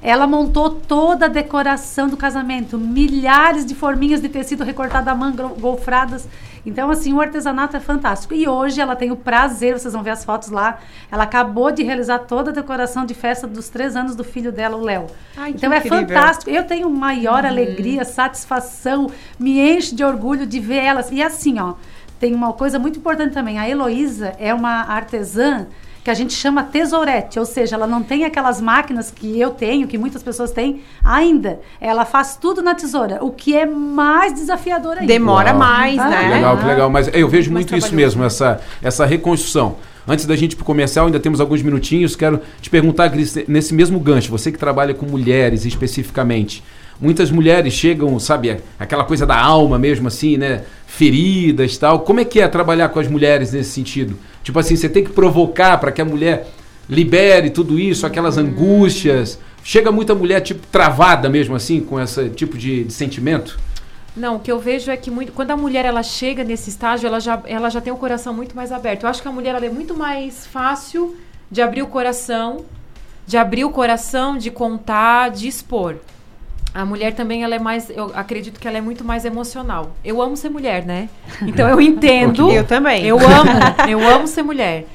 Ela 0.00 0.26
montou 0.26 0.70
toda 0.70 1.26
a 1.26 1.28
decoração 1.28 2.08
do 2.08 2.16
casamento, 2.16 2.76
milhares 2.76 3.64
de 3.64 3.74
forminhas 3.74 4.20
de 4.20 4.28
tecido 4.28 4.64
recortado 4.64 5.08
à 5.08 5.14
mão, 5.14 5.32
golfradas. 5.32 6.26
Então, 6.64 6.90
assim, 6.90 7.12
o 7.12 7.20
artesanato 7.20 7.76
é 7.76 7.80
fantástico. 7.80 8.34
E 8.34 8.46
hoje 8.48 8.80
ela 8.80 8.94
tem 8.94 9.10
o 9.10 9.16
prazer, 9.16 9.78
vocês 9.78 9.92
vão 9.92 10.02
ver 10.02 10.10
as 10.10 10.24
fotos 10.24 10.48
lá, 10.48 10.78
ela 11.10 11.24
acabou 11.24 11.72
de 11.72 11.82
realizar 11.82 12.20
toda 12.20 12.50
a 12.50 12.54
decoração 12.54 13.04
de 13.04 13.14
festa 13.14 13.46
dos 13.46 13.68
três 13.68 13.96
anos 13.96 14.14
do 14.14 14.22
filho 14.22 14.52
dela, 14.52 14.76
o 14.76 14.80
Léo. 14.80 15.06
Então 15.48 15.72
é 15.72 15.80
fantástico. 15.80 16.50
Eu 16.50 16.64
tenho 16.64 16.88
maior 16.88 17.42
uhum. 17.42 17.50
alegria, 17.50 18.04
satisfação, 18.04 19.10
me 19.38 19.60
enche 19.60 19.94
de 19.94 20.04
orgulho 20.04 20.46
de 20.46 20.60
ver 20.60 20.84
elas. 20.84 21.10
E 21.10 21.22
assim, 21.22 21.58
ó, 21.58 21.74
tem 22.20 22.34
uma 22.34 22.52
coisa 22.52 22.78
muito 22.78 23.00
importante 23.00 23.34
também. 23.34 23.58
A 23.58 23.68
Heloísa 23.68 24.34
é 24.38 24.54
uma 24.54 24.82
artesã 24.82 25.66
que 26.04 26.10
a 26.10 26.14
gente 26.14 26.32
chama 26.32 26.64
tesourete, 26.64 27.38
ou 27.38 27.44
seja, 27.44 27.76
ela 27.76 27.86
não 27.86 28.02
tem 28.02 28.24
aquelas 28.24 28.60
máquinas 28.60 29.10
que 29.10 29.38
eu 29.38 29.50
tenho, 29.50 29.86
que 29.86 29.96
muitas 29.96 30.22
pessoas 30.22 30.50
têm 30.50 30.82
ainda. 31.04 31.60
Ela 31.80 32.04
faz 32.04 32.36
tudo 32.36 32.60
na 32.60 32.74
tesoura, 32.74 33.18
o 33.22 33.30
que 33.30 33.56
é 33.56 33.64
mais 33.64 34.34
desafiador 34.34 34.94
ainda. 34.94 35.06
Demora 35.06 35.50
Uau. 35.50 35.58
mais, 35.58 35.98
ah, 35.98 36.08
né? 36.08 36.22
Que 36.24 36.34
legal, 36.34 36.58
que 36.58 36.64
legal. 36.64 36.90
Mas 36.90 37.10
eu 37.12 37.28
vejo 37.28 37.52
muito 37.52 37.76
isso 37.76 37.94
mesmo, 37.94 38.24
essa, 38.24 38.60
essa 38.82 39.06
reconstrução. 39.06 39.76
Antes 40.06 40.26
da 40.26 40.34
gente 40.34 40.54
ir 40.54 40.56
para 40.56 40.62
o 40.62 40.66
comercial, 40.66 41.06
ainda 41.06 41.20
temos 41.20 41.40
alguns 41.40 41.62
minutinhos. 41.62 42.16
Quero 42.16 42.40
te 42.60 42.68
perguntar, 42.68 43.08
Cris, 43.10 43.36
nesse 43.46 43.72
mesmo 43.72 44.00
gancho, 44.00 44.30
você 44.30 44.50
que 44.50 44.58
trabalha 44.58 44.92
com 44.92 45.06
mulheres 45.06 45.64
especificamente, 45.64 46.64
muitas 47.00 47.30
mulheres 47.30 47.72
chegam, 47.72 48.18
sabe, 48.18 48.58
aquela 48.78 49.04
coisa 49.04 49.26
da 49.26 49.38
alma 49.38 49.78
mesmo, 49.78 50.08
assim, 50.08 50.36
né? 50.36 50.62
Feridas 50.86 51.76
tal. 51.78 52.00
Como 52.00 52.20
é 52.20 52.24
que 52.24 52.40
é 52.40 52.48
trabalhar 52.48 52.88
com 52.90 53.00
as 53.00 53.08
mulheres 53.08 53.52
nesse 53.52 53.70
sentido? 53.70 54.18
Tipo 54.42 54.58
assim, 54.58 54.76
você 54.76 54.88
tem 54.88 55.04
que 55.04 55.10
provocar 55.10 55.78
para 55.78 55.90
que 55.90 56.00
a 56.00 56.04
mulher 56.04 56.48
libere 56.88 57.50
tudo 57.50 57.78
isso, 57.78 58.06
aquelas 58.06 58.36
angústias. 58.36 59.38
Chega 59.64 59.92
muita 59.92 60.14
mulher, 60.14 60.40
tipo, 60.40 60.66
travada 60.66 61.28
mesmo, 61.28 61.54
assim, 61.54 61.80
com 61.80 62.00
esse 62.00 62.28
tipo 62.30 62.58
de, 62.58 62.84
de 62.84 62.92
sentimento? 62.92 63.58
Não, 64.14 64.36
o 64.36 64.40
que 64.40 64.52
eu 64.52 64.58
vejo 64.58 64.90
é 64.90 64.96
que 64.96 65.10
muito, 65.10 65.32
quando 65.32 65.52
a 65.52 65.56
mulher 65.56 65.86
ela 65.86 66.02
chega 66.02 66.44
nesse 66.44 66.68
estágio, 66.68 67.06
ela 67.06 67.18
já, 67.18 67.42
ela 67.46 67.70
já 67.70 67.80
tem 67.80 67.92
o 67.92 67.96
coração 67.96 68.34
muito 68.34 68.54
mais 68.54 68.70
aberto. 68.70 69.04
Eu 69.04 69.08
acho 69.08 69.22
que 69.22 69.28
a 69.28 69.32
mulher 69.32 69.54
ela 69.54 69.64
é 69.64 69.70
muito 69.70 69.96
mais 69.96 70.46
fácil 70.46 71.16
de 71.50 71.62
abrir 71.62 71.82
o 71.82 71.86
coração, 71.86 72.64
de 73.26 73.38
abrir 73.38 73.64
o 73.64 73.70
coração, 73.70 74.36
de 74.36 74.50
contar, 74.50 75.30
de 75.30 75.48
expor. 75.48 75.96
A 76.74 76.84
mulher 76.86 77.14
também 77.14 77.44
ela 77.44 77.54
é 77.54 77.58
mais, 77.58 77.90
eu 77.90 78.10
acredito 78.14 78.58
que 78.58 78.66
ela 78.66 78.78
é 78.78 78.80
muito 78.80 79.04
mais 79.04 79.24
emocional. 79.24 79.94
Eu 80.02 80.22
amo 80.22 80.36
ser 80.36 80.48
mulher, 80.48 80.84
né? 80.86 81.08
Então 81.42 81.68
eu 81.68 81.80
entendo. 81.80 82.50
eu 82.50 82.64
também. 82.64 83.04
Eu 83.04 83.18
amo, 83.18 83.50
eu 83.88 84.08
amo 84.08 84.26
ser 84.26 84.42
mulher. 84.42 84.86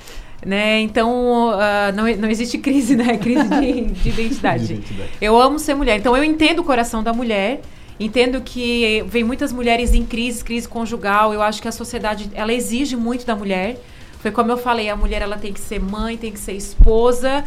Né? 0.45 0.79
Então, 0.81 1.49
uh, 1.49 1.91
não, 1.95 2.07
não 2.15 2.29
existe 2.29 2.57
crise, 2.57 2.95
né? 2.95 3.17
Crise 3.17 3.47
de, 3.47 3.81
de, 3.85 4.09
identidade. 4.09 4.67
de 4.67 4.73
identidade. 4.73 5.09
Eu 5.19 5.39
amo 5.39 5.59
ser 5.59 5.75
mulher. 5.75 5.97
Então, 5.97 6.15
eu 6.15 6.23
entendo 6.23 6.59
o 6.59 6.63
coração 6.63 7.03
da 7.03 7.11
mulher. 7.11 7.61
Entendo 7.99 8.39
que 8.41 9.03
vem 9.07 9.23
muitas 9.23 9.51
mulheres 9.51 9.93
em 9.93 10.05
crise, 10.05 10.43
crise 10.43 10.67
conjugal. 10.67 11.33
Eu 11.33 11.41
acho 11.41 11.59
que 11.61 11.67
a 11.67 11.71
sociedade, 11.71 12.29
ela 12.35 12.53
exige 12.53 12.95
muito 12.95 13.25
da 13.25 13.35
mulher. 13.35 13.77
Foi 14.19 14.31
como 14.31 14.51
eu 14.51 14.57
falei, 14.57 14.89
a 14.89 14.95
mulher 14.95 15.21
ela 15.21 15.37
tem 15.37 15.51
que 15.51 15.59
ser 15.59 15.79
mãe, 15.79 16.17
tem 16.17 16.31
que 16.31 16.39
ser 16.39 16.53
esposa, 16.53 17.43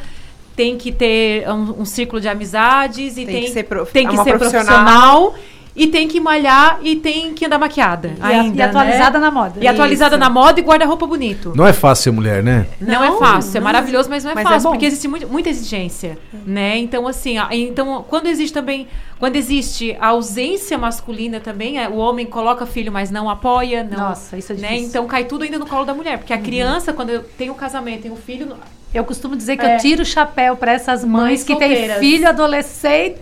tem 0.57 0.77
que 0.77 0.93
ter 0.93 1.49
um, 1.49 1.83
um 1.83 1.85
ciclo 1.85 2.21
de 2.21 2.29
amizades 2.29 3.17
e 3.17 3.25
tem, 3.25 3.35
tem 3.35 3.45
que 3.45 3.51
ser, 3.51 3.63
prof... 3.65 3.93
tem 3.93 4.07
que 4.07 4.17
ser 4.17 4.39
profissional. 4.39 4.85
profissional 4.85 5.35
e 5.75 5.87
tem 5.87 6.09
que 6.09 6.21
malhar 6.21 6.81
e 6.83 6.97
tem 6.97 7.33
que 7.33 7.47
andar 7.47 7.59
maquiada. 7.59 8.13
E, 8.19 8.23
ainda, 8.23 8.57
e 8.57 8.63
atualizada 8.63 9.19
né? 9.19 9.25
na 9.25 9.31
moda. 9.31 9.55
E 9.61 9.69
atualizada 9.69 10.17
na 10.17 10.29
moda 10.29 10.61
e 10.61 10.63
guarda-roupa 10.63 11.07
bonito. 11.07 11.53
Não 11.55 11.67
é 11.67 11.73
fácil 11.73 12.05
ser 12.05 12.11
mulher, 12.11 12.43
né? 12.43 12.67
Não, 12.81 13.03
é 13.03 13.09
não 13.09 13.17
é 13.17 13.19
fácil. 13.19 13.53
Não, 13.53 13.61
é 13.61 13.65
maravilhoso, 13.65 14.11
mas 14.11 14.25
não 14.25 14.33
é 14.33 14.35
mas 14.35 14.45
é 14.45 14.49
fácil. 14.49 14.69
É 14.69 14.71
porque 14.73 14.87
existe 14.87 15.09
muito, 15.09 15.29
muita 15.29 15.49
exigência. 15.49 16.19
Né? 16.45 16.79
Então, 16.79 17.07
assim, 17.07 17.37
então, 17.51 18.05
quando 18.09 18.27
existe 18.27 18.53
também. 18.53 18.89
Quando 19.19 19.37
existe 19.37 19.97
a 20.01 20.09
ausência 20.09 20.79
masculina 20.79 21.41
também, 21.41 21.79
é, 21.79 21.87
o 21.89 21.97
homem 21.97 22.25
coloca 22.25 22.65
filho, 22.65 22.91
mas 22.91 23.11
não 23.11 23.29
apoia. 23.29 23.85
Não, 23.85 23.99
Nossa, 23.99 24.37
isso 24.37 24.53
é 24.53 24.57
né? 24.57 24.61
difícil. 24.63 24.83
Né? 24.83 24.89
Então 24.89 25.07
cai 25.07 25.25
tudo 25.25 25.45
ainda 25.45 25.59
no 25.59 25.67
colo 25.67 25.85
da 25.85 25.95
mulher. 25.95 26.19
Porque 26.19 26.33
a 26.33 26.37
uhum. 26.37 26.43
criança, 26.43 26.93
quando 26.93 27.23
tem 27.37 27.51
o 27.51 27.53
um 27.53 27.57
casamento, 27.57 28.03
tem 28.03 28.11
um 28.11 28.17
filho 28.17 28.57
eu 28.93 29.05
costumo 29.05 29.37
dizer 29.37 29.57
que 29.57 29.65
é. 29.65 29.77
eu 29.77 29.79
tiro 29.79 30.03
o 30.03 30.05
chapéu 30.05 30.57
para 30.57 30.73
essas 30.73 31.05
mães, 31.05 31.23
mães 31.23 31.45
que 31.45 31.57
têm 31.57 31.91
filho 31.99 32.29
adolescente 32.29 33.21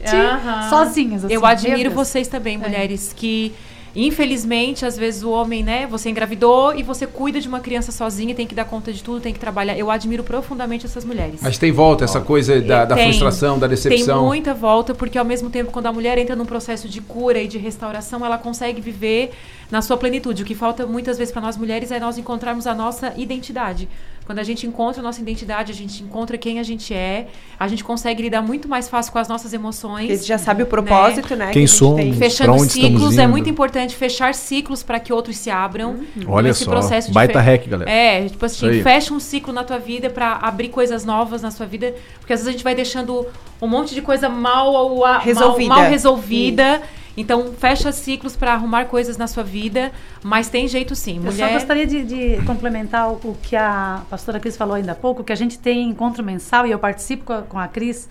sozinhas. 0.69 1.25
Assim, 1.25 1.35
eu 1.35 1.45
admiro 1.45 1.91
vocês 1.91 2.29
também, 2.29 2.57
é. 2.57 2.59
mulheres, 2.59 3.13
que 3.15 3.53
Infelizmente, 4.01 4.85
às 4.85 4.97
vezes 4.97 5.23
o 5.23 5.31
homem, 5.31 5.63
né, 5.63 5.87
você 5.87 6.11
engravidou 6.11 6.73
e 6.73 6.83
você 6.83 7.07
cuida 7.07 7.41
de 7.41 7.49
uma 7.49 7.59
criança 7.59 7.91
sozinha, 7.91 8.35
tem 8.35 8.47
que 8.47 8.55
dar 8.55 8.65
conta 8.65 8.93
de 8.93 9.03
tudo, 9.03 9.21
tem 9.21 9.33
que 9.33 9.41
trabalhar. 9.41 9.77
Eu 9.77 9.91
admiro 9.91 10.23
profundamente 10.23 10.87
essas 10.87 11.05
mulheres. 11.05 11.41
Mas 11.43 11.59
tem 11.59 11.73
volta 11.73 12.05
essa 12.05 12.21
coisa 12.21 12.61
da, 12.61 12.85
da 12.85 12.95
tem, 12.95 13.07
frustração, 13.07 13.59
da 13.59 13.67
decepção? 13.67 14.19
Tem 14.19 14.27
muita 14.27 14.55
volta, 14.55 14.95
porque 14.95 15.19
ao 15.19 15.25
mesmo 15.25 15.51
tempo, 15.51 15.73
quando 15.73 15.87
a 15.87 15.93
mulher 15.93 16.19
entra 16.19 16.37
num 16.37 16.47
processo 16.47 16.89
de 16.89 17.01
cura 17.01 17.41
e 17.41 17.49
de 17.49 17.59
restauração, 17.59 18.25
ela 18.25 18.39
consegue 18.39 18.81
viver 18.81 19.33
na 19.71 19.83
sua 19.83 19.97
plenitude. 19.97 20.43
O 20.43 20.47
que 20.47 20.55
falta 20.55 20.87
muitas 20.87 21.19
vezes 21.19 21.33
para 21.33 21.43
nós 21.43 21.57
mulheres 21.57 21.91
é 21.91 21.99
nós 21.99 22.19
encontrarmos 22.19 22.67
a 22.67 22.75
nossa 22.75 23.13
identidade. 23.17 23.89
Quando 24.29 24.41
a 24.41 24.43
gente 24.43 24.67
encontra 24.67 25.01
a 25.01 25.03
nossa 25.03 25.23
identidade, 25.23 25.73
a 25.73 25.75
gente 25.75 26.03
encontra 26.03 26.37
quem 26.37 26.59
a 26.59 26.63
gente 26.63 26.93
é, 26.93 27.29
a 27.59 27.67
gente 27.67 27.83
consegue 27.83 28.23
lidar 28.23 28.43
muito 28.43 28.69
mais 28.69 28.87
fácil 28.87 29.11
com 29.11 29.19
as 29.19 29.27
nossas 29.27 29.55
emoções. 29.55 30.07
Porque 30.07 30.27
já 30.27 30.37
sabe 30.37 30.63
o 30.63 30.67
propósito, 30.67 31.35
né? 31.35 31.47
né 31.47 31.53
quem 31.53 31.63
que 31.63 31.69
somos, 31.69 32.19
Fechando 32.19 32.59
ciclos, 32.69 33.17
é 33.17 33.27
muito 33.27 33.49
importante 33.49 33.97
fechar 33.97 34.35
ciclos 34.35 34.83
para 34.83 35.01
que 35.01 35.15
outros 35.15 35.39
se 35.39 35.49
abram. 35.49 35.93
Uhum. 35.93 36.25
Olha 36.27 36.53
só, 36.53 36.67
processo 36.67 37.11
baita 37.11 37.41
hack, 37.41 37.67
galera. 37.67 37.91
É, 37.91 38.29
tipo 38.29 38.45
assim, 38.45 38.83
fecha 38.83 39.15
um 39.15 39.19
ciclo 39.19 39.51
na 39.51 39.65
tua 39.65 39.79
vida 39.79 40.11
para 40.11 40.35
abrir 40.43 40.69
coisas 40.69 41.07
novas 41.07 41.41
na 41.41 41.51
sua 41.51 41.65
vida, 41.65 41.95
porque 42.21 42.35
às 42.35 42.41
vezes 42.41 42.49
a 42.49 42.53
gente 42.53 42.65
vai 42.65 42.75
deixando 42.75 43.27
um 43.63 43.67
monte 43.67 43.95
de 43.95 44.03
coisa 44.03 44.29
mal, 44.29 45.03
resolvida. 45.21 45.69
mal, 45.71 45.81
mal 45.81 45.91
resolvida. 45.91 46.83
Isso 46.85 46.99
então, 47.21 47.53
fecha 47.53 47.91
ciclos 47.91 48.37
para 48.37 48.53
arrumar 48.53 48.85
coisas 48.85 49.17
na 49.17 49.27
sua 49.27 49.43
vida, 49.43 49.91
mas 50.23 50.49
tem 50.49 50.69
jeito 50.69 50.95
sim. 50.95 51.19
Mulher... 51.19 51.33
Eu 51.33 51.49
só 51.49 51.53
gostaria 51.55 51.87
de, 51.87 52.05
de 52.05 52.45
complementar 52.45 53.11
o, 53.11 53.15
o, 53.15 53.37
que 53.43 53.57
a 53.57 54.03
pastora 54.09 54.39
Cris 54.39 54.57
falou 54.57 54.77
ainda 54.77 54.93
há 54.93 54.95
pouco, 54.95 55.25
que 55.25 55.33
a 55.33 55.37
gente 55.37 55.59
tem 55.59 55.89
encontro 55.89 56.23
mensal 56.23 56.67
e 56.67 56.71
eu 56.71 56.79
participo 56.79 57.25
com 57.25 57.33
a, 57.33 57.43
com 57.43 57.59
a 57.59 57.67
Cris 57.67 58.09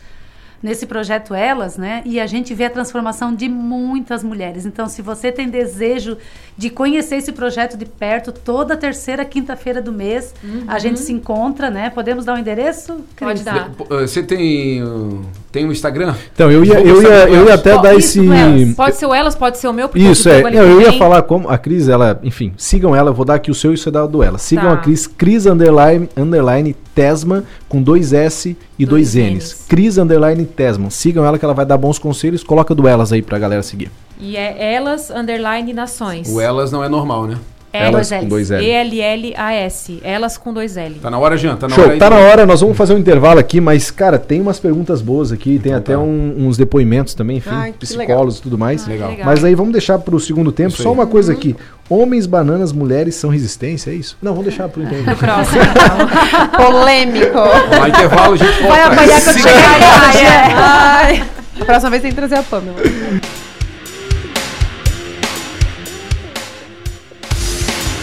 nesse 0.61 0.85
projeto 0.85 1.33
Elas, 1.33 1.77
né? 1.77 2.01
E 2.05 2.19
a 2.19 2.27
gente 2.27 2.53
vê 2.53 2.65
a 2.65 2.69
transformação 2.69 3.33
de 3.33 3.47
muitas 3.47 4.23
mulheres. 4.23 4.65
Então, 4.65 4.87
se 4.87 5.01
você 5.01 5.31
tem 5.31 5.49
desejo 5.49 6.17
de 6.57 6.69
conhecer 6.69 7.17
esse 7.17 7.31
projeto 7.31 7.77
de 7.77 7.85
perto, 7.85 8.31
toda 8.31 8.75
terceira 8.75 9.23
quinta-feira 9.23 9.81
do 9.81 9.91
mês 9.91 10.33
uhum. 10.43 10.63
a 10.67 10.79
gente 10.79 10.99
se 10.99 11.13
encontra, 11.13 11.69
né? 11.69 11.89
Podemos 11.89 12.25
dar 12.25 12.33
o 12.33 12.35
um 12.35 12.39
endereço? 12.39 13.03
Pode 13.15 13.43
dar. 13.43 13.71
Você 13.89 14.23
tem 14.23 14.83
tem 15.51 15.65
um 15.65 15.71
Instagram? 15.71 16.13
Então, 16.33 16.51
eu 16.51 16.63
ia, 16.63 16.79
eu 16.79 17.01
ia, 17.01 17.29
eu 17.29 17.45
ia 17.47 17.53
até 17.53 17.81
dar 17.81 17.95
esse. 17.95 18.19
Pode 18.75 18.95
ser 18.97 19.05
o 19.05 19.13
Elas, 19.13 19.33
pode 19.33 19.57
ser 19.57 19.67
o 19.67 19.73
meu. 19.73 19.89
Isso, 19.95 20.29
é. 20.29 20.43
Não, 20.43 20.63
eu 20.63 20.81
ia 20.81 20.93
falar 20.93 21.23
como 21.23 21.49
a 21.49 21.57
Cris, 21.57 21.87
ela, 21.87 22.19
enfim, 22.21 22.53
sigam 22.57 22.95
ela, 22.95 23.11
vou 23.11 23.25
dar 23.25 23.35
aqui 23.35 23.49
o 23.49 23.55
seu 23.55 23.73
e 23.73 23.75
o 23.75 24.07
do 24.07 24.21
ela. 24.21 24.37
Sigam 24.37 24.65
tá. 24.65 24.73
a 24.73 24.77
Cris, 24.77 25.07
Cris 25.07 25.45
underline, 25.45 26.09
underline 26.15 26.75
Tesma, 26.93 27.43
com 27.67 27.82
dois 27.82 28.13
S 28.13 28.58
e 28.77 28.86
dois, 28.86 29.13
dois 29.13 29.15
N's. 29.15 29.34
N's. 29.34 29.65
Cris 29.67 29.97
underline 29.97 30.45
Tesma. 30.45 30.89
Sigam 30.89 31.25
ela 31.25 31.38
que 31.38 31.45
ela 31.45 31.53
vai 31.53 31.65
dar 31.65 31.77
bons 31.77 31.99
conselhos. 31.99 32.43
Coloca 32.43 32.73
do 32.73 32.88
Elas 32.88 33.12
aí 33.12 33.21
pra 33.21 33.38
galera 33.38 33.63
seguir. 33.63 33.91
E 34.19 34.36
é 34.36 34.73
Elas 34.73 35.10
underline 35.10 35.73
Nações. 35.73 36.30
O 36.30 36.41
Elas 36.41 36.71
não 36.71 36.84
é 36.84 36.89
normal, 36.89 37.27
né? 37.27 37.38
Elas 37.77 38.09
com 38.09 38.27
dois 38.27 38.51
L. 38.51 38.65
E-L-L-A-S. 38.65 39.99
Elas 40.03 40.37
com 40.37 40.53
dois 40.53 40.77
L. 40.77 40.95
Tá 40.95 41.09
na 41.09 41.19
hora, 41.19 41.37
Jean? 41.37 41.55
Tá 41.55 41.67
na 41.67 41.75
Show, 41.75 41.83
hora 41.83 41.93
aí. 41.93 41.99
Tá 41.99 42.09
na 42.09 42.17
hora, 42.17 42.45
nós 42.45 42.61
vamos 42.61 42.77
fazer 42.77 42.93
um 42.93 42.97
intervalo 42.97 43.39
aqui, 43.39 43.59
mas, 43.61 43.91
cara, 43.91 44.17
tem 44.17 44.41
umas 44.41 44.59
perguntas 44.59 45.01
boas 45.01 45.31
aqui, 45.31 45.59
tem 45.59 45.71
então 45.71 45.77
até 45.77 45.93
tá. 45.93 45.99
um, 45.99 46.47
uns 46.47 46.57
depoimentos 46.57 47.13
também, 47.13 47.37
enfim, 47.37 47.49
Ai, 47.51 47.73
psicólogos 47.73 48.39
e 48.39 48.41
tudo 48.41 48.57
mais. 48.57 48.85
Ah, 48.85 48.89
legal. 48.89 49.13
Mas 49.23 49.43
aí 49.43 49.55
vamos 49.55 49.71
deixar 49.71 49.99
para 49.99 50.15
o 50.15 50.19
segundo 50.19 50.51
tempo. 50.51 50.71
Só 50.71 50.91
uma 50.91 51.07
coisa 51.07 51.31
uhum. 51.31 51.37
aqui. 51.37 51.55
Homens, 51.89 52.25
bananas, 52.25 52.73
mulheres 52.73 53.15
são 53.15 53.29
resistência, 53.29 53.91
é 53.91 53.93
isso? 53.93 54.17
Não, 54.21 54.33
vamos 54.33 54.47
deixar 54.47 54.67
para 54.67 54.81
o 54.81 54.83
intervalo. 54.85 55.17
próximo, 55.17 55.61
então. 55.61 56.57
Polêmico. 56.65 57.39
Vai 57.77 57.89
intervalo, 57.89 58.33
a 58.33 58.37
gente 58.37 58.61
volta. 58.61 58.67
Vai 58.67 58.83
apanhar 58.83 59.21
com 59.21 59.29
a 61.61 61.65
Próxima 61.65 61.89
vez 61.89 62.01
tem 62.01 62.11
que 62.11 62.15
trazer 62.15 62.35
a 62.35 62.43
Pamela. 62.43 62.77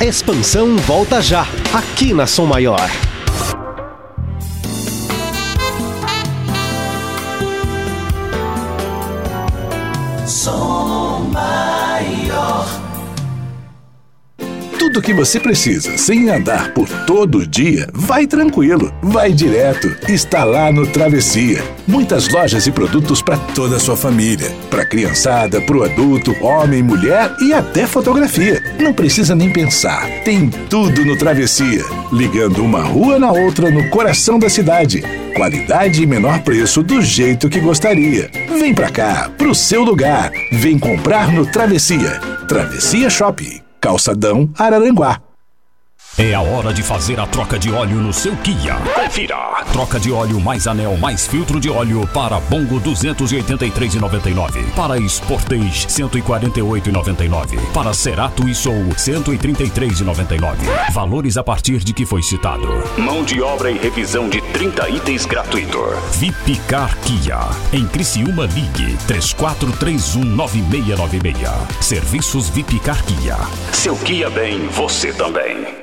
Expansão 0.04 0.76
volta 0.76 1.22
já, 1.22 1.48
aqui 1.72 2.12
na 2.12 2.26
Som 2.26 2.44
Maior. 2.44 3.13
Tudo 14.94 15.06
que 15.06 15.12
você 15.12 15.40
precisa 15.40 15.98
sem 15.98 16.30
andar 16.30 16.72
por 16.72 16.88
todo 17.04 17.38
o 17.38 17.46
dia, 17.46 17.88
vai 17.92 18.28
tranquilo, 18.28 18.94
vai 19.02 19.32
direto, 19.32 19.92
está 20.08 20.44
lá 20.44 20.70
no 20.70 20.86
Travessia. 20.86 21.60
Muitas 21.84 22.28
lojas 22.28 22.68
e 22.68 22.70
produtos 22.70 23.20
para 23.20 23.36
toda 23.36 23.74
a 23.74 23.80
sua 23.80 23.96
família, 23.96 24.52
para 24.70 24.86
criançada, 24.86 25.60
para 25.60 25.76
o 25.76 25.82
adulto, 25.82 26.32
homem, 26.40 26.80
mulher 26.80 27.34
e 27.40 27.52
até 27.52 27.88
fotografia. 27.88 28.62
Não 28.78 28.92
precisa 28.92 29.34
nem 29.34 29.52
pensar, 29.52 30.08
tem 30.22 30.48
tudo 30.70 31.04
no 31.04 31.18
Travessia, 31.18 31.84
ligando 32.12 32.62
uma 32.62 32.84
rua 32.84 33.18
na 33.18 33.32
outra 33.32 33.72
no 33.72 33.90
coração 33.90 34.38
da 34.38 34.48
cidade. 34.48 35.02
Qualidade 35.34 36.04
e 36.04 36.06
menor 36.06 36.40
preço 36.44 36.84
do 36.84 37.02
jeito 37.02 37.48
que 37.48 37.58
gostaria. 37.58 38.30
Vem 38.60 38.72
pra 38.72 38.90
cá, 38.90 39.28
pro 39.36 39.56
seu 39.56 39.82
lugar. 39.82 40.30
Vem 40.52 40.78
comprar 40.78 41.32
no 41.32 41.44
Travessia. 41.44 42.20
Travessia 42.46 43.10
Shopping. 43.10 43.63
Calçadão 43.84 44.48
Araranguá. 44.58 45.20
É 46.16 46.32
a 46.32 46.40
hora 46.40 46.72
de 46.72 46.80
fazer 46.80 47.18
a 47.18 47.26
troca 47.26 47.58
de 47.58 47.72
óleo 47.72 47.96
no 47.96 48.12
seu 48.12 48.36
Kia. 48.36 48.76
Confira! 48.94 49.64
Troca 49.72 49.98
de 49.98 50.12
óleo 50.12 50.40
mais 50.40 50.68
anel 50.68 50.96
mais 50.96 51.26
filtro 51.26 51.58
de 51.58 51.68
óleo 51.68 52.08
para 52.14 52.38
Bongo 52.38 52.80
283,99. 52.80 54.64
Para 54.76 54.96
Sportage 55.08 55.88
148,99. 55.88 57.58
Para 57.72 57.92
Cerato 57.92 58.48
e 58.48 58.54
Soul 58.54 58.90
133,99. 58.90 60.56
Valores 60.92 61.36
a 61.36 61.42
partir 61.42 61.78
de 61.78 61.92
que 61.92 62.06
foi 62.06 62.22
citado. 62.22 62.84
Mão 62.96 63.24
de 63.24 63.42
obra 63.42 63.72
e 63.72 63.76
revisão 63.76 64.28
de 64.28 64.40
30 64.40 64.88
itens 64.90 65.26
gratuito. 65.26 65.80
Vipcar 66.12 66.96
Kia. 66.98 67.40
Em 67.72 67.88
Criciúma 67.88 68.46
Ligue 68.46 68.96
34319696. 69.08 71.50
Serviços 71.80 72.48
Vipcar 72.50 73.04
Kia. 73.04 73.36
Seu 73.72 73.96
Kia 73.96 74.30
bem, 74.30 74.68
você 74.68 75.12
também. 75.12 75.73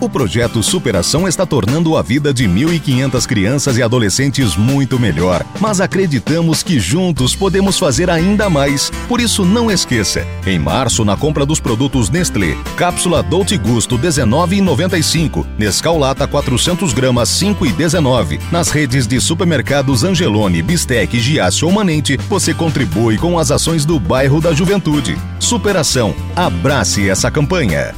O 0.00 0.08
projeto 0.08 0.62
Superação 0.62 1.28
está 1.28 1.44
tornando 1.44 1.94
a 1.94 2.00
vida 2.00 2.32
de 2.32 2.48
1.500 2.48 3.26
crianças 3.26 3.76
e 3.76 3.82
adolescentes 3.82 4.56
muito 4.56 4.98
melhor, 4.98 5.44
mas 5.60 5.78
acreditamos 5.78 6.62
que 6.62 6.80
juntos 6.80 7.36
podemos 7.36 7.78
fazer 7.78 8.08
ainda 8.08 8.48
mais. 8.48 8.90
Por 9.06 9.20
isso, 9.20 9.44
não 9.44 9.70
esqueça: 9.70 10.26
em 10.46 10.58
março, 10.58 11.04
na 11.04 11.18
compra 11.18 11.44
dos 11.44 11.60
produtos 11.60 12.08
Nestlé, 12.08 12.56
cápsula 12.78 13.22
Dolce 13.22 13.58
Gusto 13.58 13.98
19,95, 13.98 15.44
Nescau 15.58 15.98
Lata 15.98 16.26
400 16.26 16.94
gramas 16.94 17.28
5,19, 17.28 18.40
nas 18.50 18.70
redes 18.70 19.06
de 19.06 19.20
supermercados 19.20 20.02
Angelone, 20.02 20.62
Bistec, 20.62 21.20
Giasse 21.20 21.62
ou 21.62 21.70
Manente, 21.70 22.16
você 22.26 22.54
contribui 22.54 23.18
com 23.18 23.38
as 23.38 23.50
ações 23.50 23.84
do 23.84 24.00
bairro 24.00 24.40
da 24.40 24.54
Juventude. 24.54 25.18
Superação. 25.38 26.14
Abrace 26.34 27.06
essa 27.06 27.30
campanha. 27.30 27.94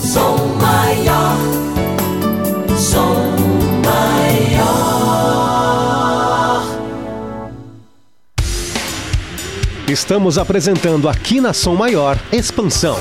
Som 0.00 0.56
maior, 0.56 1.36
som 2.76 3.36
maior. 3.84 5.02
Estamos 9.86 10.38
apresentando 10.38 11.08
aqui 11.08 11.40
na 11.40 11.52
Som 11.52 11.74
Maior 11.74 12.18
Expansão. 12.32 12.96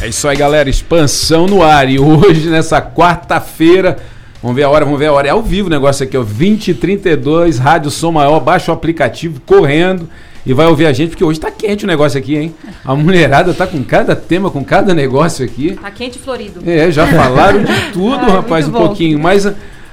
É 0.00 0.08
isso 0.08 0.26
aí, 0.26 0.36
galera. 0.36 0.70
Expansão 0.70 1.46
no 1.46 1.62
ar. 1.62 1.88
E 1.88 1.98
hoje, 1.98 2.48
nessa 2.48 2.80
quarta-feira, 2.80 3.98
vamos 4.42 4.56
ver 4.56 4.62
a 4.62 4.70
hora, 4.70 4.84
vamos 4.84 4.98
ver 4.98 5.06
a 5.06 5.12
hora. 5.12 5.28
É 5.28 5.30
ao 5.30 5.42
vivo 5.42 5.68
o 5.68 5.70
negócio 5.70 6.04
aqui, 6.04 6.16
ó. 6.16 6.22
2032, 6.22 7.58
Rádio 7.58 7.90
Som 7.90 8.12
Maior. 8.12 8.40
Baixa 8.40 8.72
o 8.72 8.74
aplicativo, 8.74 9.40
correndo 9.44 10.08
e 10.44 10.52
vai 10.52 10.66
ouvir 10.66 10.86
a 10.86 10.92
gente, 10.92 11.10
porque 11.10 11.24
hoje 11.24 11.38
tá 11.38 11.50
quente 11.50 11.84
o 11.84 11.86
negócio 11.86 12.18
aqui, 12.18 12.36
hein? 12.36 12.54
A 12.84 12.94
mulherada 12.94 13.54
tá 13.54 13.66
com 13.66 13.82
cada 13.84 14.16
tema, 14.16 14.50
com 14.50 14.64
cada 14.64 14.92
negócio 14.92 15.44
aqui. 15.44 15.78
Tá 15.80 15.90
quente 15.90 16.18
florido. 16.18 16.60
É, 16.66 16.90
já 16.90 17.06
falaram 17.06 17.62
de 17.62 17.72
tudo, 17.92 18.16
Ai, 18.24 18.30
rapaz, 18.30 18.66
um 18.66 18.72
bom. 18.72 18.86
pouquinho. 18.86 19.18
Mas 19.18 19.46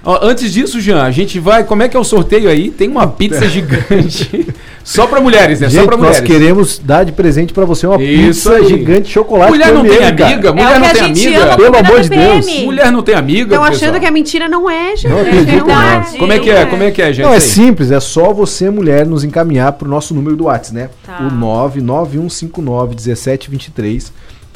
ó, 0.03 0.19
antes 0.23 0.51
disso, 0.51 0.81
Jean, 0.81 1.03
a 1.03 1.11
gente 1.11 1.39
vai. 1.39 1.63
Como 1.63 1.83
é 1.83 1.87
que 1.87 1.95
é 1.95 1.99
o 1.99 2.03
sorteio 2.03 2.49
aí? 2.49 2.71
Tem 2.71 2.87
uma 2.89 3.07
pizza 3.07 3.45
gigante. 3.49 4.47
Só 4.83 5.07
para 5.07 5.21
mulheres, 5.21 5.59
né? 5.59 5.69
Gente, 5.69 5.81
Só 5.81 5.87
para 5.87 5.97
mulheres. 5.97 6.19
Nós 6.19 6.27
queremos 6.27 6.79
dar 6.79 7.03
de 7.03 7.11
presente 7.11 7.53
para 7.53 7.65
você 7.65 7.85
uma 7.85 8.01
Isso 8.01 8.49
pizza 8.49 8.55
aí. 8.55 8.65
gigante 8.67 9.09
chocolate. 9.09 9.51
Mulher 9.51 9.71
não 9.73 9.83
tem 9.83 10.03
amiga, 10.03 10.53
mulher 10.53 10.75
é 10.75 10.79
não 10.79 10.89
tem 10.89 11.01
amiga. 11.01 11.57
Pelo 11.57 11.77
amor 11.77 11.99
de 12.01 12.09
Deus. 12.09 12.47
Mulher 12.63 12.91
não 12.91 13.03
tem 13.03 13.13
amiga. 13.15 13.55
Estão 13.55 13.63
achando 13.63 13.99
que 13.99 14.05
a 14.05 14.11
mentira 14.11 14.49
não 14.49 14.69
é, 14.69 14.95
gente. 14.95 15.09
Não, 15.09 15.21
acredito, 15.21 15.67
não, 15.67 15.81
é. 15.81 16.03
Como 16.17 16.33
é 16.33 16.39
que 16.39 16.49
é? 16.49 16.65
Como 16.65 16.83
é 16.83 16.91
que 16.91 17.01
é, 17.01 17.13
gente? 17.13 17.25
Não, 17.25 17.33
é 17.33 17.39
simples, 17.39 17.91
é 17.91 17.99
só 17.99 18.33
você, 18.33 18.69
mulher, 18.69 19.05
nos 19.05 19.23
encaminhar 19.23 19.71
pro 19.73 19.89
nosso 19.89 20.13
número 20.13 20.35
do 20.35 20.43
WhatsApp, 20.45 20.75
né? 20.75 20.89
Tá. 21.05 21.19
O 21.21 21.29
991591723 21.75 24.11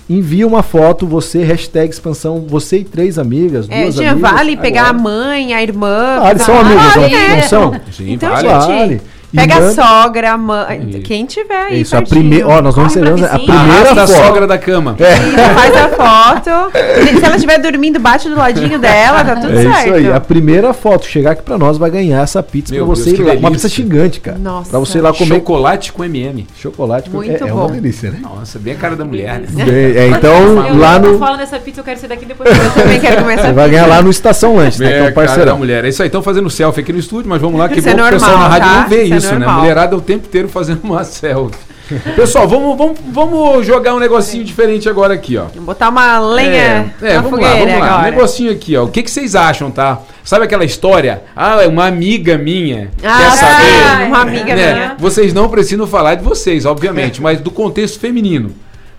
envia 0.10 0.46
uma 0.46 0.62
foto, 0.62 1.08
você, 1.08 1.44
hashtag 1.44 1.92
expansão, 1.92 2.46
você 2.48 2.80
e 2.80 2.84
três 2.84 3.18
amigas, 3.18 3.68
é, 3.70 3.84
duas 3.84 3.98
amigas. 3.98 4.20
vale 4.20 4.58
pegar 4.58 4.90
a 4.90 4.94
mãe, 4.94 5.54
a 5.54 5.64
irmã. 5.64 6.20
Ah, 6.22 6.32
eles 6.32 6.42
são 6.42 6.60
amigas, 6.60 6.96
não, 6.96 7.04
é. 7.04 7.36
não 7.36 7.44
são? 7.44 7.74
Sim, 7.92 8.14
então, 8.14 8.30
vale. 8.30 8.50
gente, 8.50 8.68
vale. 8.68 9.02
Pega 9.36 9.56
manda... 9.56 9.68
a 9.68 9.74
sogra, 9.74 10.32
a 10.34 10.38
mãe, 10.38 11.02
quem 11.04 11.26
tiver 11.26 11.66
aí. 11.66 11.82
Isso, 11.82 11.98
a 11.98 12.04
primeira. 12.04 12.48
Ó, 12.48 12.62
nós 12.62 12.76
vamos 12.76 12.96
encerrando 12.96 13.26
a 13.26 13.40
primeira 13.40 13.96
da 13.96 14.06
sogra 14.06 14.46
da 14.46 14.58
cama. 14.60 14.96
É. 15.00 15.16
faz 15.56 15.76
a 15.76 15.90
foto. 15.90 16.72
Se 17.20 17.26
ela 17.26 17.36
estiver 17.36 17.58
dormindo, 17.60 18.00
bate 18.00 18.30
do 18.30 18.36
ladinho 18.36 18.78
dela, 18.78 19.24
tá 19.24 19.36
tudo 19.36 19.58
é 19.58 19.64
certo. 19.64 19.88
Isso 19.88 19.94
aí. 19.96 20.12
A 20.12 20.20
primeira 20.20 20.72
foto 20.72 21.08
chegar 21.08 21.32
aqui 21.32 21.42
pra 21.42 21.58
nós 21.58 21.80
vai 21.80 21.90
ganhar 21.90 22.22
essa 22.22 22.44
pizza 22.44 22.74
Meu 22.76 22.86
pra 22.86 22.96
você 22.96 23.12
Deus, 23.12 23.20
ir 23.20 23.24
lá. 23.24 23.34
Uma 23.34 23.52
pizza 23.52 23.68
gigante, 23.68 24.20
cara. 24.20 24.38
Nossa. 24.38 24.70
Pra 24.70 24.80
você 24.80 25.00
ir 25.00 25.02
lá 25.02 25.12
comer. 25.12 25.36
Chocolate 25.36 25.92
com 25.92 26.04
MM. 26.04 26.46
Chocolate 26.56 27.10
com 27.10 27.18
Muito 27.18 27.44
é, 27.44 27.50
é 27.50 27.54
uma 27.54 27.70
delícia, 27.70 28.12
né? 28.12 28.20
Nossa, 28.22 28.60
bem 28.60 28.74
a 28.74 28.78
cara 28.78 28.96
da 28.96 29.04
mulher, 29.04 29.40
né? 29.40 29.66
É, 29.68 30.08
então, 30.10 30.68
eu, 30.68 30.78
lá 30.78 31.00
no. 31.00 31.08
Eu 31.08 31.20
falo 31.20 31.38
nessa 31.38 31.60
pizza, 31.60 31.80
eu 31.80 31.84
quero 31.84 32.00
ser 32.00 32.08
daqui 32.08 32.26
depois. 32.26 32.50
Eu 32.50 32.72
também 32.72 33.00
quero 33.00 33.22
comer 33.22 33.34
essa 33.34 33.48
Você 33.48 33.54
vai 33.54 33.70
ganhar 33.70 33.88
lá 33.88 34.02
no 34.02 34.12
Estação 34.12 34.56
Lanche, 34.56 34.80
né? 34.80 34.90
Que 34.90 34.94
é 34.94 35.10
o 35.10 35.14
parceiro 35.14 35.46
da 35.46 35.56
mulher. 35.56 35.86
É 35.86 35.90
isso 35.90 36.04
aí, 36.04 36.08
estão 36.08 36.22
fazendo 36.22 36.50
selfie 36.50 36.82
aqui 36.82 36.94
no 36.94 37.00
estúdio, 37.00 37.30
mas 37.30 37.42
vamos 37.42 37.60
lá, 37.60 37.68
que 37.68 37.82
bom 37.82 37.96
que 37.96 38.02
o 38.02 38.10
pessoal 38.10 38.38
na 38.38 38.48
rádio 38.48 38.70
não 38.70 38.90
vê 38.90 39.04
isso, 39.04 39.23
né? 39.32 39.48
Mulherada 39.48 40.00
tempo 40.02 40.28
inteiro 40.28 40.48
fazendo 40.48 40.84
uma 40.84 41.04
selfie. 41.06 41.74
Pessoal, 42.16 42.48
vamos, 42.48 42.78
vamos, 42.78 43.00
vamos 43.12 43.66
jogar 43.66 43.94
um 43.94 44.00
negocinho 44.00 44.44
diferente 44.44 44.88
agora 44.88 45.14
aqui, 45.14 45.38
ó. 45.38 45.46
Vamos 45.46 45.66
botar 45.66 45.90
uma 45.90 46.18
lenha 46.20 46.94
é, 47.02 47.14
é 47.14 47.22
vamos 47.22 47.40
lá, 47.40 47.54
vamos 47.54 47.80
lá. 47.80 48.00
Um 48.00 48.04
negocinho 48.04 48.52
aqui, 48.52 48.76
ó. 48.78 48.86
O 48.86 48.88
que, 48.88 49.04
que 49.04 49.12
vocês 49.12 49.36
acham, 49.36 49.70
tá? 49.70 50.00
Sabe 50.24 50.46
aquela 50.46 50.64
história? 50.64 51.24
Ah, 51.36 51.62
é 51.62 51.68
uma 51.68 51.86
amiga 51.86 52.38
minha 52.38 52.90
ah, 53.04 53.18
quer 53.18 53.32
saber. 53.32 54.08
uma 54.08 54.22
amiga 54.22 54.56
né? 54.56 54.74
minha. 54.74 54.96
Vocês 54.98 55.34
não 55.34 55.50
precisam 55.50 55.86
falar 55.86 56.16
de 56.16 56.24
vocês, 56.24 56.66
obviamente, 56.66 57.22
mas 57.22 57.42
do 57.42 57.52
contexto 57.52 58.00
feminino. 58.00 58.52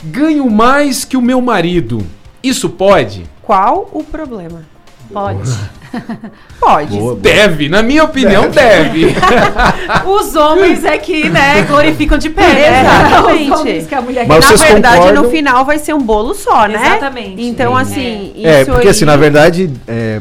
Ganho 0.05 0.49
mais 0.51 1.05
que 1.05 1.17
o 1.17 1.23
meu 1.23 1.41
marido. 1.41 2.07
Isso 2.43 2.69
pode? 2.69 3.25
Qual 3.41 3.89
o 3.93 4.05
problema? 4.05 4.74
Pode. 5.12 5.51
Pode. 6.59 6.99
Boa, 6.99 7.17
deve, 7.17 7.69
na 7.69 7.83
minha 7.83 8.05
opinião, 8.05 8.51
deve. 8.51 9.07
deve. 9.07 9.17
Os 10.07 10.35
homens 10.35 10.85
é 10.85 10.99
que, 10.99 11.29
né, 11.29 11.62
glorificam 11.62 12.19
de 12.19 12.31
pé. 12.31 12.49
Né? 12.53 12.81
Exatamente. 12.81 13.87
que 13.87 13.95
a 13.95 14.01
mulher 14.01 14.27
Mas 14.27 14.51
Na 14.51 14.57
verdade, 14.57 14.97
concordam... 14.97 15.23
no 15.23 15.31
final 15.31 15.64
vai 15.64 15.79
ser 15.79 15.95
um 15.95 16.03
bolo 16.03 16.35
só, 16.35 16.67
né? 16.67 16.97
Exatamente. 16.97 17.43
Então, 17.43 17.77
assim. 17.77 18.33
É, 18.43 18.62
é 18.62 18.64
porque 18.64 18.83
aí... 18.83 18.88
assim, 18.88 19.05
na 19.05 19.17
verdade. 19.17 19.71
É, 19.87 20.21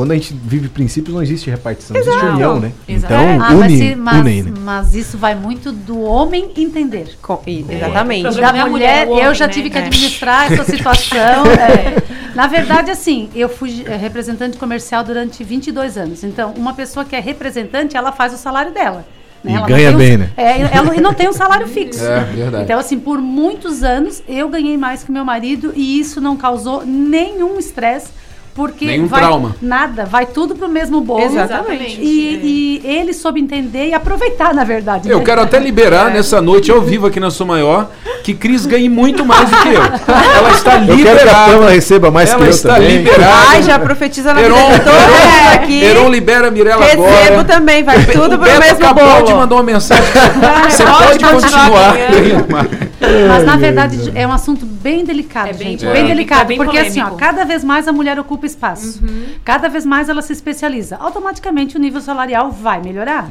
quando 0.00 0.12
a 0.12 0.14
gente 0.14 0.32
vive 0.32 0.66
princípios, 0.70 1.14
não 1.14 1.22
existe 1.22 1.50
repartição, 1.50 1.94
Exato. 1.94 2.16
existe 2.16 2.32
união, 2.32 2.58
né? 2.58 2.72
Exato. 2.88 3.12
Então, 3.12 3.42
ah, 3.42 3.52
une, 3.52 3.94
mas, 3.96 4.20
une, 4.20 4.42
né? 4.44 4.52
mas, 4.64 4.94
isso 4.94 5.18
vai 5.18 5.34
muito 5.34 5.72
do 5.72 6.00
homem 6.00 6.52
entender. 6.56 7.18
Com, 7.20 7.38
exatamente. 7.46 8.38
É. 8.38 8.40
Da 8.40 8.66
mulher, 8.66 9.06
mulher 9.06 9.26
eu 9.26 9.34
já 9.34 9.46
né? 9.46 9.52
tive 9.52 9.68
que 9.68 9.76
é. 9.76 9.82
administrar 9.82 10.50
é. 10.50 10.54
essa 10.54 10.64
situação. 10.72 11.18
é. 11.18 12.19
Na 12.34 12.46
verdade, 12.46 12.90
assim, 12.90 13.30
eu 13.34 13.48
fui 13.48 13.84
eh, 13.86 13.96
representante 13.96 14.56
comercial 14.56 15.02
durante 15.04 15.42
22 15.42 15.96
anos. 15.96 16.24
Então, 16.24 16.52
uma 16.56 16.74
pessoa 16.74 17.04
que 17.04 17.16
é 17.16 17.20
representante, 17.20 17.96
ela 17.96 18.12
faz 18.12 18.32
o 18.32 18.36
salário 18.36 18.72
dela. 18.72 19.04
Né? 19.42 19.54
E 19.54 19.66
ganha 19.66 19.92
bem, 19.92 20.16
um, 20.16 20.18
né? 20.18 20.30
É, 20.36 20.76
ela 20.76 20.94
não 21.00 21.14
tem 21.14 21.28
um 21.28 21.32
salário 21.32 21.66
fixo. 21.68 22.04
É, 22.04 22.24
verdade. 22.24 22.64
Então, 22.64 22.78
assim, 22.78 22.98
por 22.98 23.18
muitos 23.18 23.82
anos 23.82 24.22
eu 24.28 24.48
ganhei 24.48 24.76
mais 24.76 25.02
que 25.02 25.10
meu 25.10 25.24
marido 25.24 25.72
e 25.74 25.98
isso 25.98 26.20
não 26.20 26.36
causou 26.36 26.84
nenhum 26.84 27.58
estresse 27.58 28.10
porque 28.54 28.84
Nenhum 28.84 29.06
vai, 29.06 29.20
trauma. 29.20 29.56
Nada, 29.62 30.04
vai 30.04 30.26
tudo 30.26 30.54
pro 30.54 30.68
mesmo 30.68 31.00
bolo. 31.00 31.22
Exatamente. 31.22 32.00
E, 32.00 32.80
e 32.82 32.86
ele 32.86 33.12
soube 33.12 33.40
entender 33.40 33.88
e 33.88 33.94
aproveitar, 33.94 34.52
na 34.54 34.64
verdade. 34.64 35.08
Eu 35.08 35.18
né? 35.18 35.24
quero 35.24 35.40
até 35.40 35.58
liberar 35.58 36.10
é. 36.10 36.14
nessa 36.14 36.40
noite 36.40 36.70
ao 36.70 36.80
vivo 36.80 37.06
aqui 37.06 37.20
na 37.20 37.30
Sou 37.30 37.46
Maior 37.46 37.88
que 38.22 38.34
Cris 38.34 38.66
ganhe 38.66 38.88
muito 38.88 39.24
mais 39.24 39.48
do 39.48 39.56
que 39.56 39.68
eu. 39.68 39.82
Ela 40.36 40.50
está 40.50 40.76
liberada. 40.76 41.00
Eu 41.00 41.04
quero 41.04 41.18
que 41.18 41.28
a 41.28 41.34
Pamela 41.34 41.70
receba 41.70 42.10
mais 42.10 42.30
Ela 42.30 42.38
que 42.38 42.44
eu 42.44 42.50
está 42.50 42.74
também. 42.74 42.98
liberada. 42.98 43.34
Ai, 43.50 43.62
já 43.62 43.78
profetiza 43.78 44.34
na 44.34 44.42
Heron, 44.42 44.56
vida 44.56 44.78
de 44.78 44.90
mundo 44.90 45.54
aqui. 45.54 45.84
Heron 45.84 46.08
libera 46.08 46.48
a 46.48 46.50
Mirella 46.50 46.84
Recebo 46.84 47.04
agora. 47.04 47.20
Recebo 47.20 47.44
também, 47.44 47.82
vai 47.82 48.04
tudo 48.04 48.34
o 48.34 48.38
pro 48.38 48.38
Beto 48.38 48.60
mesmo 48.60 48.76
acabou 48.76 49.04
bolo. 49.04 49.26
de 49.26 49.34
mandar 49.34 49.54
uma 49.54 49.62
mensagem. 49.62 50.04
Você 50.68 50.84
pode, 50.84 51.24
continuar. 51.24 51.94
Mas 53.28 53.44
na 53.44 53.56
verdade 53.56 54.12
é 54.14 54.26
um 54.26 54.32
assunto 54.32 54.66
bem 54.66 55.04
delicado, 55.04 55.48
É 55.48 55.52
bem 55.52 55.68
gente. 55.70 55.80
polêmico, 55.80 56.02
Bem 56.02 56.04
é 56.12 56.14
delicado. 56.14 56.46
bem 56.46 56.56
porque 56.58 56.78
assim, 56.78 57.00
ó, 57.00 57.04
polêmico. 57.04 57.18
cada 57.18 57.44
vez 57.44 57.64
mais 57.64 57.88
a 57.88 57.92
mulher 57.92 58.18
ocupa 58.18 58.46
espaço. 58.46 59.02
Cada 59.44 59.68
vez 59.68 59.86
mais 59.86 60.08
ela 60.08 60.22
se 60.22 60.32
especializa. 60.32 60.96
Automaticamente 60.96 61.76
o 61.76 61.80
nível 61.80 62.00
salarial 62.00 62.50
vai 62.50 62.80
melhorar. 62.82 63.28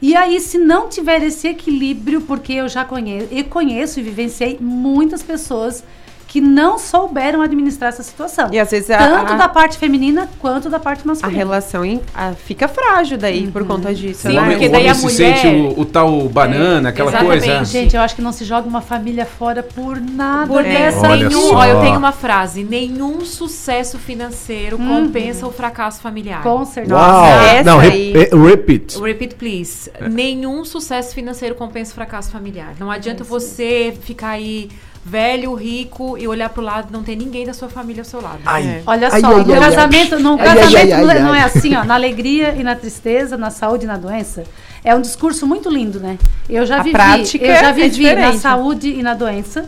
E 0.00 0.16
aí, 0.16 0.40
se 0.40 0.58
não 0.58 0.88
tiver 0.88 1.22
esse 1.22 1.46
equilíbrio, 1.48 2.22
porque 2.22 2.52
eu 2.54 2.68
já 2.68 2.84
conheço, 2.84 3.28
eu 3.30 3.44
conheço 3.44 4.00
e 4.00 4.02
vivenciei 4.02 4.58
muitas 4.60 5.22
pessoas 5.22 5.84
que 6.32 6.40
não 6.40 6.78
souberam 6.78 7.42
administrar 7.42 7.90
essa 7.90 8.02
situação. 8.02 8.48
E 8.50 8.58
às 8.58 8.70
vezes 8.70 8.88
a- 8.90 8.96
Tanto 8.96 9.34
a- 9.34 9.36
da 9.36 9.48
parte 9.50 9.76
feminina 9.76 10.26
quanto 10.38 10.70
da 10.70 10.80
parte 10.80 11.02
A 11.04 11.08
masculina. 11.08 11.36
relação 11.38 11.84
em- 11.84 12.00
a- 12.14 12.32
fica 12.32 12.66
frágil 12.66 13.18
daí 13.18 13.48
por 13.48 13.66
conta 13.66 13.92
disso. 13.94 14.22
Sim, 14.28 14.36
né? 14.40 14.50
porque 14.52 14.66
o 14.66 14.72
daí 14.72 14.80
homem 14.80 14.90
a 14.90 14.94
se 14.94 15.02
mulher- 15.02 15.36
sente 15.42 15.46
o, 15.54 15.80
o 15.80 15.84
tal 15.84 16.26
banana, 16.30 16.88
aquela 16.88 17.10
exatamente. 17.10 17.44
coisa. 17.46 17.64
Gente, 17.66 17.94
eu 17.96 18.00
acho 18.00 18.16
que 18.16 18.22
não 18.22 18.32
se 18.32 18.46
joga 18.46 18.66
uma 18.66 18.80
família 18.80 19.26
fora 19.26 19.62
por 19.62 20.00
nada 20.00 20.46
Por 20.46 20.62
dessa 20.62 21.06
Olha 21.06 21.28
nenhum, 21.28 21.48
só. 21.50 21.56
ó, 21.56 21.64
eu 21.66 21.80
tenho 21.82 21.98
uma 21.98 22.12
frase: 22.12 22.64
nenhum 22.64 23.20
sucesso 23.26 23.98
financeiro 23.98 24.78
compensa 24.78 25.46
o 25.46 25.52
fracasso 25.52 26.00
familiar. 26.00 26.42
Com 26.42 26.64
certeza. 26.64 26.94
Uau! 26.96 27.26
essa 27.26 27.62
Não, 27.70 27.78
aí- 27.78 28.10
re- 28.12 28.30
re- 28.32 28.48
repeat. 28.48 28.98
Repeat, 28.98 29.34
please. 29.34 29.90
Nenhum 30.10 30.64
sucesso 30.64 31.14
financeiro 31.14 31.54
compensa 31.54 31.90
o 31.92 31.94
fracasso 31.94 32.30
familiar. 32.30 32.74
Não 32.80 32.90
adianta 32.90 33.22
você 33.22 33.94
ficar 34.00 34.30
aí 34.30 34.70
velho, 35.04 35.54
rico 35.54 36.16
e 36.16 36.28
olhar 36.28 36.48
pro 36.48 36.62
lado 36.62 36.88
e 36.90 36.92
não 36.92 37.02
ter 37.02 37.16
ninguém 37.16 37.44
da 37.44 37.52
sua 37.52 37.68
família 37.68 38.02
ao 38.02 38.04
seu 38.04 38.20
lado. 38.22 38.38
É. 38.46 38.82
Olha 38.86 39.08
Ai, 39.10 39.20
só, 39.20 39.26
ai, 39.38 39.44
no 39.44 39.52
ai, 39.54 39.60
casamento, 39.60 40.18
no 40.20 40.32
Ai, 40.38 40.44
casamento 40.46 40.76
ai, 40.76 40.92
ai, 40.92 41.02
não 41.02 41.10
é- 41.10 41.14
ai, 41.16 41.22
não 41.22 41.34
é 41.34 41.40
ai. 41.40 41.44
assim, 41.44 41.74
ó, 41.74 41.84
na 41.84 41.94
alegria 41.94 42.54
e 42.56 42.62
na 42.62 42.74
tristeza, 42.76 43.36
na 43.36 43.50
saúde 43.50 43.84
e 43.84 43.86
na 43.88 43.96
doença. 43.96 44.44
É 44.84 44.94
um 44.94 45.00
discurso 45.00 45.46
muito 45.46 45.68
lindo, 45.70 45.98
né? 46.00 46.18
Eu 46.48 46.64
já 46.66 46.76
A 46.78 46.82
vivi, 46.82 46.92
prática 46.92 47.44
eu 47.44 47.54
já 47.54 47.68
é 47.68 47.72
vivi 47.72 47.82
na 48.04 48.10
diferente. 48.14 48.38
saúde 48.38 48.88
e 48.88 49.02
na 49.02 49.14
doença. 49.14 49.66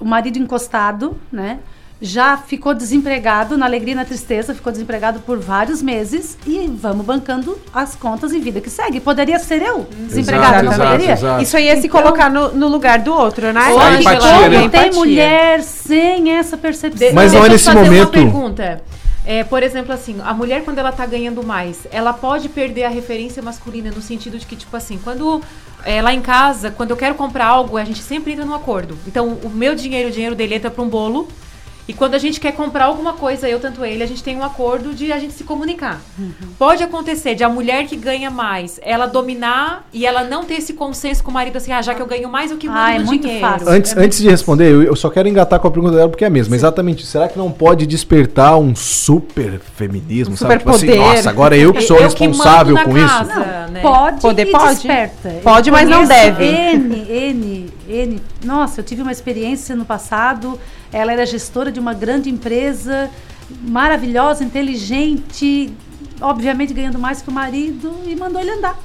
O 0.00 0.04
marido 0.04 0.38
encostado, 0.38 1.16
né? 1.32 1.58
Já 2.04 2.36
ficou 2.36 2.74
desempregado 2.74 3.56
na 3.56 3.64
alegria 3.64 3.92
e 3.92 3.94
na 3.94 4.04
tristeza, 4.04 4.54
ficou 4.54 4.70
desempregado 4.70 5.20
por 5.20 5.38
vários 5.38 5.80
meses 5.80 6.36
e 6.46 6.66
vamos 6.68 7.06
bancando 7.06 7.58
as 7.72 7.94
contas 7.94 8.30
e 8.34 8.38
vida 8.38 8.60
que 8.60 8.68
segue. 8.68 9.00
Poderia 9.00 9.38
ser 9.38 9.62
eu 9.62 9.86
desempregada, 10.00 10.62
não 10.62 10.72
exato, 10.72 10.90
poderia? 10.90 11.12
exato. 11.14 11.42
Isso 11.42 11.56
aí 11.56 11.66
é 11.66 11.76
se 11.76 11.86
Então- 11.86 12.02
colocar 12.02 12.28
no, 12.30 12.52
no 12.52 12.68
lugar 12.68 12.98
do 12.98 13.10
outro, 13.14 13.50
né? 13.54 13.58
Angela, 13.58 14.00
empatia, 14.00 14.20
Como 14.20 14.40
né? 14.42 14.48
tem 14.50 14.64
Empatia. 14.66 14.92
mulher 14.92 15.62
sem 15.62 16.30
essa 16.32 16.58
percepção? 16.58 17.08
Mas 17.14 17.32
não 17.32 17.42
é 17.46 17.48
Deixa 17.48 17.70
eu 17.70 17.74
nesse 17.74 17.88
fazer 17.88 17.90
momento- 18.02 18.18
Uma 18.18 18.30
pergunta. 18.32 18.82
É, 19.26 19.42
por 19.42 19.62
exemplo, 19.62 19.90
assim, 19.94 20.16
a 20.22 20.34
mulher 20.34 20.62
quando 20.62 20.76
ela 20.80 20.92
tá 20.92 21.06
ganhando 21.06 21.42
mais, 21.42 21.86
ela 21.90 22.12
pode 22.12 22.50
perder 22.50 22.84
a 22.84 22.90
referência 22.90 23.42
masculina 23.42 23.90
no 23.90 24.02
sentido 24.02 24.38
de 24.38 24.44
que, 24.44 24.54
tipo 24.56 24.76
assim, 24.76 25.00
quando 25.02 25.40
é, 25.86 26.02
lá 26.02 26.12
em 26.12 26.20
casa, 26.20 26.70
quando 26.70 26.90
eu 26.90 26.96
quero 26.98 27.14
comprar 27.14 27.46
algo, 27.46 27.78
a 27.78 27.84
gente 27.84 28.02
sempre 28.02 28.32
entra 28.34 28.44
num 28.44 28.54
acordo. 28.54 28.98
Então, 29.06 29.38
o 29.42 29.48
meu 29.48 29.74
dinheiro, 29.74 30.10
o 30.10 30.12
dinheiro 30.12 30.34
dele 30.34 30.56
entra 30.56 30.70
pra 30.70 30.84
um 30.84 30.88
bolo. 30.88 31.26
E 31.86 31.92
quando 31.92 32.14
a 32.14 32.18
gente 32.18 32.40
quer 32.40 32.52
comprar 32.52 32.86
alguma 32.86 33.12
coisa, 33.12 33.46
eu 33.48 33.60
tanto 33.60 33.84
ele, 33.84 34.02
a 34.02 34.06
gente 34.06 34.22
tem 34.22 34.36
um 34.36 34.42
acordo 34.42 34.94
de 34.94 35.12
a 35.12 35.18
gente 35.18 35.34
se 35.34 35.44
comunicar. 35.44 36.00
Pode 36.58 36.82
acontecer 36.82 37.34
de 37.34 37.44
a 37.44 37.48
mulher 37.48 37.86
que 37.86 37.94
ganha 37.94 38.30
mais, 38.30 38.80
ela 38.82 39.06
dominar 39.06 39.86
e 39.92 40.06
ela 40.06 40.24
não 40.24 40.44
ter 40.44 40.54
esse 40.54 40.72
consenso 40.72 41.22
com 41.22 41.30
o 41.30 41.34
marido 41.34 41.56
assim, 41.56 41.72
ah, 41.72 41.82
já 41.82 41.94
que 41.94 42.00
eu 42.00 42.06
ganho 42.06 42.28
mais, 42.28 42.50
eu 42.50 42.56
que 42.56 42.66
mando 42.66 42.78
Ah, 42.80 42.94
é 42.94 42.98
no 42.98 43.04
muito 43.04 43.22
dinheiro. 43.22 43.46
fácil. 43.46 43.68
Antes, 43.68 43.92
É 43.92 43.94
muito 43.96 44.06
antes 44.06 44.18
de 44.18 44.30
responder, 44.30 44.72
eu, 44.72 44.82
eu 44.82 44.96
só 44.96 45.10
quero 45.10 45.28
engatar 45.28 45.60
com 45.60 45.68
a 45.68 45.70
pergunta 45.70 45.94
dela 45.96 46.08
porque 46.08 46.24
é 46.24 46.26
a 46.26 46.30
mesma. 46.30 46.56
Exatamente. 46.56 47.04
Será 47.04 47.28
que 47.28 47.36
não 47.38 47.50
pode 47.52 47.86
despertar 47.86 48.56
um 48.56 48.74
super 48.74 49.60
feminismo? 49.76 50.36
sabe? 50.38 50.56
Tipo 50.58 50.70
assim, 50.70 50.86
superpoder. 50.86 51.16
nossa, 51.16 51.28
agora 51.30 51.54
eu 51.56 51.72
que 51.74 51.82
sou 51.82 51.98
Eu 51.98 52.08
que 52.08 52.26
responsável 52.26 52.74
mando 52.76 52.88
na 52.88 52.92
com 52.94 52.98
isso. 52.98 53.18
casa. 53.18 53.66
né? 53.66 53.80
Pode 53.82 54.20
Poder 54.22 54.46
e 54.48 54.50
pode. 54.50 54.74
desperta. 54.74 55.28
Pode, 55.42 55.68
Eu 55.68 55.72
mas 55.74 55.88
não 55.88 56.06
deve. 56.06 56.44
N, 56.46 57.06
N, 57.10 57.70
N. 57.88 58.20
Nossa, 58.44 58.80
eu 58.80 58.84
tive 58.84 59.02
uma 59.02 59.12
experiência 59.12 59.74
no 59.76 59.84
passado. 59.84 60.58
Ela 60.92 61.12
era 61.12 61.26
gestora 61.26 61.70
de 61.72 61.78
uma 61.80 61.94
grande 61.94 62.28
empresa, 62.30 63.10
maravilhosa, 63.66 64.42
inteligente, 64.44 65.72
obviamente 66.20 66.72
ganhando 66.72 66.98
mais 66.98 67.20
que 67.22 67.28
o 67.28 67.32
marido 67.32 67.94
e 68.06 68.14
mandou 68.16 68.40
ele 68.40 68.50
andar. 68.50 68.78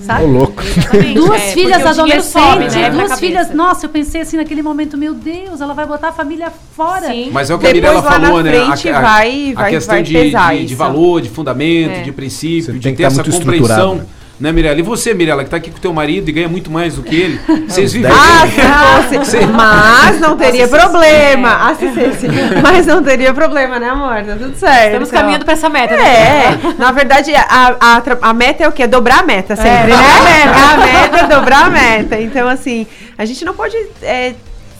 Ô, 0.00 0.02
Sabe? 0.02 0.24
louco. 0.24 0.62
Exatamente, 0.62 1.14
Duas 1.20 1.40
é, 1.42 1.52
filhas 1.52 1.86
adolescentes, 1.86 2.72
sobe, 2.72 2.80
né, 2.80 2.90
duas 2.90 3.20
filhas. 3.20 3.54
Nossa, 3.54 3.86
eu 3.86 3.90
pensei 3.90 4.22
assim 4.22 4.36
naquele 4.36 4.62
momento, 4.62 4.96
meu 4.96 5.14
Deus, 5.14 5.60
ela 5.60 5.74
vai 5.74 5.86
botar 5.86 6.08
a 6.08 6.12
família 6.12 6.50
fora. 6.74 7.06
Sim. 7.08 7.30
Mas 7.32 7.50
é 7.50 7.54
o 7.54 7.58
que 7.58 7.66
a 7.66 7.72
Depois, 7.72 7.92
Mirella 7.92 8.10
lá 8.10 8.18
na 8.18 8.26
falou, 8.26 8.42
né? 8.42 8.50
frente, 8.50 8.88
a, 8.88 8.98
a- 8.98 9.02
vai- 9.02 9.52
a 9.52 9.60
vai- 9.60 9.70
questão 9.70 9.94
vai 9.94 10.02
de, 10.02 10.30
de, 10.30 10.64
de 10.66 10.74
valor, 10.74 11.20
de 11.20 11.28
fundamento, 11.28 11.92
É. 11.98 12.02
de 12.02 12.12
princípio, 12.12 12.64
Você 12.64 12.72
de 12.72 12.80
tem 12.80 12.92
que 12.92 12.96
ter 12.96 13.02
tá 13.04 13.08
essa 13.08 13.22
muito 13.22 13.36
compreensão. 13.36 13.66
estruturado, 13.68 13.94
né? 13.94 14.06
Né, 14.40 14.52
Mirella? 14.52 14.78
E 14.78 14.82
você, 14.82 15.12
Mirella, 15.14 15.42
que 15.42 15.50
tá 15.50 15.56
aqui 15.56 15.68
com 15.70 15.78
o 15.78 15.80
teu 15.80 15.92
marido 15.92 16.28
e 16.28 16.32
ganha 16.32 16.48
muito 16.48 16.70
mais 16.70 16.94
do 16.94 17.02
que 17.02 17.14
ele, 17.16 17.40
vocês 17.66 17.92
vivem. 17.92 18.10
Ah, 18.12 19.02
se 19.08 19.18
fosse. 19.18 19.38
Mas 19.52 20.20
não 20.20 20.36
teria 20.36 20.64
Assistência. 20.64 20.88
problema. 20.88 21.48
É. 21.48 21.72
Assistência. 21.72 22.30
Mas 22.62 22.86
não 22.86 23.02
teria 23.02 23.34
problema, 23.34 23.80
né, 23.80 23.90
amor? 23.90 24.22
Tá 24.22 24.36
tudo 24.38 24.56
certo. 24.56 24.86
Estamos 24.86 25.08
Então, 25.08 25.20
caminhando 25.20 25.44
pra 25.44 25.54
essa 25.54 25.68
meta, 25.68 25.96
né? 25.96 26.04
É, 26.04 26.58
na 26.78 26.92
verdade, 26.92 27.34
a, 27.34 27.76
a, 27.80 28.02
a 28.30 28.32
meta 28.34 28.62
é 28.62 28.68
o 28.68 28.72
quê? 28.72 28.86
Dobrar 28.86 29.20
a 29.20 29.22
meta 29.24 29.56
sempre, 29.56 29.88
né? 29.92 29.96
A 29.96 30.76
meta 30.86 31.18
é 31.18 31.26
dobrar 31.36 31.64
a 31.66 31.70
meta. 31.70 32.20
Então, 32.20 32.48
assim, 32.48 32.86
a 33.16 33.24
gente 33.24 33.44
não 33.44 33.54
pode 33.54 33.76
é, 34.02 34.34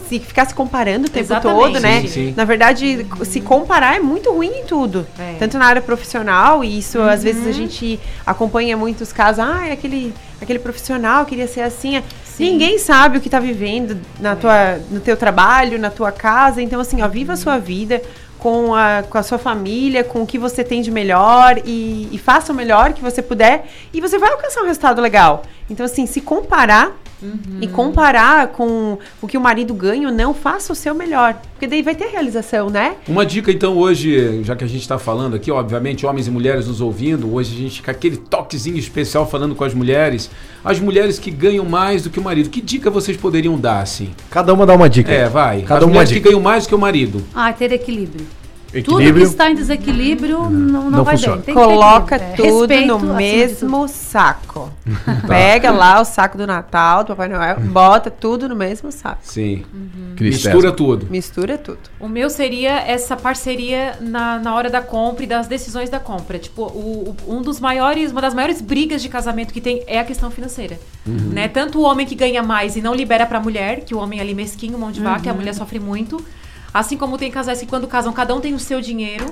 se, 0.09 0.19
ficar 0.19 0.47
se 0.47 0.55
comparando 0.55 1.07
o 1.07 1.11
tempo 1.11 1.27
Exatamente. 1.27 1.61
todo, 1.61 1.81
né? 1.81 2.01
Sim, 2.03 2.09
sim. 2.09 2.35
Na 2.37 2.45
verdade, 2.45 3.07
se 3.25 3.41
comparar 3.41 3.97
é 3.97 4.01
muito 4.01 4.33
ruim 4.33 4.49
em 4.49 4.65
tudo. 4.65 5.07
É. 5.19 5.35
Tanto 5.39 5.59
na 5.59 5.67
área 5.67 5.83
profissional, 5.83 6.65
e 6.65 6.79
isso 6.79 7.01
às 7.01 7.23
vezes 7.23 7.47
a 7.47 7.53
gente 7.53 8.01
acompanha 8.27 8.77
muitos 8.77 9.13
casos. 9.13 9.41
Ah, 9.41 9.67
é 9.69 9.73
aquele, 9.73 10.15
aquele 10.41 10.59
profissional 10.59 11.27
queria 11.27 11.47
ser 11.47 11.61
assim. 11.61 12.03
Ninguém 12.39 12.79
sabe 12.79 13.19
o 13.19 13.21
que 13.21 13.29
está 13.29 13.41
vivendo 13.41 13.99
na 14.21 14.37
tua, 14.37 14.79
no 14.91 15.01
teu 15.01 15.17
trabalho, 15.17 15.79
na 15.79 15.91
tua 15.91 16.13
casa. 16.13 16.63
Então, 16.63 16.81
assim, 16.81 17.03
ó, 17.03 17.09
viva 17.09 17.33
a 17.33 17.37
sua 17.37 17.59
vida 17.59 18.01
com 18.39 18.75
a, 18.75 19.03
com 19.09 19.19
a 19.19 19.23
sua 19.23 19.39
família, 19.39 20.05
com 20.05 20.23
o 20.23 20.27
que 20.27 20.39
você 20.39 20.63
tem 20.63 20.81
de 20.81 20.91
melhor 20.91 21.61
e, 21.65 22.09
e 22.13 22.19
faça 22.19 22.53
o 22.53 22.55
melhor 22.57 22.93
que 22.93 23.03
você 23.03 23.21
puder 23.21 23.67
e 23.93 24.01
você 24.01 24.19
vai 24.19 24.31
alcançar 24.31 24.63
um 24.63 24.67
resultado 24.67 25.01
legal. 25.01 25.43
Então, 25.69 25.85
assim, 25.85 26.07
se 26.07 26.21
comparar 26.21 26.97
e 27.61 27.67
comparar 27.67 28.49
com 28.49 28.97
o 29.21 29.27
que 29.27 29.37
o 29.37 29.41
marido 29.41 29.75
ganha, 29.75 30.09
não 30.11 30.33
faça 30.33 30.73
o 30.73 30.77
seu 30.77 30.95
melhor. 30.95 31.35
Porque 31.53 31.67
daí 31.67 31.83
vai 31.83 31.97
ter 31.97 32.07
realização, 32.07 32.71
né? 32.71 32.95
Uma 33.09 33.27
dica, 33.27 33.51
então, 33.51 33.77
hoje, 33.77 34.45
já 34.45 34.55
que 34.55 34.63
a 34.63 34.69
gente 34.69 34.83
está 34.83 34.99
falando 34.99 35.35
aqui, 35.35 35.51
obviamente, 35.51 36.07
homens 36.07 36.29
e 36.29 36.31
mulheres 36.31 36.69
nos 36.69 36.81
ouvindo, 36.81 37.35
hoje 37.35 37.57
a 37.57 37.59
gente 37.59 37.83
com 37.83 37.91
aquele 37.91 38.17
toquezinho 38.17 38.79
especial 38.79 39.29
falando 39.29 39.57
com 39.57 39.65
as 39.65 39.75
mulheres, 39.75 40.31
as 40.65 40.79
mulheres 40.79 41.19
que 41.19 41.33
ganham 41.33 41.65
mais 41.65 42.05
do 42.05 42.11
que 42.11 42.21
o 42.21 42.23
marido. 42.23 42.51
Que 42.51 42.61
dica 42.61 42.89
vocês 42.89 43.17
poderiam 43.17 43.59
dar, 43.59 43.81
assim? 43.81 44.11
Cada 44.31 44.55
uma 44.55 44.65
dá 44.65 44.75
uma 44.75 44.89
dica. 44.89 45.11
É, 45.13 45.29
vai. 45.29 45.63
Cada 45.63 45.79
as 45.79 45.83
uma 45.83 45.89
mulheres 45.89 46.11
que 46.11 46.15
dica. 46.15 46.29
ganham 46.29 46.41
mais 46.41 46.65
do 46.65 46.69
que 46.69 46.75
o 46.77 46.79
marido. 46.79 47.25
Ah, 47.35 47.53
ter 47.53 47.73
equilíbrio. 47.73 48.28
Tudo 48.71 48.83
que 48.83 48.91
Equilíbrio. 48.93 49.25
está 49.25 49.51
em 49.51 49.55
desequilíbrio 49.55 50.39
não, 50.51 50.51
não, 50.51 50.91
Não 50.91 51.05
vai 51.05 51.17
funciona. 51.17 51.37
bem. 51.37 51.45
Ter 51.47 51.55
Coloca 51.55 52.17
equilíbrio. 52.17 52.45
É, 52.45 52.51
tudo 52.51 52.61
respeito 52.71 52.99
no 52.99 53.15
mesmo 53.15 53.89
saco. 53.89 54.71
Pega 55.27 55.71
lá 55.71 56.01
o 56.01 56.05
saco 56.05 56.37
do 56.37 56.47
Natal, 56.47 57.03
do 57.03 57.09
Papai 57.09 57.29
Noel, 57.29 57.61
bota 57.61 58.11
tudo 58.11 58.49
no 58.49 58.55
mesmo 58.55 58.93
saco. 58.93 59.21
Sim. 59.23 59.65
Cris 60.17 60.43
Mistura 60.45 60.71
tudo. 60.73 61.07
Mistura 61.11 61.57
tudo. 61.57 61.79
O 61.99 62.09
meu 62.09 62.29
seria 62.29 62.79
essa 62.81 63.17
parceria 63.17 63.97
na, 64.01 64.39
na 64.39 64.55
hora 64.55 64.69
da 64.69 64.83
compra 64.83 65.25
e 65.25 65.27
das 65.27 65.47
decisões 65.47 65.89
da 65.89 65.99
compra. 65.99 66.39
Tipo, 66.39 66.63
o, 66.65 67.17
o- 67.27 67.35
um 67.37 67.41
dos 67.43 67.61
maiores, 67.61 68.13
uma 68.13 68.21
das 68.21 68.35
maiores 68.35 68.61
brigas 68.61 69.01
de 69.01 69.09
casamento 69.09 69.53
que 69.55 69.61
tem 69.61 69.83
é 69.87 69.99
a 69.99 70.05
questão 70.05 70.31
financeira. 70.31 70.79
Né? 71.07 71.49
Tanto 71.49 71.79
o 71.79 71.83
homem 71.85 72.07
que 72.07 72.15
ganha 72.15 72.43
mais 72.43 72.77
e 72.77 72.83
não 72.83 72.95
libera 72.95 73.25
pra 73.25 73.41
mulher, 73.41 73.81
que 73.81 73.95
o 73.95 73.99
homem 73.99 74.19
é 74.19 74.23
ali 74.23 74.35
mesquinho, 74.35 74.79
mão 74.79 74.91
de 74.93 75.01
vaca, 75.01 75.27
e 75.27 75.31
a 75.31 75.35
mulher 75.35 75.55
sofre 75.55 75.79
muito. 75.81 76.23
Assim 76.73 76.97
como 76.97 77.17
tem 77.17 77.31
casais 77.31 77.61
que 77.61 77.67
quando 77.67 77.87
casam, 77.87 78.13
cada 78.13 78.35
um 78.35 78.41
tem 78.41 78.55
o 78.55 78.59
seu 78.59 78.81
dinheiro. 78.81 79.25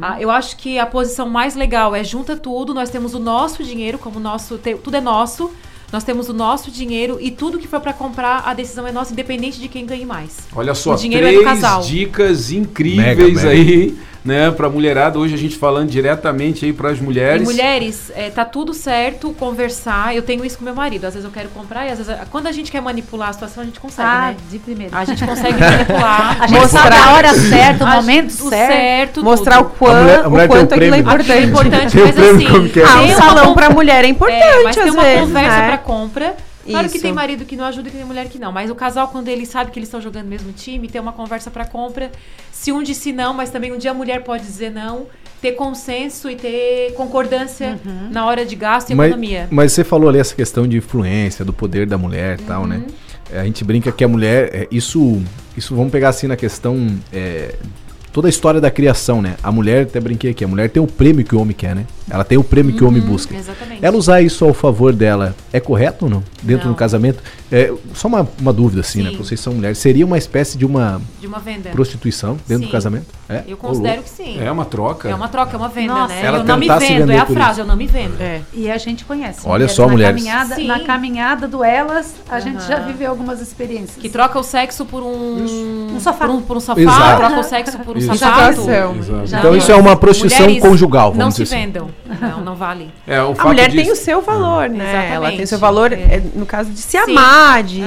Ah, 0.00 0.20
eu 0.20 0.30
acho 0.30 0.56
que 0.56 0.78
a 0.78 0.86
posição 0.86 1.28
mais 1.28 1.54
legal 1.54 1.94
é 1.94 2.02
junta 2.02 2.36
tudo, 2.36 2.72
nós 2.72 2.88
temos 2.90 3.14
o 3.14 3.18
nosso 3.18 3.62
dinheiro, 3.62 3.98
como 3.98 4.18
nosso, 4.18 4.56
te- 4.58 4.74
tudo 4.76 4.96
é 4.96 5.00
nosso. 5.00 5.50
Nós 5.90 6.04
temos 6.04 6.28
o 6.28 6.34
nosso 6.34 6.70
dinheiro 6.70 7.16
e 7.18 7.30
tudo 7.30 7.58
que 7.58 7.66
for 7.66 7.80
pra 7.80 7.94
comprar, 7.94 8.42
a 8.46 8.52
decisão 8.52 8.86
é 8.86 8.92
nossa, 8.92 9.12
independente 9.12 9.58
de 9.58 9.68
quem 9.68 9.86
ganhe 9.86 10.04
mais. 10.04 10.36
Olha 10.54 10.74
só, 10.74 10.92
O 10.92 10.96
dinheiro 10.96 11.26
é 11.26 11.30
três 11.30 11.42
do 11.42 11.48
casal. 11.48 11.80
dicas 11.82 12.50
incríveis 12.52 13.06
Mega, 13.06 13.48
mega. 13.54 13.94
Né, 14.24 14.50
pra 14.50 14.68
mulherada. 14.68 15.18
Hoje 15.18 15.34
a 15.34 15.38
gente 15.38 15.56
falando 15.56 15.88
diretamente 15.88 16.64
aí 16.64 16.72
pras 16.72 17.00
mulheres. 17.00 17.42
E 17.42 17.44
mulheres, 17.44 18.12
é, 18.14 18.30
tá 18.30 18.44
tudo 18.44 18.74
certo, 18.74 19.32
conversar. 19.32 20.14
Eu 20.14 20.22
tenho 20.22 20.44
isso 20.44 20.58
com 20.58 20.64
meu 20.64 20.74
marido. 20.74 21.06
Às 21.06 21.14
vezes 21.14 21.24
eu 21.24 21.32
quero 21.32 21.48
comprar 21.50 21.86
e 21.86 21.90
às 21.90 21.98
vezes. 21.98 22.14
Quando 22.30 22.46
a 22.46 22.52
gente 22.52 22.70
quer 22.70 22.80
manipular 22.80 23.30
a 23.30 23.32
situação, 23.32 23.62
a 23.62 23.66
gente 23.66 23.80
consegue, 23.80 24.08
ah, 24.08 24.28
né? 24.28 24.36
De 24.50 24.58
primeiro. 24.58 24.96
A 24.96 25.04
gente 25.04 25.24
consegue 25.24 25.58
manipular. 25.60 26.42
a 26.42 26.46
gente 26.46 26.60
mostrar 26.60 26.82
sabe 26.82 26.96
a 26.96 27.14
hora 27.14 27.34
certa, 27.34 27.84
o 27.84 27.88
momento 27.88 28.30
certo. 28.30 28.72
certo 28.72 29.24
mostrar 29.24 29.56
tudo. 29.58 29.66
o, 29.66 29.70
quão, 29.70 29.94
mulher, 30.30 30.46
o 30.46 30.48
quanto 30.48 30.74
aquilo 30.74 30.94
é 30.94 30.98
importante. 30.98 31.32
É 31.32 31.42
importante, 31.42 31.96
mas 31.98 32.18
assim. 32.18 32.46
Ah, 32.84 33.02
um 33.02 33.16
salão 33.16 33.54
pra 33.54 33.70
mulher 33.70 34.04
é 34.04 34.08
importante. 34.08 34.42
É, 34.42 34.62
mas 34.62 34.76
tem 34.76 34.90
uma 34.90 35.02
vezes, 35.02 35.20
conversa 35.20 35.58
né? 35.58 35.66
pra 35.66 35.78
compra 35.78 36.47
Claro 36.68 36.86
Isso. 36.86 36.96
que 36.96 37.00
tem 37.00 37.12
marido 37.12 37.44
que 37.44 37.56
não 37.56 37.64
ajuda 37.64 37.88
e 37.88 37.92
tem 37.92 38.04
mulher 38.04 38.28
que 38.28 38.38
não. 38.38 38.52
Mas 38.52 38.70
o 38.70 38.74
casal, 38.74 39.08
quando 39.08 39.28
ele 39.28 39.46
sabe 39.46 39.70
que 39.70 39.78
eles 39.78 39.88
estão 39.88 40.00
jogando 40.00 40.24
no 40.24 40.30
mesmo 40.30 40.52
time, 40.52 40.88
tem 40.88 41.00
uma 41.00 41.12
conversa 41.12 41.50
para 41.50 41.64
compra. 41.64 42.10
Se 42.52 42.72
um 42.72 42.82
disse 42.82 43.12
não, 43.12 43.32
mas 43.32 43.50
também 43.50 43.72
um 43.72 43.78
dia 43.78 43.90
a 43.90 43.94
mulher 43.94 44.22
pode 44.22 44.44
dizer 44.44 44.70
não, 44.70 45.06
ter 45.40 45.52
consenso 45.52 46.30
e 46.30 46.36
ter 46.36 46.92
concordância 46.94 47.78
uhum. 47.84 48.10
na 48.10 48.26
hora 48.26 48.44
de 48.44 48.56
gasto 48.56 48.90
e 48.90 48.94
mas, 48.94 49.08
economia. 49.08 49.48
Mas 49.50 49.72
você 49.72 49.84
falou 49.84 50.08
ali 50.08 50.18
essa 50.18 50.34
questão 50.34 50.66
de 50.66 50.76
influência, 50.76 51.44
do 51.44 51.52
poder 51.52 51.86
da 51.86 51.96
mulher 51.96 52.38
e 52.38 52.42
uhum. 52.42 52.48
tal, 52.48 52.66
né? 52.66 52.76
Uhum. 52.76 52.94
É, 53.32 53.40
a 53.40 53.44
gente 53.44 53.62
brinca 53.64 53.92
que 53.92 54.02
a 54.02 54.08
mulher, 54.08 54.50
é, 54.52 54.68
isso, 54.70 55.22
isso 55.56 55.74
vamos 55.74 55.92
pegar 55.92 56.08
assim 56.08 56.26
na 56.26 56.36
questão 56.36 56.98
é, 57.12 57.54
toda 58.12 58.26
a 58.26 58.30
história 58.30 58.60
da 58.60 58.70
criação, 58.70 59.22
né? 59.22 59.36
A 59.42 59.52
mulher, 59.52 59.84
até 59.84 60.00
brinquei 60.00 60.30
aqui, 60.30 60.44
a 60.44 60.48
mulher 60.48 60.70
tem 60.70 60.82
o 60.82 60.86
prêmio 60.86 61.24
que 61.24 61.34
o 61.34 61.40
homem 61.40 61.54
quer, 61.54 61.74
né? 61.74 61.86
Ela 62.10 62.24
tem 62.24 62.38
o 62.38 62.44
prêmio 62.44 62.72
uhum, 62.72 62.78
que 62.78 62.84
o 62.84 62.88
homem 62.88 63.02
uhum, 63.02 63.08
busca. 63.08 63.34
Exatamente. 63.34 63.84
Ela 63.84 63.96
usar 63.96 64.20
isso 64.20 64.44
ao 64.44 64.54
favor 64.54 64.92
dela 64.92 65.34
é 65.52 65.60
correto 65.60 66.06
ou 66.06 66.10
não? 66.10 66.22
Dentro 66.42 66.66
não. 66.66 66.74
do 66.74 66.78
casamento? 66.78 67.22
É, 67.50 67.72
só 67.94 68.08
uma, 68.08 68.28
uma 68.40 68.52
dúvida, 68.52 68.80
assim, 68.80 69.02
né? 69.02 69.10
sim. 69.10 69.16
né? 69.16 69.22
Vocês 69.22 69.40
são 69.40 69.54
mulheres. 69.54 69.78
Seria 69.78 70.04
uma 70.04 70.18
espécie 70.18 70.56
de 70.56 70.64
uma, 70.64 71.00
de 71.20 71.26
uma 71.26 71.38
venda. 71.38 71.70
prostituição 71.70 72.38
dentro 72.46 72.64
sim. 72.64 72.68
do 72.68 72.72
casamento? 72.72 73.06
É? 73.28 73.42
Eu 73.46 73.56
considero 73.56 74.02
que 74.02 74.10
sim. 74.10 74.40
É 74.40 74.50
uma 74.50 74.64
troca. 74.64 75.08
É 75.08 75.14
uma 75.14 75.28
troca, 75.28 75.54
é 75.54 75.58
uma 75.58 75.68
venda, 75.68 75.92
Nossa, 75.92 76.14
né? 76.14 76.28
eu 76.28 76.44
não 76.44 76.56
me 76.56 76.68
vendo, 76.68 77.12
é 77.12 77.18
a 77.18 77.26
frase, 77.26 77.52
isso. 77.52 77.60
eu 77.60 77.66
não 77.66 77.76
me 77.76 77.86
vendo. 77.86 78.20
É. 78.20 78.40
E 78.52 78.70
a 78.70 78.78
gente 78.78 79.04
conhece. 79.04 79.40
Olha 79.44 79.68
só, 79.68 79.86
na 79.86 79.92
mulheres. 79.92 80.22
Caminhada, 80.22 80.58
na 80.64 80.80
caminhada 80.80 81.48
do 81.48 81.62
Elas, 81.62 82.14
a 82.28 82.36
uhum. 82.36 82.40
gente 82.40 82.66
já 82.66 82.78
viveu 82.80 83.10
algumas 83.10 83.40
experiências. 83.40 83.96
Que 83.96 84.08
troca 84.08 84.38
o 84.38 84.42
sexo 84.42 84.84
por 84.86 85.02
um, 85.02 85.94
um 85.94 86.00
sofá. 86.00 86.26
Por 86.26 86.30
um, 86.30 86.40
por 86.42 86.56
um 86.56 86.60
sofá, 86.60 86.80
Exato. 86.80 87.18
troca 87.18 87.40
o 87.40 87.42
sexo 87.42 87.78
por 87.80 87.96
um 87.96 87.98
isso. 87.98 88.16
sapato. 88.16 88.62
Então 89.26 89.56
isso 89.56 89.70
é 89.70 89.76
uma 89.76 89.96
prostituição 89.96 90.46
Mulheres 90.46 90.62
conjugal, 90.62 91.12
vamos 91.12 91.24
não 91.24 91.30
se 91.30 91.42
assim. 91.42 91.72
Não, 92.20 92.40
não 92.40 92.54
vale. 92.56 92.90
É, 93.06 93.16
a 93.16 93.44
mulher 93.44 93.70
tem 93.70 93.90
o 93.90 93.96
seu 93.96 94.22
valor, 94.22 94.68
né? 94.68 94.84
Exatamente. 94.84 95.12
Ela 95.12 95.28
tem 95.30 95.42
o 95.42 95.46
seu 95.46 95.58
valor, 95.58 95.92
é. 95.92 96.22
no 96.34 96.46
caso 96.46 96.70
de 96.70 96.78
se 96.78 96.98
Sim. 96.98 97.10
amar, 97.10 97.62
de, 97.62 97.82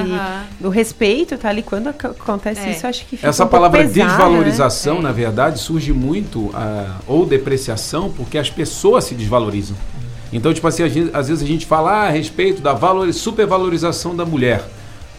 do 0.59 0.69
respeito, 0.69 1.37
tá 1.37 1.49
ali. 1.49 1.63
Quando 1.63 1.87
acontece 1.87 2.61
é. 2.61 2.71
isso, 2.71 2.85
acho 2.85 3.05
que 3.05 3.17
fica 3.17 3.27
Essa 3.27 3.45
um 3.45 3.47
palavra 3.47 3.81
pesado, 3.81 4.09
desvalorização, 4.09 4.95
né? 4.95 5.01
na 5.03 5.11
verdade, 5.11 5.59
surge 5.59 5.91
muito, 5.91 6.39
uh, 6.39 6.95
ou 7.07 7.25
depreciação, 7.25 8.11
porque 8.11 8.37
as 8.37 8.49
pessoas 8.49 9.05
se 9.05 9.15
desvalorizam. 9.15 9.75
Então, 10.31 10.53
tipo 10.53 10.67
assim, 10.67 10.87
gente, 10.87 11.09
às 11.13 11.27
vezes 11.27 11.43
a 11.43 11.47
gente 11.47 11.65
fala 11.65 11.91
ah, 11.91 12.07
a 12.07 12.09
respeito 12.09 12.61
da 12.61 12.73
valor, 12.73 13.11
supervalorização 13.13 14.15
da 14.15 14.25
mulher. 14.25 14.63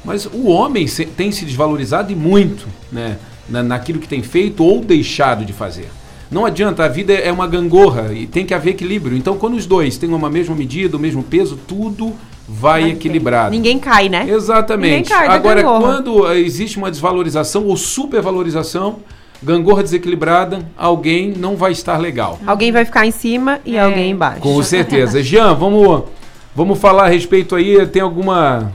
Mas 0.04 0.26
o 0.26 0.48
homem 0.48 0.86
se, 0.86 1.04
tem 1.04 1.30
se 1.30 1.44
desvalorizado 1.44 2.10
e 2.10 2.16
muito, 2.16 2.66
né? 2.90 3.18
Na, 3.48 3.62
naquilo 3.62 3.98
que 3.98 4.08
tem 4.08 4.22
feito 4.22 4.64
ou 4.64 4.80
deixado 4.80 5.44
de 5.44 5.52
fazer. 5.52 5.88
Não 6.32 6.46
adianta, 6.46 6.82
a 6.82 6.88
vida 6.88 7.12
é 7.12 7.30
uma 7.30 7.46
gangorra 7.46 8.10
e 8.14 8.26
tem 8.26 8.46
que 8.46 8.54
haver 8.54 8.70
equilíbrio. 8.70 9.16
Então, 9.16 9.36
quando 9.36 9.54
os 9.54 9.66
dois 9.66 9.98
têm 9.98 10.08
uma 10.08 10.30
mesma 10.30 10.54
medida, 10.54 10.96
o 10.96 11.00
mesmo 11.00 11.22
peso, 11.22 11.58
tudo 11.68 12.14
vai 12.48 12.90
equilibrado. 12.90 13.50
Ninguém 13.50 13.78
cai, 13.78 14.08
né? 14.08 14.26
Exatamente. 14.26 15.10
Cai 15.10 15.28
Agora, 15.28 15.62
quando 15.62 16.32
existe 16.32 16.78
uma 16.78 16.90
desvalorização 16.90 17.66
ou 17.66 17.76
supervalorização, 17.76 19.00
gangorra 19.42 19.82
desequilibrada, 19.82 20.60
alguém 20.76 21.34
não 21.36 21.54
vai 21.54 21.72
estar 21.72 21.98
legal. 21.98 22.38
Alguém 22.46 22.72
vai 22.72 22.86
ficar 22.86 23.06
em 23.06 23.10
cima 23.10 23.60
e 23.64 23.76
é. 23.76 23.80
alguém 23.80 24.10
embaixo. 24.12 24.40
Com 24.40 24.60
certeza. 24.64 25.22
Jean, 25.22 25.52
vamos, 25.54 26.04
vamos 26.56 26.78
falar 26.78 27.04
a 27.04 27.08
respeito 27.08 27.54
aí. 27.54 27.86
Tem 27.86 28.00
alguma. 28.00 28.72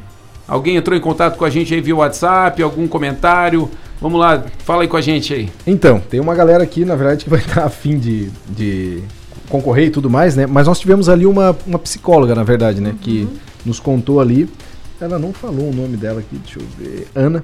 Alguém 0.48 0.76
entrou 0.76 0.96
em 0.96 1.02
contato 1.02 1.38
com 1.38 1.44
a 1.44 1.50
gente 1.50 1.74
aí 1.74 1.82
via 1.82 1.96
WhatsApp? 1.96 2.62
Algum 2.62 2.88
comentário? 2.88 3.68
Vamos 4.00 4.20
lá, 4.20 4.44
fala 4.60 4.84
aí 4.84 4.88
com 4.88 4.98
a 4.98 5.02
gente 5.02 5.34
aí. 5.34 5.50
Então, 5.66 6.00
tem 6.00 6.20
uma 6.20 6.36
galera 6.36 6.64
aqui, 6.64 6.86
na 6.86 6.96
verdade, 6.96 7.24
que 7.24 7.30
vai 7.30 7.40
estar 7.46 7.66
afim 7.66 7.98
de, 7.98 8.30
de 8.48 9.04
concorrer 9.50 9.88
e 9.88 9.90
tudo 9.90 10.10
mais, 10.10 10.36
né? 10.36 10.46
Mas 10.46 10.68
nós 10.68 10.80
tivemos 10.80 11.10
ali 11.10 11.26
uma, 11.26 11.56
uma 11.66 11.80
psicóloga, 11.80 12.36
na 12.36 12.44
verdade, 12.44 12.80
né? 12.80 12.92
Uhum. 12.92 12.98
Que 12.98 13.28
nos 13.66 13.80
contou 13.80 14.20
ali. 14.20 14.48
Ela 15.00 15.20
não 15.20 15.34
falou 15.34 15.70
o 15.70 15.74
nome 15.74 15.98
dela 15.98 16.20
aqui, 16.20 16.38
deixa 16.38 16.60
eu 16.60 16.66
ver. 16.78 17.08
Ana. 17.16 17.44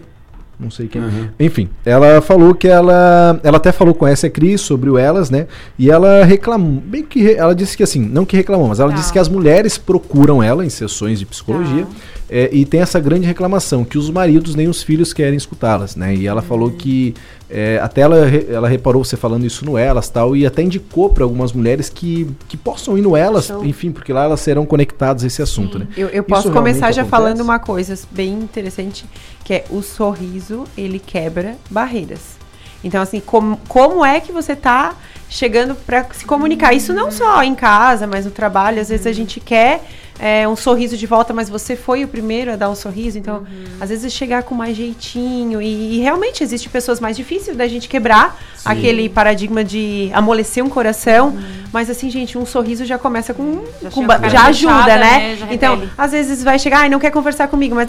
Não 0.60 0.70
sei 0.70 0.88
quem. 0.88 1.02
Uhum. 1.02 1.30
Enfim, 1.40 1.70
ela 1.86 2.22
falou 2.22 2.54
que 2.54 2.68
ela. 2.68 3.40
Ela 3.44 3.58
até 3.58 3.72
falou 3.72 3.94
com 3.94 4.08
essa 4.08 4.30
Cris 4.30 4.62
sobre 4.62 4.90
o 4.90 4.98
Elas, 4.98 5.30
né? 5.30 5.48
E 5.78 5.90
ela 5.90 6.24
reclamou. 6.24 6.82
Bem 6.86 7.04
que. 7.04 7.34
Ela 7.34 7.56
disse 7.56 7.76
que 7.76 7.84
assim, 7.84 8.00
não 8.00 8.26
que 8.26 8.38
reclamou, 8.38 8.68
mas 8.68 8.80
ela 8.80 8.92
tá. 8.92 8.98
disse 8.98 9.12
que 9.12 9.20
as 9.20 9.28
mulheres 9.28 9.78
procuram 9.78 10.42
ela 10.42 10.66
em 10.66 10.70
sessões 10.70 11.20
de 11.20 11.26
psicologia. 11.26 11.86
Tá. 11.86 11.92
É, 12.30 12.50
e 12.52 12.66
tem 12.66 12.82
essa 12.82 13.00
grande 13.00 13.28
reclamação, 13.28 13.84
que 13.84 13.98
os 13.98 14.10
maridos 14.10 14.56
nem 14.56 14.68
os 14.68 14.82
filhos 14.82 15.14
querem 15.14 15.36
escutá-las, 15.36 15.96
né? 15.96 16.16
E 16.16 16.26
ela 16.26 16.42
uhum. 16.42 16.48
falou 16.48 16.72
que 16.72 17.14
é, 17.56 17.80
até 17.80 18.02
ela, 18.02 18.18
ela 18.50 18.68
reparou 18.68 19.04
você 19.04 19.16
falando 19.16 19.46
isso 19.46 19.64
no 19.64 19.78
Elas 19.78 20.10
tal, 20.10 20.36
e 20.36 20.44
até 20.44 20.64
indicou 20.64 21.12
para 21.12 21.24
algumas 21.24 21.54
mulheres 21.54 21.88
que, 21.88 22.28
que 22.50 22.58
possam 22.58 22.98
ir 22.98 23.02
no 23.04 23.16
Elas, 23.16 23.46
Show. 23.46 23.64
enfim, 23.64 23.92
porque 23.92 24.12
lá 24.12 24.24
elas 24.24 24.40
serão 24.40 24.66
conectadas 24.66 25.24
a 25.24 25.28
esse 25.28 25.40
assunto, 25.40 25.74
Sim. 25.74 25.84
né? 25.84 25.88
Eu, 25.96 26.08
eu 26.10 26.24
posso 26.24 26.52
começar 26.52 26.92
já 26.92 27.04
acontece? 27.04 27.10
falando 27.10 27.42
uma 27.42 27.60
coisa 27.60 27.96
bem 28.10 28.34
interessante, 28.34 29.06
que 29.44 29.54
é 29.54 29.66
o 29.70 29.84
sorriso, 29.84 30.64
ele 30.76 30.98
quebra 30.98 31.56
barreiras. 31.70 32.42
Então, 32.84 33.02
assim, 33.04 33.20
com, 33.20 33.56
como 33.68 34.04
é 34.04 34.20
que 34.20 34.32
você 34.32 34.54
está 34.54 34.96
chegando 35.30 35.76
para 35.76 36.06
se 36.12 36.26
comunicar? 36.26 36.74
Isso 36.74 36.92
não 36.92 37.12
só 37.12 37.44
em 37.44 37.54
casa, 37.54 38.08
mas 38.08 38.26
no 38.26 38.32
trabalho. 38.32 38.82
Às 38.82 38.90
vezes 38.90 39.06
a 39.06 39.12
gente 39.12 39.40
quer 39.40 39.84
é, 40.20 40.48
um 40.48 40.56
sorriso 40.56 40.96
de 40.96 41.06
volta, 41.06 41.34
mas 41.34 41.50
você 41.50 41.76
foi 41.76 42.04
o 42.04 42.08
primeiro 42.08 42.52
a 42.52 42.56
dar 42.56 42.70
um 42.70 42.76
sorriso. 42.76 43.18
Então, 43.18 43.38
uhum. 43.40 43.66
às 43.80 43.90
vezes 43.90 44.14
chegar 44.14 44.44
com 44.44 44.56
mais 44.56 44.76
jeitinho. 44.78 45.62
E, 45.62 45.98
e 45.98 46.02
realmente 46.02 46.44
existe 46.44 46.70
pessoas 46.70 47.00
mais 47.00 47.18
difíceis 47.18 47.58
da 47.58 47.68
gente 47.68 47.90
quebrar 47.90 48.40
Sim. 48.56 48.70
aquele 48.70 49.10
paradigma 49.10 49.64
de 49.64 50.10
amolecer 50.14 50.64
um 50.64 50.70
coração. 50.70 51.30
Uhum. 51.30 51.64
Mas 51.72 51.90
assim, 51.90 52.10
gente, 52.10 52.38
um 52.38 52.46
sorriso 52.46 52.86
já 52.86 52.98
começa 52.98 53.34
com. 53.34 53.64
Já, 53.82 53.90
com 53.90 54.06
já 54.30 54.46
ajuda, 54.46 54.98
né? 54.98 54.98
né? 54.98 55.36
Já 55.38 55.54
então, 55.54 55.82
às 55.98 56.12
vezes 56.12 56.44
vai 56.44 56.60
chegar, 56.60 56.86
e 56.86 56.90
não 56.90 57.00
quer 57.00 57.12
conversar 57.12 57.48
comigo, 57.48 57.76
mas. 57.76 57.88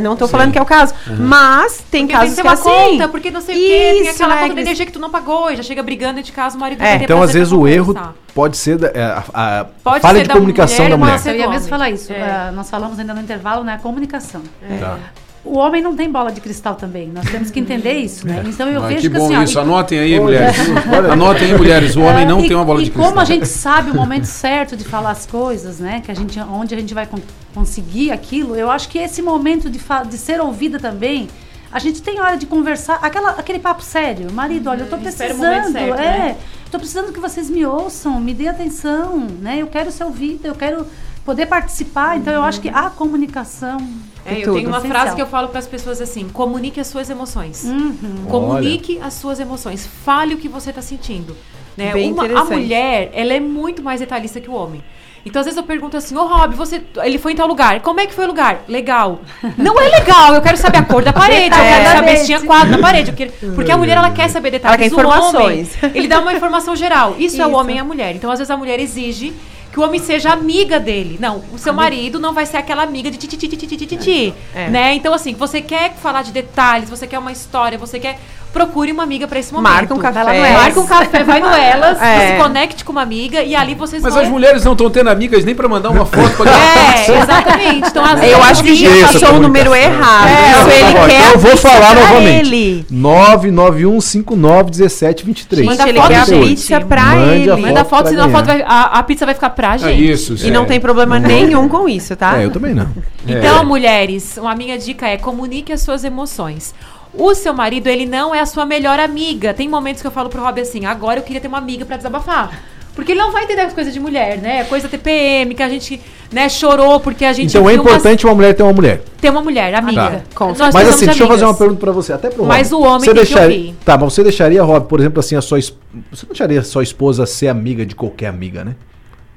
Não 0.00 0.12
estou 0.12 0.28
falando 0.28 0.52
que 0.52 0.58
é 0.58 0.62
o 0.62 0.66
caso. 0.66 0.94
Uhum. 1.06 1.16
Mas 1.18 1.84
tem 1.90 2.06
porque 2.06 2.18
casos 2.18 2.34
tem 2.34 2.44
que, 2.44 2.48
que 2.48 2.54
assim. 2.54 2.70
Conta, 2.70 3.08
porque 3.08 3.30
não 3.30 3.40
sei 3.40 3.54
o 3.56 3.58
quê, 3.58 4.00
tem 4.02 4.08
aquela 4.08 4.36
é, 4.36 4.42
conta 4.42 4.54
de 4.54 4.60
energia 4.60 4.86
que 4.86 4.92
tu 4.92 5.00
não 5.00 5.10
pagou 5.10 5.50
e 5.50 5.56
já 5.56 5.62
chega 5.62 5.82
brigando 5.82 6.22
de 6.22 6.32
casa, 6.32 6.56
o 6.56 6.60
marido 6.60 6.82
é. 6.82 6.96
Então, 6.96 7.22
às 7.22 7.32
vezes, 7.32 7.52
o 7.52 7.66
erro 7.66 7.94
pode 8.36 8.58
ser 8.58 8.76
da, 8.76 8.88
é, 8.88 9.02
a, 9.02 9.60
a 9.60 9.64
pode 9.64 10.02
falha 10.02 10.18
ser 10.18 10.22
de 10.24 10.28
da 10.28 10.34
comunicação 10.34 10.84
mulher, 10.84 10.90
da 10.90 10.96
mulher. 10.98 11.26
Eu 11.26 11.34
ia 11.36 11.48
mesmo 11.48 11.68
falar 11.68 11.88
isso. 11.88 12.12
É. 12.12 12.50
Uh, 12.50 12.54
nós 12.54 12.68
falamos 12.68 12.98
ainda 12.98 13.14
no 13.14 13.22
intervalo, 13.22 13.64
né? 13.64 13.72
A 13.72 13.78
comunicação. 13.78 14.42
É. 14.62 14.76
Tá. 14.76 14.98
O 15.42 15.56
homem 15.56 15.80
não 15.80 15.96
tem 15.96 16.10
bola 16.10 16.30
de 16.30 16.40
cristal 16.40 16.74
também. 16.74 17.08
Nós 17.08 17.24
temos 17.30 17.50
que 17.50 17.58
entender 17.58 17.94
isso, 17.94 18.26
né? 18.26 18.42
É. 18.44 18.48
Então 18.48 18.68
eu 18.68 18.84
ah, 18.84 18.88
vejo 18.88 19.00
que, 19.00 19.08
que 19.08 19.18
bom 19.18 19.32
assim, 19.32 19.42
isso. 19.42 19.58
Ó, 19.58 19.62
Anotem 19.62 19.98
aí, 20.00 20.20
mulheres. 20.20 20.54
Anotem 21.10 21.50
aí, 21.50 21.56
mulheres. 21.56 21.96
O 21.96 22.02
homem 22.02 22.26
não 22.26 22.44
e, 22.44 22.48
tem 22.48 22.54
uma 22.54 22.64
bola 22.64 22.82
de 22.82 22.90
cristal. 22.90 23.06
E 23.06 23.08
como 23.08 23.20
a 23.20 23.24
gente 23.24 23.46
sabe 23.46 23.90
o 23.90 23.94
momento 23.94 24.26
certo 24.26 24.76
de 24.76 24.84
falar 24.84 25.12
as 25.12 25.24
coisas, 25.24 25.78
né? 25.78 26.02
Que 26.04 26.10
a 26.10 26.14
gente, 26.14 26.38
onde 26.38 26.74
a 26.74 26.78
gente 26.78 26.92
vai 26.92 27.08
conseguir 27.54 28.10
aquilo. 28.10 28.54
Eu 28.54 28.70
acho 28.70 28.86
que 28.90 28.98
esse 28.98 29.22
momento 29.22 29.70
de, 29.70 29.80
de 30.10 30.18
ser 30.18 30.42
ouvida 30.42 30.78
também. 30.78 31.26
A 31.72 31.78
gente 31.78 32.00
tem 32.00 32.20
hora 32.20 32.36
de 32.36 32.46
conversar, 32.46 32.98
aquela, 33.02 33.30
aquele 33.30 33.58
papo 33.58 33.82
sério. 33.82 34.32
Marido, 34.32 34.70
olha, 34.70 34.82
eu 34.82 34.88
tô 34.88 34.96
precisando. 34.96 35.72
Certo, 35.72 35.76
é, 35.76 35.94
né? 35.94 36.36
Tô 36.76 36.80
precisando 36.80 37.12
que 37.12 37.20
vocês 37.20 37.48
me 37.48 37.64
ouçam, 37.64 38.20
me 38.20 38.34
dê 38.34 38.48
atenção, 38.48 39.20
né? 39.40 39.56
Eu 39.58 39.66
quero 39.66 39.90
ser 39.90 40.04
ouvida, 40.04 40.46
eu 40.48 40.54
quero 40.54 40.86
poder 41.24 41.46
participar. 41.46 42.18
Então, 42.18 42.32
eu 42.32 42.42
acho 42.42 42.60
que 42.60 42.68
a 42.68 42.90
comunicação. 42.90 43.78
É, 44.24 44.40
eu 44.40 44.54
tenho 44.54 44.68
uma 44.68 44.78
essencial. 44.78 45.00
frase 45.00 45.16
que 45.16 45.22
eu 45.22 45.26
falo 45.26 45.48
para 45.48 45.58
as 45.58 45.66
pessoas 45.66 46.00
assim: 46.00 46.28
comunique 46.28 46.78
as 46.78 46.86
suas 46.86 47.08
emoções. 47.08 47.64
Uhum. 47.64 48.26
Comunique 48.28 48.96
Olha. 48.96 49.06
as 49.06 49.14
suas 49.14 49.40
emoções. 49.40 49.86
Fale 49.86 50.34
o 50.34 50.38
que 50.38 50.48
você 50.48 50.70
está 50.70 50.82
sentindo. 50.82 51.34
Né? 51.76 51.94
Uma, 51.94 52.40
a 52.40 52.44
mulher, 52.44 53.10
ela 53.12 53.32
é 53.34 53.40
muito 53.40 53.82
mais 53.82 54.00
detalhista 54.00 54.40
que 54.40 54.50
o 54.50 54.54
homem. 54.54 54.82
Então, 55.26 55.40
às 55.40 55.46
vezes 55.46 55.56
eu 55.56 55.64
pergunto 55.64 55.96
assim, 55.96 56.16
ô 56.16 56.20
oh, 56.20 56.26
Rob, 56.26 56.54
você. 56.54 56.80
Ele 57.02 57.18
foi 57.18 57.32
em 57.32 57.34
tal 57.34 57.48
lugar. 57.48 57.80
Como 57.80 57.98
é 57.98 58.06
que 58.06 58.14
foi 58.14 58.24
o 58.24 58.28
lugar? 58.28 58.60
Legal. 58.68 59.20
Não 59.58 59.78
é 59.80 59.88
legal, 59.88 60.32
eu 60.34 60.40
quero 60.40 60.56
saber 60.56 60.78
a 60.78 60.84
cor 60.84 61.02
da 61.02 61.12
parede, 61.12 61.56
eu 61.56 61.64
quero 61.64 61.96
saber 61.96 62.16
se 62.18 62.26
tinha 62.26 62.40
quadro 62.42 62.70
na 62.70 62.78
parede. 62.78 63.10
Quero... 63.10 63.32
Porque 63.56 63.72
a 63.72 63.76
mulher 63.76 63.96
ela 63.96 64.12
quer 64.12 64.28
saber 64.28 64.52
detalhes. 64.52 64.78
Ela 64.80 64.88
quer 64.88 64.94
informações. 64.94 65.76
Homem, 65.82 65.96
ele 65.96 66.06
dá 66.06 66.20
uma 66.20 66.32
informação 66.32 66.76
geral. 66.76 67.16
Isso, 67.18 67.34
Isso, 67.34 67.42
é 67.42 67.46
o 67.46 67.52
homem 67.52 67.76
e 67.76 67.78
a 67.80 67.84
mulher. 67.84 68.14
Então, 68.14 68.30
às 68.30 68.38
vezes, 68.38 68.50
a 68.52 68.56
mulher 68.56 68.78
exige 68.78 69.34
que 69.72 69.80
o 69.80 69.82
homem 69.82 70.00
seja 70.00 70.32
amiga 70.32 70.78
dele. 70.78 71.18
Não, 71.20 71.42
o 71.52 71.58
seu 71.58 71.74
marido 71.74 72.20
não 72.20 72.32
vai 72.32 72.46
ser 72.46 72.56
aquela 72.56 72.82
amiga 72.84 73.10
de 73.10 73.18
titi, 73.18 73.36
titi, 73.36 73.56
titi, 73.56 73.86
titi, 73.86 74.34
é. 74.54 74.70
né? 74.70 74.94
Então, 74.94 75.12
assim, 75.12 75.34
você 75.34 75.60
quer 75.60 75.92
falar 75.94 76.22
de 76.22 76.32
detalhes, 76.32 76.88
você 76.88 77.06
quer 77.06 77.18
uma 77.18 77.32
história, 77.32 77.76
você 77.76 77.98
quer 77.98 78.18
procure 78.52 78.92
uma 78.92 79.02
amiga 79.02 79.26
para 79.26 79.38
esse 79.38 79.52
momento. 79.52 79.70
Marca 79.70 79.94
um 79.94 79.98
café. 79.98 80.52
Marca 80.52 80.80
um 80.80 80.86
café, 80.86 81.24
vai 81.24 81.40
no 81.40 81.48
Elas, 81.48 82.00
é. 82.00 82.32
se 82.32 82.42
conecte 82.42 82.84
com 82.84 82.92
uma 82.92 83.02
amiga 83.02 83.42
e 83.42 83.54
ali 83.54 83.74
vocês 83.74 84.02
Mas 84.02 84.14
vão... 84.14 84.22
as 84.22 84.28
mulheres 84.28 84.64
não 84.64 84.72
estão 84.72 84.90
tendo 84.90 85.10
amigas 85.10 85.44
nem 85.44 85.54
para 85.54 85.68
mandar 85.68 85.90
uma 85.90 86.06
foto 86.06 86.36
pra 86.36 86.50
É, 86.50 87.04
exatamente. 87.22 87.88
Então, 87.88 88.04
as 88.04 88.22
Eu 88.22 88.42
acho 88.42 88.62
que 88.62 88.72
o 88.72 88.74
Gil 88.74 89.00
passou 89.02 89.34
o 89.34 89.40
número 89.40 89.74
errado. 89.74 90.28
É, 90.28 90.80
ele 90.80 90.94
quer 90.94 91.20
então 91.20 91.32
eu 91.32 91.38
vou 91.38 91.56
falar 91.56 91.94
novamente. 91.94 92.86
991591723. 92.92 95.64
Manda 95.64 95.86
foto 95.86 96.12
a 96.12 96.24
pizza 96.24 96.80
pra 96.80 97.16
ele. 97.16 97.56
Manda 97.56 97.84
foto, 97.84 98.08
senão 98.08 98.26
a, 98.26 98.30
foto 98.30 98.46
vai, 98.46 98.62
a, 98.62 98.82
a, 98.84 99.02
pizza 99.02 99.26
vai 99.26 99.34
ficar 99.34 99.50
pra 99.50 99.74
é 99.74 99.78
gente. 99.78 99.92
É 99.92 100.12
isso, 100.12 100.46
E 100.46 100.50
não 100.50 100.64
tem 100.64 100.80
problema 100.80 101.18
nenhum 101.18 101.68
com 101.68 101.86
isso, 101.88 102.14
tá? 102.16 102.40
É, 102.40 102.44
eu 102.44 102.50
também 102.50 102.74
não. 102.74 102.88
Então, 103.26 103.64
mulheres, 103.64 104.36
uma 104.36 104.54
minha 104.54 104.78
dica 104.78 105.06
é 105.06 105.16
comunique 105.16 105.72
as 105.72 105.80
suas 105.80 106.04
emoções. 106.04 106.74
O 107.16 107.34
seu 107.34 107.54
marido, 107.54 107.88
ele 107.88 108.06
não 108.06 108.34
é 108.34 108.40
a 108.40 108.46
sua 108.46 108.66
melhor 108.66 109.00
amiga. 109.00 109.54
Tem 109.54 109.68
momentos 109.68 110.02
que 110.02 110.06
eu 110.06 110.12
falo 110.12 110.28
pro 110.28 110.42
Rob 110.42 110.60
assim, 110.60 110.84
agora 110.84 111.20
eu 111.20 111.24
queria 111.24 111.40
ter 111.40 111.48
uma 111.48 111.58
amiga 111.58 111.84
para 111.84 111.96
desabafar. 111.96 112.62
Porque 112.96 113.12
ele 113.12 113.20
não 113.20 113.30
vai 113.30 113.44
entender 113.44 113.60
as 113.60 113.74
coisas 113.74 113.92
de 113.92 114.00
mulher, 114.00 114.38
né? 114.38 114.64
Coisa 114.64 114.88
TPM, 114.88 115.54
que 115.54 115.62
a 115.62 115.68
gente 115.68 116.00
né, 116.32 116.48
chorou 116.48 116.98
porque 116.98 117.26
a 117.26 117.32
gente. 117.34 117.50
Então 117.50 117.68
é 117.68 117.74
importante 117.74 118.24
uma... 118.24 118.30
uma 118.30 118.36
mulher 118.36 118.54
ter 118.54 118.62
uma 118.62 118.72
mulher. 118.72 119.02
Ter 119.20 119.28
uma 119.28 119.42
mulher, 119.42 119.74
amiga. 119.74 120.24
Tá. 120.34 120.70
Mas 120.72 120.88
assim, 120.88 121.04
deixa 121.04 121.22
eu 121.22 121.28
fazer 121.28 121.44
uma 121.44 121.54
pergunta 121.54 121.78
pra 121.78 121.92
você, 121.92 122.14
até 122.14 122.30
pro 122.30 122.44
Rob. 122.44 122.48
Mas 122.48 122.72
o 122.72 122.80
homem 122.80 123.00
você 123.00 123.06
tem 123.06 123.14
deixaria... 123.14 123.48
que 123.48 123.66
ouvir. 123.66 123.78
Tá, 123.84 123.98
mas 123.98 124.14
você 124.14 124.22
deixaria, 124.22 124.62
Rob, 124.62 124.86
por 124.88 124.98
exemplo, 124.98 125.20
assim, 125.20 125.36
a 125.36 125.42
sua. 125.42 125.60
Você 125.60 125.74
não 126.22 126.28
deixaria 126.28 126.60
a 126.60 126.64
sua 126.64 126.82
esposa 126.82 127.26
ser 127.26 127.48
amiga 127.48 127.84
de 127.84 127.94
qualquer 127.94 128.28
amiga, 128.28 128.64
né? 128.64 128.74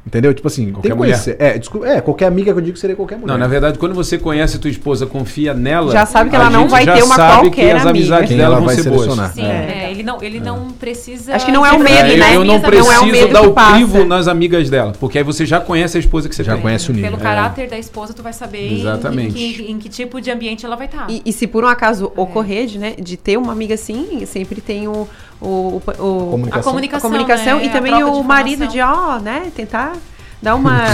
Entendeu? 0.10 0.34
Tipo 0.34 0.48
assim, 0.48 0.72
qualquer 0.72 0.96
mulher. 0.96 1.20
É, 1.38 1.60
desculpa, 1.60 1.88
é, 1.88 2.02
qualquer 2.02 2.26
amiga 2.26 2.52
que 2.52 2.58
eu 2.58 2.64
digo 2.64 2.74
que 2.74 2.80
seria 2.80 2.96
qualquer 2.96 3.16
mulher. 3.16 3.32
Não, 3.32 3.38
na 3.38 3.48
verdade, 3.48 3.78
quando 3.78 3.94
você 3.94 4.18
conhece 4.18 4.58
a 4.58 4.60
tua 4.60 4.72
esposa, 4.72 5.06
confia 5.06 5.54
nela. 5.54 5.92
Já 5.92 6.04
sabe 6.04 6.32
que 6.32 6.36
ela 6.36 6.50
não 6.50 6.68
vai 6.68 6.84
ter 6.84 7.04
uma 7.04 7.16
qualquer 7.16 7.52
que 7.52 7.70
as 7.70 7.86
amizades 7.86 8.36
dela 8.36 8.60
vão 8.60 8.70
ser 8.70 8.90
boas. 8.90 9.32
Sim, 9.34 9.44
é. 9.44 9.86
É, 9.86 9.92
ele 9.92 10.02
não, 10.02 10.22
ele 10.24 10.40
não 10.40 10.72
precisa. 10.72 11.36
Acho 11.36 11.46
que 11.46 11.52
não 11.52 11.64
é 11.64 11.72
o 11.74 11.80
medo, 11.80 12.18
né? 12.18 12.36
Eu 12.36 12.44
não 12.44 12.60
preciso 12.60 12.90
não 12.90 13.16
é 13.16 13.28
dar 13.28 13.44
o 13.44 13.54
crivo 13.54 14.04
nas 14.04 14.28
amigas 14.28 14.68
dela, 14.68 14.94
porque 15.00 15.20
aí 15.20 15.24
você 15.24 15.46
já 15.46 15.60
conhece 15.60 15.96
a 15.96 16.00
esposa 16.00 16.28
que 16.28 16.36
você 16.36 16.44
já 16.44 16.54
tem. 16.54 16.62
conhece 16.64 16.90
o 16.90 16.94
nível. 16.94 17.12
Pelo 17.12 17.22
caráter 17.22 17.70
da 17.70 17.78
esposa, 17.78 18.12
tu 18.12 18.24
vai 18.24 18.34
saber 18.34 18.80
Exatamente. 18.80 19.40
Em, 19.40 19.54
que, 19.54 19.72
em 19.72 19.78
que 19.78 19.90
tipo 19.90 20.20
de 20.20 20.32
ambiente 20.32 20.66
ela 20.66 20.76
vai 20.76 20.88
estar. 20.88 21.08
E, 21.08 21.22
e 21.24 21.32
se 21.32 21.46
por 21.46 21.64
um 21.64 21.68
acaso 21.68 22.12
ocorrer 22.16 22.66
de, 22.66 22.80
né, 22.80 22.96
de 23.00 23.16
ter 23.16 23.38
uma 23.38 23.52
amiga 23.52 23.76
assim, 23.76 24.26
sempre 24.26 24.60
tem 24.60 24.88
o, 24.88 25.08
o, 25.42 25.78
o, 25.78 25.82
comunicação. 26.32 26.60
a 26.60 26.64
comunicação, 26.64 26.98
a 26.98 27.12
comunicação 27.12 27.58
né? 27.60 27.66
e 27.66 27.70
também 27.70 28.04
o 28.04 28.24
marido 28.24 28.68
de, 28.68 28.82
ó, 28.82 29.20
né, 29.20 29.52
tentar 29.56 29.94
Dá 30.42 30.56
uma. 30.56 30.86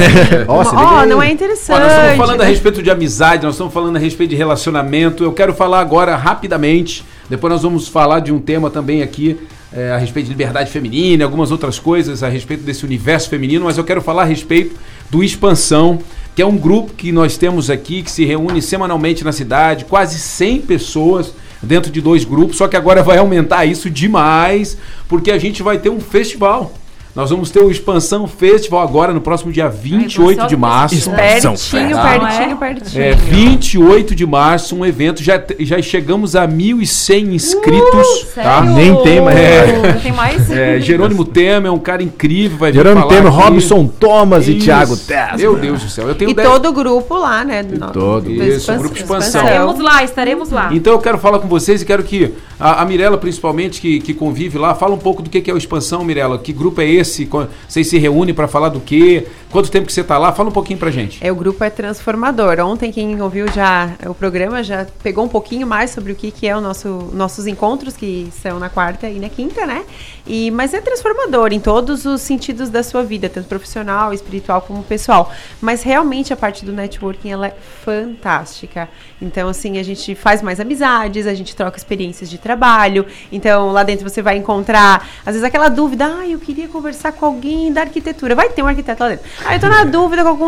Ó, 0.47 0.61
uma, 0.61 1.03
oh, 1.03 1.05
não 1.05 1.21
é 1.21 1.31
interessante. 1.31 1.79
Nós 1.79 1.91
estamos 1.91 2.17
falando 2.17 2.41
a 2.41 2.45
respeito 2.45 2.81
de 2.81 2.89
amizade, 2.89 3.43
nós 3.43 3.53
estamos 3.53 3.71
falando 3.71 3.95
a 3.95 3.99
respeito 3.99 4.31
de 4.31 4.35
relacionamento. 4.35 5.23
Eu 5.23 5.33
quero 5.33 5.53
falar 5.53 5.81
agora 5.81 6.15
rapidamente. 6.15 7.05
Depois 7.29 7.53
nós 7.53 7.61
vamos 7.61 7.87
falar 7.87 8.21
de 8.21 8.33
um 8.33 8.39
tema 8.39 8.71
também 8.71 9.03
aqui 9.03 9.39
é, 9.71 9.91
a 9.91 9.97
respeito 9.97 10.27
de 10.27 10.31
liberdade 10.31 10.71
feminina, 10.71 11.25
algumas 11.25 11.51
outras 11.51 11.77
coisas 11.77 12.23
a 12.23 12.29
respeito 12.29 12.63
desse 12.63 12.85
universo 12.85 13.29
feminino, 13.29 13.65
mas 13.65 13.77
eu 13.77 13.83
quero 13.83 14.01
falar 14.01 14.23
a 14.23 14.25
respeito 14.25 14.75
do 15.09 15.23
Expansão, 15.23 15.99
que 16.35 16.41
é 16.41 16.45
um 16.45 16.57
grupo 16.57 16.93
que 16.93 17.11
nós 17.11 17.37
temos 17.37 17.69
aqui, 17.69 18.01
que 18.01 18.09
se 18.09 18.25
reúne 18.25 18.61
semanalmente 18.61 19.23
na 19.23 19.31
cidade, 19.31 19.85
quase 19.85 20.17
100 20.17 20.61
pessoas 20.61 21.33
dentro 21.61 21.91
de 21.91 22.01
dois 22.01 22.23
grupos, 22.23 22.57
só 22.57 22.67
que 22.67 22.75
agora 22.75 23.03
vai 23.03 23.17
aumentar 23.17 23.65
isso 23.65 23.89
demais, 23.89 24.77
porque 25.07 25.31
a 25.31 25.37
gente 25.37 25.63
vai 25.63 25.77
ter 25.77 25.89
um 25.89 25.99
festival. 25.99 26.73
Nós 27.15 27.29
vamos 27.29 27.49
ter 27.49 27.63
o 27.63 27.71
Expansão 27.71 28.27
Festival 28.27 28.81
agora 28.81 29.13
no 29.13 29.21
próximo 29.21 29.49
dia 29.49 29.69
28 29.69 30.41
Ai, 30.41 30.47
de 30.47 30.57
março. 30.57 31.09
Pertinho, 31.11 31.95
pertinho, 31.95 32.57
pertinho. 32.57 33.03
É, 33.03 33.13
28 33.13 34.13
de 34.13 34.25
março, 34.25 34.75
um 34.75 34.85
evento. 34.85 35.23
Já, 35.23 35.41
já 35.61 35.81
chegamos 35.81 36.35
a 36.35 36.45
1.100 36.45 37.33
inscritos. 37.33 38.23
Uh, 38.23 38.35
tá? 38.35 38.61
Nem 38.63 38.93
tem 39.01 39.21
mais. 39.21 39.39
É, 39.39 39.93
tem 40.03 40.11
mais? 40.11 40.35
É, 40.55 40.79
Jerônimo 40.79 41.25
Temer 41.25 41.67
é 41.67 41.71
um 41.71 41.79
cara 41.79 42.03
incrível. 42.03 42.57
Vai 42.57 42.73
Jerônimo 42.73 43.07
Temer, 43.07 43.31
Robson 43.31 43.87
Thomas 43.87 44.47
Isso. 44.47 44.57
e 44.57 44.61
Thiago 44.61 44.97
Tess. 44.97 45.37
Meu 45.37 45.55
Deus 45.55 45.83
do 45.83 45.89
céu. 45.89 46.07
Eu 46.07 46.15
tenho 46.15 46.31
e 46.31 46.33
dez... 46.33 46.47
todo 46.47 46.67
o 46.67 46.73
grupo 46.73 47.17
lá, 47.17 47.43
né? 47.43 47.61
E 47.61 47.93
todo. 47.93 48.29
Isso, 48.31 48.71
o 48.71 48.77
grupo 48.77 48.97
Expansão. 48.97 49.41
Estaremos 49.41 49.79
lá, 49.79 50.03
estaremos 50.03 50.51
lá. 50.51 50.69
Então 50.73 50.93
eu 50.93 50.99
quero 50.99 51.17
falar 51.17 51.39
com 51.39 51.47
vocês 51.47 51.81
e 51.81 51.85
quero 51.85 52.03
que 52.03 52.33
a, 52.59 52.81
a 52.81 52.85
Mirella, 52.85 53.17
principalmente, 53.17 53.81
que, 53.81 53.99
que 53.99 54.13
convive 54.13 54.57
lá, 54.57 54.73
fala 54.75 54.93
um 54.93 54.99
pouco 54.99 55.21
do 55.21 55.29
que, 55.29 55.41
que 55.41 55.51
é 55.51 55.53
o 55.53 55.57
Expansão, 55.57 56.03
Mirella. 56.03 56.37
Que 56.37 56.53
grupo 56.53 56.81
é 56.81 56.89
esse? 56.89 57.04
Esse? 57.05 57.29
Vocês 57.67 57.87
se 57.87 57.97
reúnem 57.97 58.33
para 58.33 58.47
falar 58.47 58.69
do 58.69 58.79
quê? 58.79 59.27
Quanto 59.55 59.71
tempo 59.71 59.87
que 59.87 59.93
você 59.93 60.01
está 60.01 60.17
lá? 60.17 60.33
Fala 60.33 60.49
um 60.49 60.51
pouquinho 60.51 60.77
pra 60.77 60.91
gente. 60.91 61.25
É, 61.25 61.31
o 61.31 61.35
grupo 61.35 61.63
é 61.63 61.69
transformador. 61.69 62.59
Ontem 62.59 62.91
quem 62.91 63.21
ouviu 63.21 63.47
já 63.47 63.91
o 64.05 64.13
programa 64.13 64.61
já 64.61 64.85
pegou 65.01 65.23
um 65.23 65.29
pouquinho 65.29 65.65
mais 65.65 65.91
sobre 65.91 66.11
o 66.11 66.15
que, 66.15 66.29
que 66.29 66.45
é 66.45 66.57
o 66.57 66.59
nosso 66.59 67.09
nossos 67.13 67.47
encontros 67.47 67.95
que 67.95 68.27
são 68.43 68.59
na 68.59 68.67
quarta 68.67 69.07
e 69.07 69.17
na 69.17 69.29
quinta, 69.29 69.65
né? 69.65 69.85
E 70.27 70.51
mas 70.51 70.73
é 70.73 70.81
transformador 70.81 71.53
em 71.53 71.61
todos 71.61 72.03
os 72.03 72.19
sentidos 72.19 72.69
da 72.69 72.83
sua 72.83 73.01
vida, 73.01 73.29
tanto 73.29 73.47
profissional, 73.47 74.13
espiritual 74.13 74.61
como 74.61 74.83
pessoal. 74.83 75.31
Mas 75.61 75.83
realmente 75.83 76.33
a 76.33 76.35
parte 76.35 76.65
do 76.65 76.73
networking 76.73 77.31
ela 77.31 77.47
é 77.47 77.55
fantástica. 77.85 78.89
Então 79.21 79.47
assim, 79.47 79.77
a 79.77 79.83
gente 79.83 80.15
faz 80.15 80.41
mais 80.41 80.59
amizades, 80.59 81.25
a 81.27 81.33
gente 81.33 81.55
troca 81.55 81.77
experiências 81.77 82.29
de 82.29 82.37
trabalho. 82.37 83.05
Então 83.31 83.71
lá 83.71 83.83
dentro 83.83 84.03
você 84.03 84.21
vai 84.21 84.35
encontrar 84.35 85.07
às 85.25 85.33
vezes 85.33 85.43
aquela 85.45 85.69
dúvida, 85.69 86.05
ah, 86.07 86.27
eu 86.27 86.39
queria 86.39 86.67
conversar 86.67 87.13
com 87.13 87.25
alguém 87.25 87.71
da 87.71 87.83
arquitetura. 87.83 88.35
Vai 88.35 88.49
ter 88.49 88.61
um 88.61 88.67
arquiteto 88.67 89.01
lá 89.01 89.11
dentro. 89.11 89.44
Ah, 89.45 89.55
eu 89.55 89.59
tô 89.59 89.67
na 89.67 89.83
dúvida 89.83 90.23
com 90.23 90.29
algum 90.29 90.47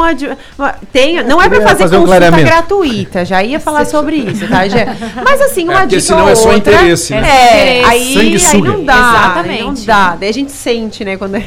tem, 0.91 1.23
não 1.23 1.41
é 1.41 1.47
para 1.47 1.61
fazer, 1.61 1.83
fazer 1.83 1.97
consulta 1.97 2.27
um 2.27 2.43
gratuita, 2.43 3.25
já 3.25 3.43
ia 3.43 3.59
falar 3.59 3.85
sobre 3.85 4.15
isso, 4.17 4.47
tá, 4.47 4.67
Gê? 4.67 4.85
Mas 5.23 5.41
assim, 5.41 5.65
uma 5.65 5.83
é, 5.83 5.85
dica 5.85 6.01
senão 6.01 6.27
é 6.27 6.35
só 6.35 6.51
outra, 6.51 6.73
interesse, 6.73 7.13
né? 7.13 7.79
É, 7.79 7.83
aí, 7.85 8.37
aí 8.43 8.61
não 8.61 8.83
dá, 8.83 8.93
Exatamente. 8.93 9.63
não 9.63 9.73
dá. 9.85 10.15
Daí 10.15 10.29
a 10.29 10.33
gente 10.33 10.51
sente, 10.51 11.05
né, 11.05 11.17
quando 11.17 11.35
é. 11.35 11.45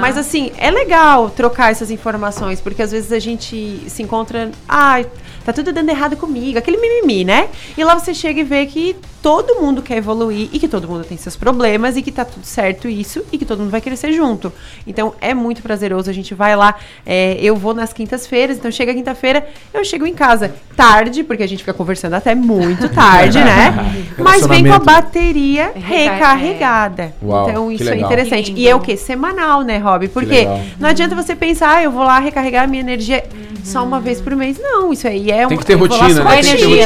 Mas 0.00 0.18
assim, 0.18 0.50
é 0.58 0.70
legal 0.70 1.30
trocar 1.30 1.70
essas 1.70 1.90
informações, 1.90 2.60
porque 2.60 2.82
às 2.82 2.90
vezes 2.90 3.12
a 3.12 3.18
gente 3.18 3.82
se 3.86 4.02
encontra, 4.02 4.50
ah, 4.68 5.00
tá 5.44 5.52
tudo 5.52 5.72
dando 5.72 5.88
errado 5.88 6.16
comigo, 6.16 6.58
aquele 6.58 6.78
mimimi, 6.78 7.24
né? 7.24 7.48
E 7.76 7.84
lá 7.84 7.98
você 7.98 8.12
chega 8.12 8.40
e 8.40 8.44
vê 8.44 8.66
que 8.66 8.96
todo 9.22 9.60
mundo 9.60 9.82
quer 9.82 9.96
evoluir 9.96 10.48
e 10.52 10.58
que 10.58 10.68
todo 10.68 10.86
mundo 10.88 11.04
tem 11.04 11.16
seus 11.16 11.36
problemas 11.36 11.96
e 11.96 12.02
que 12.02 12.12
tá 12.12 12.24
tudo 12.24 12.44
certo 12.44 12.88
isso 12.88 13.24
e 13.32 13.38
que 13.38 13.44
todo 13.44 13.60
mundo 13.60 13.70
vai 13.70 13.80
crescer 13.80 14.12
junto. 14.12 14.52
Então 14.86 15.14
é 15.20 15.34
muito 15.34 15.62
prazeroso, 15.62 16.08
a 16.08 16.12
gente 16.12 16.34
vai 16.34 16.56
lá, 16.56 16.74
é, 17.04 17.36
eu 17.40 17.56
vou 17.56 17.74
nas 17.74 17.92
quintas-feiras, 17.92 18.56
então 18.56 18.70
chega 18.70 18.94
quinta-feira, 18.94 19.46
eu 19.72 19.84
chego 19.84 20.06
em 20.06 20.14
casa 20.14 20.54
tarde, 20.76 21.24
porque 21.24 21.42
a 21.42 21.48
gente 21.48 21.60
fica 21.60 21.74
conversando 21.74 22.14
até 22.14 22.34
muito 22.34 22.88
tarde, 22.94 23.38
né? 23.38 23.74
Mas 24.18 24.46
vem 24.46 24.64
com 24.64 24.72
a 24.72 24.78
bateria 24.78 25.72
recarregada. 25.74 27.12
Uau, 27.22 27.48
então 27.48 27.72
isso 27.72 27.88
é 27.88 27.98
interessante. 27.98 28.52
E 28.56 28.68
é 28.68 28.74
o 28.74 28.80
que? 28.80 28.96
Semanal, 28.96 29.62
né, 29.62 29.78
Rob? 29.78 30.08
Porque 30.08 30.46
não 30.78 30.88
adianta 30.88 31.14
você 31.14 31.34
pensar, 31.34 31.76
ah, 31.76 31.82
eu 31.82 31.90
vou 31.90 32.04
lá 32.04 32.18
recarregar 32.18 32.64
a 32.64 32.66
minha 32.66 32.80
energia 32.80 33.24
uhum. 33.32 33.56
só 33.64 33.84
uma 33.84 34.00
vez 34.00 34.20
por 34.20 34.34
mês. 34.36 34.58
Não, 34.60 34.92
isso 34.92 35.06
aí 35.06 35.30
é 35.30 35.40
uma... 35.40 35.48
Tem 35.48 35.58
que 35.58 35.66
ter 35.66 35.74
rotina, 35.74 36.24
né? 36.24 36.42
Tem 36.42 36.56
que 36.56 36.62
ter 36.62 36.76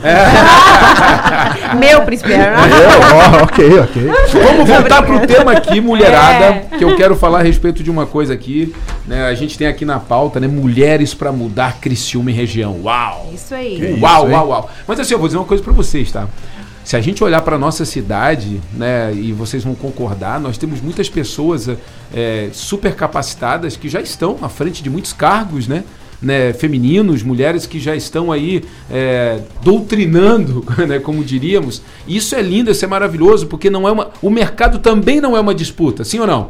Meu 1.78 2.02
príncipe 2.04 2.34
Aaron. 2.34 2.56
É, 2.62 3.40
ó, 3.40 3.44
ok, 3.44 3.80
ok. 3.80 4.12
Vamos 4.46 4.70
voltar 4.70 5.02
pro 5.04 5.26
tema 5.26 5.52
aqui, 5.54 5.82
mulherada, 5.82 6.46
É. 6.72 6.78
que 6.78 6.84
eu 6.84 6.96
quero 6.96 7.16
falar 7.16 7.40
a 7.40 7.44
respeito 7.44 7.82
de 7.84 7.90
uma 7.90 8.06
coisa 8.06 8.34
aqui. 8.34 8.74
Né? 9.08 9.26
A 9.26 9.34
gente 9.34 9.58
tem 9.58 9.68
aqui 9.68 9.84
na 9.86 10.00
pauta, 10.00 10.40
né? 10.40 10.48
Mulheres 10.48 11.14
pra 11.14 11.32
mudar 11.32 11.80
Criciúma 11.80 12.30
e 12.32 12.34
região. 12.34 12.80
Uau! 12.84 13.32
Isso 13.34 13.54
aí. 13.56 13.78
Que 13.78 14.02
uau, 14.02 14.26
isso, 14.26 14.34
uau, 14.36 14.48
uau. 14.50 14.70
Mas 14.88 15.00
assim, 15.00 15.14
eu 15.14 15.20
vou 15.20 15.28
dizer 15.28 15.38
uma 15.38 15.46
coisa 15.46 15.64
pra 15.64 15.74
vocês, 15.74 16.12
tá? 16.12 16.28
Se 16.84 16.96
a 16.96 17.02
gente 17.02 17.24
olhar 17.24 17.42
pra 17.42 17.58
nossa 17.58 17.84
cidade, 17.84 18.62
né, 18.74 19.12
e 19.12 19.32
vocês 19.34 19.64
vão 19.64 19.74
concordar, 19.74 20.40
nós 20.40 20.56
temos 20.56 20.80
muitas 20.82 21.10
pessoas 21.10 21.68
é, 22.14 22.50
super 22.54 22.94
capacitadas 22.94 23.76
que 23.76 23.90
já 23.90 24.00
estão 24.00 24.38
à 24.44 24.50
frente 24.50 24.84
de 24.84 24.90
muitos 24.92 25.12
cargos, 25.12 25.68
né? 25.68 25.84
Né, 26.26 26.54
femininos, 26.54 27.22
mulheres 27.22 27.68
que 27.68 27.80
já 27.80 27.96
estão 27.96 28.32
aí 28.32 28.64
é, 28.90 29.42
doutrinando, 29.62 30.66
né, 30.88 30.98
como 30.98 31.24
diríamos. 31.24 31.84
Isso 32.08 32.34
é 32.36 32.42
lindo, 32.42 32.72
isso 32.72 32.84
é 32.84 32.88
maravilhoso, 32.88 33.46
porque 33.46 33.70
não 33.70 33.88
é 33.88 33.92
uma, 33.92 34.10
o 34.24 34.32
mercado 34.32 34.80
também 34.80 35.22
não 35.22 35.38
é 35.38 35.40
uma 35.40 35.54
disputa, 35.54 36.04
sim 36.04 36.20
ou 36.20 36.26
não? 36.26 36.50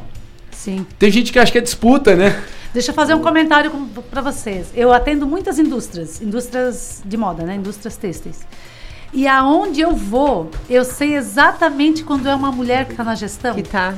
Sim. 0.49 0.86
Tem 0.97 1.11
gente 1.11 1.34
que 1.34 1.38
acha 1.38 1.51
que 1.51 1.57
é 1.57 1.61
disputa, 1.61 2.15
né? 2.15 2.41
Deixa 2.73 2.91
eu 2.91 2.95
fazer 2.95 3.13
um 3.15 3.21
comentário 3.21 3.71
para 4.09 4.21
vocês. 4.21 4.67
Eu 4.73 4.91
atendo 4.93 5.28
muitas 5.28 5.59
indústrias, 5.59 6.21
indústrias 6.21 7.03
de 7.05 7.17
moda, 7.17 7.43
né? 7.43 7.55
Indústrias 7.55 7.97
têxteis. 7.97 8.39
E 9.13 9.28
aonde 9.28 9.80
eu 9.80 9.93
vou, 9.93 10.51
eu 10.69 10.84
sei 10.84 11.15
exatamente 11.15 12.03
quando 12.03 12.28
é 12.28 12.36
uma 12.36 12.51
mulher 12.51 12.86
que 12.86 12.91
está 12.91 13.03
na 13.03 13.15
gestão. 13.15 13.55
Que 13.55 13.63
tá 13.63 13.93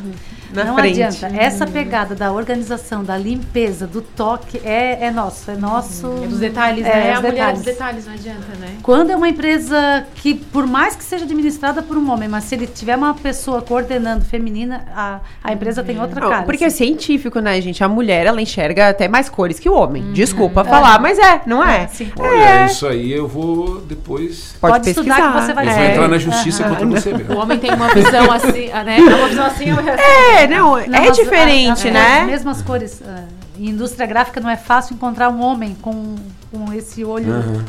na 0.54 0.64
não 0.66 0.76
frente. 0.76 1.02
adianta. 1.04 1.36
Essa 1.38 1.66
pegada 1.68 2.16
da 2.16 2.32
organização, 2.32 3.04
da 3.04 3.18
limpeza, 3.18 3.86
do 3.88 4.02
toque 4.02 4.60
é, 4.64 5.06
é 5.06 5.12
nosso, 5.12 5.50
é 5.52 5.56
nosso. 5.56 6.08
É 6.24 6.28
dos 6.28 6.39
detalhes, 6.39 6.86
é, 6.86 6.89
né? 6.89 7.12
os 7.12 7.18
a 7.18 7.22
mulher 7.22 7.32
detalhes. 7.34 7.58
dos 7.58 7.66
detalhes, 7.66 8.06
não 8.06 8.14
adianta, 8.14 8.48
né? 8.60 8.68
Quando 8.84 9.10
é 9.12 9.16
uma 9.16 9.30
empresa 9.30 10.06
que, 10.16 10.34
por 10.34 10.66
mais 10.66 10.95
que 10.95 11.04
seja 11.04 11.26
administrada 11.26 11.82
por 11.82 11.98
um 11.98 12.12
homem, 12.12 12.28
mas 12.30 12.45
se 12.45 12.56
ele 12.56 12.68
tiver 12.68 12.95
uma 12.95 13.14
pessoa 13.14 13.62
coordenando 13.62 14.24
feminina, 14.26 14.86
a, 14.95 15.20
a 15.43 15.54
empresa 15.54 15.84
tem 15.84 16.00
outra 16.00 16.22
Não, 16.22 16.30
cara. 16.30 16.43
porque 16.43 16.64
é 16.64 16.68
assim. 16.68 16.78
científico, 16.88 17.39
né, 17.39 17.60
gente? 17.62 17.84
A 17.84 17.88
mulher, 17.88 18.26
ela 18.26 18.41
enxerga 18.41 18.89
até 18.89 19.08
mais 19.08 19.30
cores 19.30 19.60
que 19.60 19.68
o 19.70 19.74
homem. 19.74 20.12
Desculpa 20.14 20.64
falar, 20.64 21.00
mas 21.00 21.18
é, 21.20 21.41
não 21.45 21.64
é? 21.64 21.84
É, 21.84 21.88
sim. 21.88 22.12
Olha, 22.18 22.66
isso 22.66 22.88
aí 22.88 23.12
eu 23.12 23.28
vou 23.28 23.82
depois. 23.82 24.56
Pode, 24.60 24.74
Pode 24.74 24.89
estudar 24.89 25.16
pesquisar. 25.16 25.34
que 25.34 25.45
você 25.45 25.54
vai 25.54 25.66
Eu 25.66 25.72
É. 25.72 25.74
vou 25.76 25.84
É. 25.84 25.91
entrar 25.91 26.08
na 26.08 26.18
justiça 26.18 26.64
contra 26.64 26.86
você 26.86 27.12
O 27.12 27.18
mesmo. 27.18 27.38
homem 27.38 27.60
tem 27.60 27.74
uma 27.74 27.93
visão 27.93 28.32
assim, 28.32 28.68
né? 28.68 28.98
Uma 29.00 29.28
visão 29.28 29.45
assim, 29.45 29.70
eu 29.70 29.78
É, 29.80 30.37
não, 30.46 30.58
Não, 30.72 30.78
é 30.78 30.88
mas 30.88 31.16
diferente, 31.18 31.88
a- 31.88 31.90
a- 31.90 31.94
né? 31.94 32.22
As 32.22 32.28
mesmas 32.28 32.62
cores. 32.62 33.02
ah, 33.04 33.24
em 33.60 33.70
indústria 33.70 34.06
gráfica 34.06 34.40
não 34.40 34.50
é 34.50 34.56
fácil 34.58 34.94
encontrar 34.94 35.30
um 35.30 35.42
homem 35.42 35.76
com, 35.82 36.14
com 36.52 36.72
esse 36.74 37.04
olho. 37.04 37.26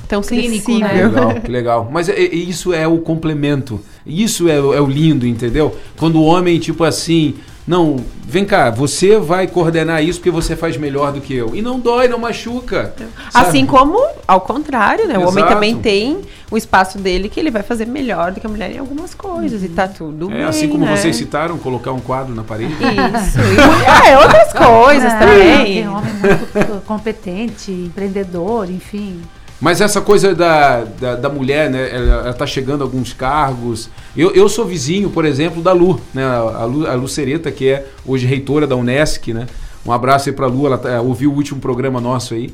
Tão 0.06 0.20
Clínico, 0.20 0.66
clínico, 0.66 0.86
né? 0.94 1.06
Legal, 1.06 1.34
que 1.40 1.50
legal. 1.50 1.88
Mas 1.90 2.10
é- 2.10 2.12
é- 2.12 2.34
isso 2.34 2.74
é 2.74 2.86
o 2.86 2.98
complemento. 2.98 3.80
Isso 4.04 4.48
é, 4.50 4.56
é 4.56 4.80
o 4.80 4.86
lindo, 4.86 5.26
entendeu? 5.26 5.74
Quando 5.96 6.16
o 6.20 6.24
homem, 6.24 6.58
tipo 6.58 6.84
assim, 6.84 7.36
não, 7.68 7.96
vem 8.24 8.46
cá, 8.46 8.70
você 8.70 9.18
vai 9.18 9.46
coordenar 9.46 10.02
isso 10.02 10.18
porque 10.20 10.30
você 10.30 10.56
faz 10.56 10.78
melhor 10.78 11.12
do 11.12 11.20
que 11.20 11.34
eu. 11.34 11.54
E 11.54 11.60
não 11.60 11.78
dói, 11.78 12.08
não 12.08 12.18
machuca. 12.18 12.94
sabe? 13.30 13.46
Assim 13.46 13.66
como, 13.66 14.02
ao 14.26 14.40
contrário, 14.40 15.06
né? 15.06 15.18
O 15.18 15.28
homem 15.28 15.44
Exato. 15.44 15.52
também 15.52 15.76
tem 15.76 16.22
o 16.50 16.56
espaço 16.56 16.96
dele 16.96 17.28
que 17.28 17.38
ele 17.38 17.50
vai 17.50 17.62
fazer 17.62 17.86
melhor 17.86 18.32
do 18.32 18.40
que 18.40 18.46
a 18.46 18.48
mulher 18.48 18.74
em 18.74 18.78
algumas 18.78 19.12
coisas. 19.14 19.62
E 19.62 19.68
tá 19.68 19.86
tudo 19.86 20.30
É 20.30 20.34
bem, 20.36 20.44
assim 20.44 20.66
como 20.66 20.86
né? 20.86 20.96
vocês 20.96 21.14
citaram, 21.14 21.58
colocar 21.58 21.92
um 21.92 22.00
quadro 22.00 22.34
na 22.34 22.42
parede. 22.42 22.72
Isso. 22.72 23.38
E 23.38 24.08
é 24.10 24.18
outras 24.18 24.50
coisas 24.54 25.12
Não, 25.12 25.20
também. 25.20 25.64
Tem 25.74 25.88
homem 25.88 26.12
muito 26.14 26.86
competente, 26.86 27.70
empreendedor, 27.70 28.70
enfim. 28.70 29.20
Mas 29.60 29.80
essa 29.80 30.00
coisa 30.00 30.34
da, 30.34 30.84
da, 30.84 31.16
da 31.16 31.28
mulher, 31.28 31.68
né? 31.68 31.88
Ela, 31.92 32.14
ela 32.26 32.32
tá 32.34 32.46
chegando 32.46 32.82
a 32.82 32.84
alguns 32.84 33.12
cargos. 33.12 33.90
Eu, 34.16 34.30
eu 34.32 34.48
sou 34.48 34.64
vizinho, 34.64 35.10
por 35.10 35.24
exemplo, 35.24 35.60
da 35.60 35.72
Lu, 35.72 36.00
né? 36.14 36.24
A 36.24 36.64
Lu, 36.64 36.86
a 36.86 36.94
Lu 36.94 37.08
que 37.50 37.68
é 37.68 37.86
hoje 38.06 38.24
reitora 38.26 38.66
da 38.66 38.76
Unesc, 38.76 39.32
né? 39.32 39.46
Um 39.84 39.92
abraço 39.92 40.28
aí 40.28 40.34
pra 40.34 40.46
Lu, 40.46 40.66
ela 40.66 40.78
tá- 40.78 41.00
ouviu 41.00 41.32
o 41.32 41.34
último 41.34 41.60
programa 41.60 42.00
nosso 42.00 42.34
aí. 42.34 42.52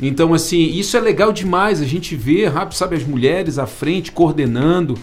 Então, 0.00 0.32
assim, 0.34 0.62
isso 0.62 0.96
é 0.96 1.00
legal 1.00 1.32
demais. 1.32 1.80
A 1.80 1.84
gente 1.86 2.14
vê, 2.14 2.44
sabe, 2.70 2.96
as 2.96 3.04
mulheres 3.04 3.58
à 3.58 3.66
frente, 3.66 4.12
coordenando. 4.12 4.96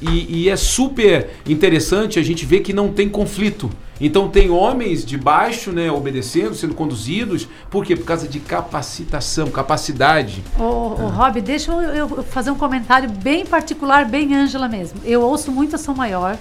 E, 0.00 0.42
e 0.42 0.48
é 0.48 0.56
super 0.56 1.30
interessante 1.46 2.18
a 2.18 2.22
gente 2.22 2.44
ver 2.44 2.60
que 2.60 2.72
não 2.72 2.92
tem 2.92 3.08
conflito. 3.08 3.70
Então 4.00 4.28
tem 4.28 4.50
homens 4.50 5.04
de 5.04 5.16
baixo, 5.16 5.72
né, 5.72 5.90
obedecendo, 5.90 6.54
sendo 6.54 6.74
conduzidos. 6.74 7.48
Por 7.70 7.84
quê? 7.84 7.96
Por 7.96 8.04
causa 8.04 8.28
de 8.28 8.40
capacitação, 8.40 9.50
capacidade. 9.50 10.42
Ô, 10.58 10.62
ô, 10.62 11.08
Rob, 11.08 11.40
deixa 11.40 11.72
eu, 11.72 12.08
eu 12.08 12.22
fazer 12.22 12.50
um 12.50 12.56
comentário 12.56 13.08
bem 13.10 13.46
particular, 13.46 14.04
bem 14.04 14.34
Ângela 14.34 14.68
mesmo. 14.68 15.00
Eu 15.04 15.22
ouço 15.22 15.50
muito 15.50 15.76
a 15.76 15.78
Som 15.78 15.94
Maior. 15.94 16.36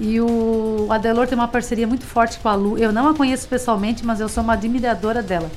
E 0.00 0.20
o 0.20 0.86
Adelor 0.90 1.26
tem 1.26 1.36
uma 1.36 1.48
parceria 1.48 1.86
muito 1.86 2.06
forte 2.06 2.38
com 2.38 2.48
a 2.48 2.54
Lu. 2.54 2.78
Eu 2.78 2.92
não 2.92 3.08
a 3.08 3.14
conheço 3.14 3.48
pessoalmente, 3.48 4.06
mas 4.06 4.20
eu 4.20 4.28
sou 4.28 4.44
uma 4.44 4.52
admiradora 4.52 5.20
dela. 5.20 5.50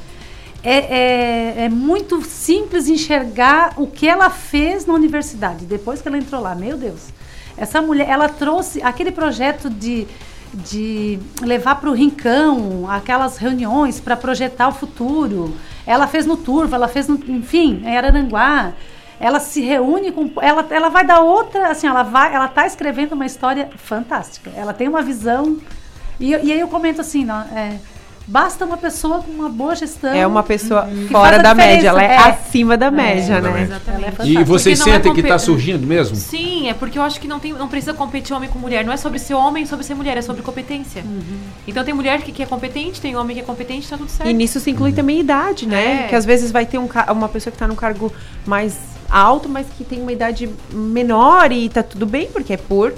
É, 0.64 0.76
é, 0.76 1.66
é 1.66 1.70
muito 1.70 2.22
simples 2.22 2.88
enxergar 2.88 3.74
o 3.78 3.88
que 3.88 4.08
ela 4.08 4.30
fez 4.30 4.86
na 4.86 4.94
universidade, 4.94 5.66
depois 5.66 6.02
que 6.02 6.08
ela 6.08 6.18
entrou 6.18 6.42
lá. 6.42 6.54
Meu 6.54 6.78
Deus. 6.78 7.10
Essa 7.58 7.82
mulher, 7.82 8.08
ela 8.08 8.30
trouxe 8.30 8.82
aquele 8.82 9.12
projeto 9.12 9.70
de, 9.70 10.08
de 10.54 11.20
levar 11.42 11.76
para 11.76 11.90
o 11.90 11.94
Rincão 11.94 12.90
aquelas 12.90 13.38
reuniões 13.38 14.00
para 14.00 14.16
projetar 14.16 14.68
o 14.68 14.72
futuro. 14.72 15.56
Ela 15.86 16.08
fez 16.08 16.26
no 16.26 16.38
Turva, 16.38 16.76
ela 16.76 16.88
fez 16.88 17.08
no, 17.08 17.16
enfim, 17.28 17.82
em 17.84 17.98
Araranguá. 17.98 18.74
Ela 19.20 19.40
se 19.40 19.62
reúne 19.62 20.12
com, 20.12 20.32
ela, 20.42 20.66
ela 20.72 20.90
vai 20.90 21.06
dar 21.06 21.20
outra, 21.20 21.70
assim, 21.70 21.86
ela 21.86 22.02
vai, 22.02 22.34
ela 22.34 22.48
tá 22.48 22.66
escrevendo 22.66 23.14
uma 23.14 23.26
história 23.26 23.70
fantástica. 23.78 24.52
Ela 24.56 24.74
tem 24.74 24.88
uma 24.88 25.02
visão 25.02 25.60
e, 26.22 26.30
e 26.30 26.52
aí 26.52 26.60
eu 26.60 26.68
comento 26.68 27.02
assim, 27.02 27.26
não, 27.26 27.42
é, 27.42 27.80
basta 28.32 28.66
uma 28.66 28.78
pessoa 28.78 29.22
com 29.22 29.30
uma 29.30 29.50
boa 29.50 29.76
gestão. 29.76 30.14
É 30.14 30.26
uma 30.26 30.42
pessoa 30.42 30.88
que 30.88 31.10
fora 31.10 31.38
da 31.38 31.52
diferença. 31.52 31.76
média, 31.76 31.88
ela 31.90 32.04
é, 32.04 32.14
É. 32.14 32.18
acima 32.18 32.78
da 32.78 32.90
média, 32.90 33.42
né? 33.42 33.50
Ela 33.50 33.60
é 33.60 33.64
Exatamente. 33.64 34.22
E 34.24 34.44
vocês 34.46 34.80
é 34.80 34.84
sentem 34.86 35.14
que 35.14 35.20
está 35.20 35.38
surgindo 35.38 35.86
mesmo? 35.86 36.16
Sim, 36.16 36.70
é 36.70 36.74
porque 36.74 36.98
eu 36.98 37.04
acho 37.04 37.20
que 37.20 37.28
não, 37.28 37.40
tem, 37.40 37.52
não 37.52 37.68
precisa 37.68 37.94
competir 37.94 38.34
homem 38.34 38.50
com 38.50 38.58
mulher. 38.58 38.86
Não 38.86 38.94
é 38.94 38.98
sobre 38.98 39.20
ser 39.20 39.34
homem, 39.34 39.66
sobre 39.66 39.86
ser 39.86 39.96
mulher, 39.96 40.16
é 40.16 40.22
sobre 40.22 40.42
competência. 40.42 41.04
Então 41.68 41.84
tem 41.84 41.94
mulher 41.94 42.22
que, 42.22 42.32
que 42.32 42.42
é 42.42 42.46
competente, 42.46 43.02
tem 43.02 43.18
homem 43.18 43.36
que 43.36 43.42
é 43.42 43.46
competente, 43.46 43.90
tá 43.90 43.98
tudo 43.98 44.10
certo. 44.10 44.30
E 44.30 44.34
nisso 44.34 44.62
se 44.62 44.72
inclui 44.72 44.94
também 44.94 45.20
idade, 45.20 45.68
né? 45.68 46.06
É. 46.06 46.08
Que 46.08 46.16
às 46.16 46.26
vezes 46.26 46.52
vai 46.52 46.66
ter 46.66 46.78
um, 46.78 46.88
uma 47.12 47.28
pessoa 47.28 47.52
que 47.52 47.56
está 47.56 47.68
num 47.68 47.76
cargo 47.76 48.14
mais 48.46 48.78
alto, 49.12 49.50
mas 49.50 49.68
que 49.78 49.84
tem 49.84 50.02
uma 50.02 50.12
idade 50.12 50.50
menor 50.72 51.52
e 51.52 51.68
tá 51.68 51.84
tudo 51.84 52.06
bem, 52.06 52.28
porque 52.32 52.54
é 52.54 52.58
por 52.58 52.94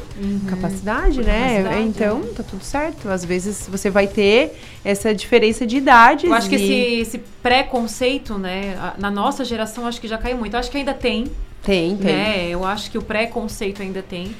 capacidade, 0.48 1.22
né? 1.22 1.64
capacidade, 1.64 1.88
então, 1.88 2.22
tá 2.36 2.44
tudo 2.44 2.64
certo. 2.64 3.10
Às 3.10 3.26
vezes 3.26 3.68
você 3.70 3.90
vai 3.90 4.08
ter 4.08 4.58
essa 4.86 5.14
diferença 5.14 5.66
de 5.66 5.78
idade. 5.78 6.28
Eu 6.28 6.34
acho 6.34 6.48
que 6.48 6.56
esse, 6.56 6.74
esse 6.74 7.18
preconceito, 7.42 8.38
né, 8.38 8.94
na 8.98 9.10
nossa 9.10 9.44
geração, 9.44 9.88
acho 9.88 10.00
que 10.00 10.08
já 10.08 10.18
caiu 10.18 10.38
muito. 10.38 10.54
Eu 10.54 10.60
acho 10.60 10.70
que 10.70 10.78
ainda 10.78 10.94
tem, 10.94 11.26
Tem, 11.64 11.98
tem. 11.98 12.06
né? 12.06 12.48
Eu 12.50 12.64
acho 12.64 12.92
que 12.92 12.98
o 12.98 13.02
preconceito 13.02 13.82
ainda 13.82 14.02
tem. 14.02 14.36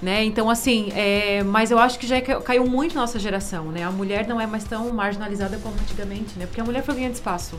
Né? 0.00 0.22
Então, 0.24 0.48
assim, 0.48 0.92
é, 0.94 1.42
mas 1.42 1.72
eu 1.72 1.78
acho 1.78 1.98
que 1.98 2.06
já 2.06 2.20
caiu 2.20 2.64
muito 2.64 2.94
nossa 2.94 3.18
geração, 3.18 3.64
né? 3.72 3.82
A 3.82 3.90
mulher 3.90 4.28
não 4.28 4.40
é 4.40 4.46
mais 4.46 4.62
tão 4.62 4.92
marginalizada 4.92 5.58
como 5.60 5.74
antigamente, 5.74 6.38
né? 6.38 6.46
Porque 6.46 6.60
a 6.60 6.64
mulher 6.64 6.84
foi 6.84 6.94
ganhando 6.94 7.14
espaço, 7.14 7.58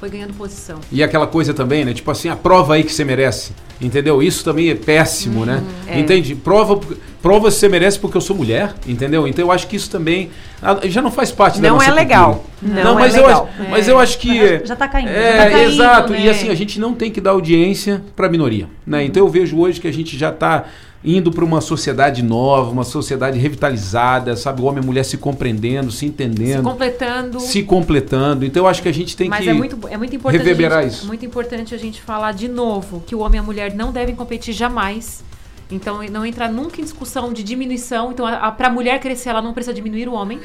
foi 0.00 0.08
ganhando 0.08 0.32
posição. 0.32 0.80
E 0.90 1.02
aquela 1.02 1.26
coisa 1.26 1.52
também, 1.52 1.84
né? 1.84 1.92
Tipo 1.92 2.10
assim, 2.10 2.30
a 2.30 2.34
prova 2.34 2.74
aí 2.74 2.82
que 2.82 2.92
você 2.92 3.04
merece. 3.04 3.52
Entendeu? 3.78 4.22
Isso 4.22 4.42
também 4.42 4.70
é 4.70 4.74
péssimo, 4.74 5.44
né? 5.44 5.56
Uhum. 5.56 5.94
É. 5.94 6.00
Entende? 6.00 6.34
Prova, 6.34 6.80
prova 7.20 7.50
se 7.50 7.58
você 7.58 7.68
merece 7.68 7.98
porque 7.98 8.16
eu 8.16 8.20
sou 8.20 8.34
mulher, 8.34 8.74
entendeu? 8.86 9.28
Então 9.28 9.44
eu 9.44 9.52
acho 9.52 9.66
que 9.66 9.76
isso 9.76 9.90
também 9.90 10.30
ah, 10.62 10.78
já 10.84 11.02
não 11.02 11.10
faz 11.10 11.30
parte 11.30 11.60
não 11.60 11.62
da 11.62 11.70
nossa 11.70 11.90
é 11.90 11.94
legal. 11.94 12.44
Não, 12.62 12.82
não 12.82 12.90
é 12.98 13.02
mas, 13.02 13.14
legal. 13.14 13.48
Eu 13.58 13.62
acho, 13.62 13.70
mas 13.70 13.88
eu 13.88 13.98
acho 13.98 14.18
que. 14.18 14.64
Já 14.64 14.74
está 14.74 14.88
caindo. 14.88 15.08
É, 15.08 15.36
tá 15.36 15.50
caindo, 15.50 15.70
exato. 15.70 16.12
Né? 16.12 16.20
E 16.22 16.30
assim, 16.30 16.48
a 16.48 16.54
gente 16.54 16.80
não 16.80 16.94
tem 16.94 17.10
que 17.10 17.20
dar 17.20 17.32
audiência 17.32 18.02
para 18.16 18.26
a 18.26 18.30
minoria. 18.30 18.68
Né? 18.86 19.04
Então 19.04 19.22
eu 19.22 19.28
vejo 19.28 19.58
hoje 19.58 19.80
que 19.80 19.88
a 19.88 19.92
gente 19.92 20.16
já 20.16 20.30
está 20.30 20.64
indo 21.02 21.30
para 21.30 21.44
uma 21.44 21.60
sociedade 21.60 22.22
nova, 22.22 22.70
uma 22.70 22.84
sociedade 22.84 23.38
revitalizada, 23.38 24.36
sabe? 24.36 24.60
O 24.60 24.64
homem 24.64 24.82
e 24.82 24.84
a 24.84 24.86
mulher 24.86 25.04
se 25.04 25.16
compreendendo, 25.16 25.90
se 25.90 26.04
entendendo. 26.04 26.58
Se 26.58 26.62
completando. 26.62 27.40
Se 27.40 27.62
completando. 27.62 28.44
Então 28.44 28.64
eu 28.64 28.68
acho 28.68 28.82
que 28.82 28.88
a 28.88 28.92
gente 28.92 29.16
tem 29.16 29.28
Mas 29.28 29.44
que 29.44 29.48
é 29.48 29.54
muito, 29.54 29.78
é 29.88 29.96
muito 29.96 30.14
importante 30.14 30.38
reverberar 30.38 30.82
gente, 30.82 30.92
isso. 30.92 31.04
É 31.04 31.08
muito 31.08 31.24
importante 31.24 31.74
a 31.74 31.78
gente 31.78 32.00
falar 32.02 32.32
de 32.32 32.48
novo 32.48 33.02
que 33.06 33.14
o 33.14 33.20
homem 33.20 33.38
e 33.38 33.40
a 33.40 33.42
mulher 33.42 33.74
não 33.74 33.92
devem 33.92 34.14
competir 34.14 34.52
jamais. 34.52 35.24
Então 35.70 36.02
não 36.10 36.26
entrar 36.26 36.50
nunca 36.50 36.80
em 36.80 36.84
discussão 36.84 37.32
de 37.32 37.42
diminuição. 37.42 38.12
Então 38.12 38.26
para 38.56 38.68
a 38.68 38.70
mulher 38.70 39.00
crescer, 39.00 39.30
ela 39.30 39.40
não 39.40 39.54
precisa 39.54 39.72
diminuir 39.72 40.06
o 40.06 40.12
homem. 40.12 40.38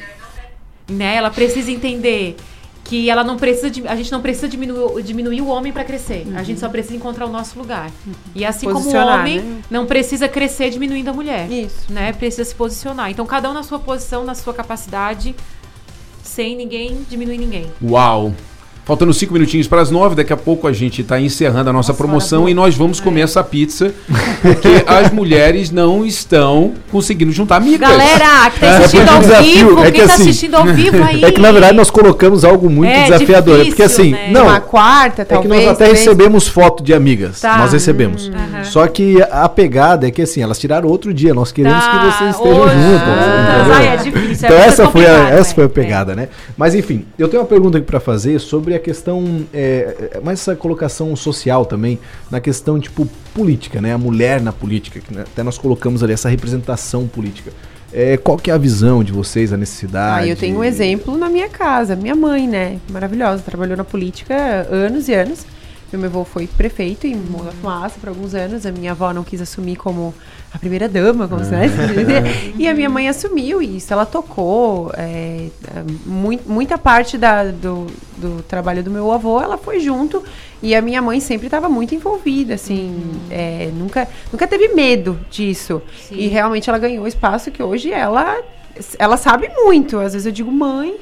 Né? 0.88 1.16
Ela 1.16 1.30
precisa 1.30 1.70
entender 1.70 2.36
que 2.86 3.10
ela 3.10 3.24
não 3.24 3.36
precisa 3.36 3.68
de, 3.68 3.86
a 3.86 3.96
gente 3.96 4.12
não 4.12 4.22
precisa 4.22 4.48
diminuir, 4.48 5.02
diminuir 5.02 5.40
o 5.40 5.48
homem 5.48 5.72
para 5.72 5.84
crescer. 5.84 6.24
Uhum. 6.26 6.38
A 6.38 6.42
gente 6.44 6.60
só 6.60 6.68
precisa 6.68 6.94
encontrar 6.94 7.26
o 7.26 7.28
nosso 7.28 7.58
lugar. 7.58 7.90
Uhum. 8.06 8.12
E 8.34 8.44
assim 8.44 8.70
como 8.70 8.88
o 8.88 8.94
homem 8.94 9.40
né? 9.40 9.62
não 9.68 9.86
precisa 9.86 10.28
crescer 10.28 10.70
diminuindo 10.70 11.10
a 11.10 11.12
mulher. 11.12 11.50
Isso. 11.50 11.92
Né? 11.92 12.12
Precisa 12.12 12.44
se 12.44 12.54
posicionar. 12.54 13.10
Então 13.10 13.26
cada 13.26 13.50
um 13.50 13.52
na 13.52 13.64
sua 13.64 13.80
posição, 13.80 14.24
na 14.24 14.36
sua 14.36 14.54
capacidade, 14.54 15.34
sem 16.22 16.56
ninguém 16.56 17.04
diminuir 17.10 17.38
ninguém. 17.38 17.66
Uau. 17.82 18.32
Faltando 18.86 19.12
cinco 19.12 19.32
minutinhos 19.32 19.66
para 19.66 19.82
as 19.82 19.90
nove, 19.90 20.14
daqui 20.14 20.32
a 20.32 20.36
pouco 20.36 20.68
a 20.68 20.72
gente 20.72 21.02
está 21.02 21.20
encerrando 21.20 21.70
a 21.70 21.72
nossa, 21.72 21.88
nossa 21.88 21.94
promoção 21.94 22.48
e 22.48 22.54
nós 22.54 22.76
vamos 22.76 23.00
comer 23.00 23.22
essa 23.22 23.42
pizza, 23.42 23.92
porque 24.40 24.68
as 24.86 25.10
mulheres 25.10 25.72
não 25.72 26.06
estão 26.06 26.72
conseguindo 26.92 27.32
juntar 27.32 27.56
amigas. 27.56 27.80
Galera, 27.80 28.48
que 28.48 28.54
está 28.54 28.66
é, 28.66 28.76
assistindo 28.76 29.08
é, 29.08 29.12
ao 29.12 29.20
desafio, 29.20 29.68
vivo, 29.68 29.80
é 29.80 29.90
quem 29.90 30.00
está 30.02 30.14
assim, 30.14 30.22
assistindo 30.22 30.54
ao 30.54 30.66
vivo 30.66 31.02
aí? 31.02 31.24
É 31.24 31.32
que 31.32 31.40
na 31.40 31.50
verdade 31.50 31.76
nós 31.76 31.90
colocamos 31.90 32.44
algo 32.44 32.70
muito 32.70 32.92
é, 32.92 33.02
desafiador, 33.10 33.56
difícil, 33.56 33.70
porque 33.72 33.82
assim, 33.82 34.12
né? 34.12 34.30
não, 34.30 34.44
uma 34.44 34.60
quarta, 34.60 35.24
talvez. 35.24 35.52
É 35.52 35.58
que 35.58 35.64
nós 35.66 35.74
até 35.74 35.84
três... 35.86 35.98
recebemos 35.98 36.46
foto 36.46 36.80
de 36.84 36.94
amigas, 36.94 37.40
tá. 37.40 37.58
nós 37.58 37.72
recebemos. 37.72 38.28
Hum, 38.28 38.62
Só 38.62 38.86
que 38.86 39.20
a 39.20 39.48
pegada 39.48 40.06
é 40.06 40.12
que 40.12 40.22
assim, 40.22 40.42
elas 40.42 40.60
tiraram 40.60 40.88
outro 40.88 41.12
dia, 41.12 41.34
nós 41.34 41.50
queremos 41.50 41.84
tá. 41.84 41.90
que 41.90 42.18
vocês 42.18 42.36
estejam 42.36 42.60
Hoje. 42.60 42.74
juntas. 42.74 43.76
Ah, 43.76 43.82
é 43.82 43.96
difícil, 43.96 44.46
então 44.46 44.56
essa 44.56 44.88
foi 44.88 45.06
a, 45.06 45.30
essa 45.30 45.52
foi 45.52 45.64
a 45.64 45.68
pegada, 45.68 46.14
né? 46.14 46.28
Mas 46.56 46.72
enfim, 46.76 47.04
eu 47.18 47.26
tenho 47.26 47.42
uma 47.42 47.48
pergunta 47.48 47.78
aqui 47.78 47.86
para 47.86 47.98
fazer 47.98 48.38
sobre 48.38 48.75
a 48.76 48.80
questão, 48.80 49.46
é, 49.52 50.10
é, 50.12 50.20
mais 50.20 50.40
essa 50.40 50.54
colocação 50.54 51.14
social 51.16 51.66
também, 51.66 51.98
na 52.30 52.40
questão, 52.40 52.78
tipo, 52.78 53.06
política, 53.34 53.80
né? 53.80 53.92
A 53.92 53.98
mulher 53.98 54.40
na 54.40 54.52
política, 54.52 55.00
que 55.00 55.14
né? 55.14 55.22
até 55.22 55.42
nós 55.42 55.58
colocamos 55.58 56.02
ali 56.02 56.12
essa 56.12 56.28
representação 56.28 57.06
política. 57.06 57.50
É, 57.92 58.16
qual 58.16 58.36
que 58.36 58.50
é 58.50 58.54
a 58.54 58.58
visão 58.58 59.02
de 59.02 59.12
vocês, 59.12 59.52
a 59.52 59.56
necessidade? 59.56 60.24
Ah, 60.24 60.26
eu 60.26 60.36
tenho 60.36 60.58
um 60.58 60.64
exemplo 60.64 61.16
na 61.16 61.28
minha 61.28 61.48
casa, 61.48 61.96
minha 61.96 62.14
mãe, 62.14 62.46
né? 62.46 62.78
Maravilhosa, 62.90 63.42
trabalhou 63.42 63.76
na 63.76 63.84
política 63.84 64.34
anos 64.70 65.08
e 65.08 65.14
anos. 65.14 65.46
Meu 65.92 66.04
avô 66.06 66.24
foi 66.24 66.46
prefeito 66.46 67.06
em 67.06 67.14
Morro 67.14 67.44
da 67.44 67.52
Fumaça 67.52 67.98
por 68.00 68.08
alguns 68.08 68.34
anos. 68.34 68.66
A 68.66 68.72
minha 68.72 68.90
avó 68.90 69.12
não 69.12 69.22
quis 69.22 69.40
assumir 69.40 69.76
como 69.76 70.12
a 70.52 70.58
primeira 70.58 70.88
dama, 70.88 71.28
como 71.28 71.44
se 71.44 71.54
é. 71.54 71.66
E 72.58 72.66
a 72.68 72.74
minha 72.74 72.90
mãe 72.90 73.08
assumiu 73.08 73.62
isso. 73.62 73.92
Ela 73.92 74.04
tocou 74.04 74.90
é, 74.94 75.48
muita 76.44 76.76
parte 76.76 77.16
da, 77.16 77.44
do, 77.44 77.86
do 78.16 78.42
trabalho 78.42 78.82
do 78.82 78.90
meu 78.90 79.12
avô, 79.12 79.40
ela 79.40 79.56
foi 79.56 79.78
junto. 79.80 80.22
E 80.62 80.74
a 80.74 80.82
minha 80.82 81.00
mãe 81.00 81.20
sempre 81.20 81.46
estava 81.46 81.68
muito 81.68 81.94
envolvida, 81.94 82.54
assim, 82.54 82.88
uhum. 82.88 83.20
é, 83.30 83.70
nunca, 83.72 84.08
nunca 84.32 84.46
teve 84.46 84.68
medo 84.68 85.18
disso. 85.30 85.80
Sim. 86.08 86.16
E 86.16 86.26
realmente 86.26 86.68
ela 86.68 86.78
ganhou 86.78 87.06
espaço 87.06 87.50
que 87.50 87.62
hoje 87.62 87.92
ela, 87.92 88.38
ela 88.98 89.16
sabe 89.16 89.48
muito. 89.54 89.98
Às 89.98 90.14
vezes 90.14 90.26
eu 90.26 90.32
digo, 90.32 90.50
mãe, 90.50 90.96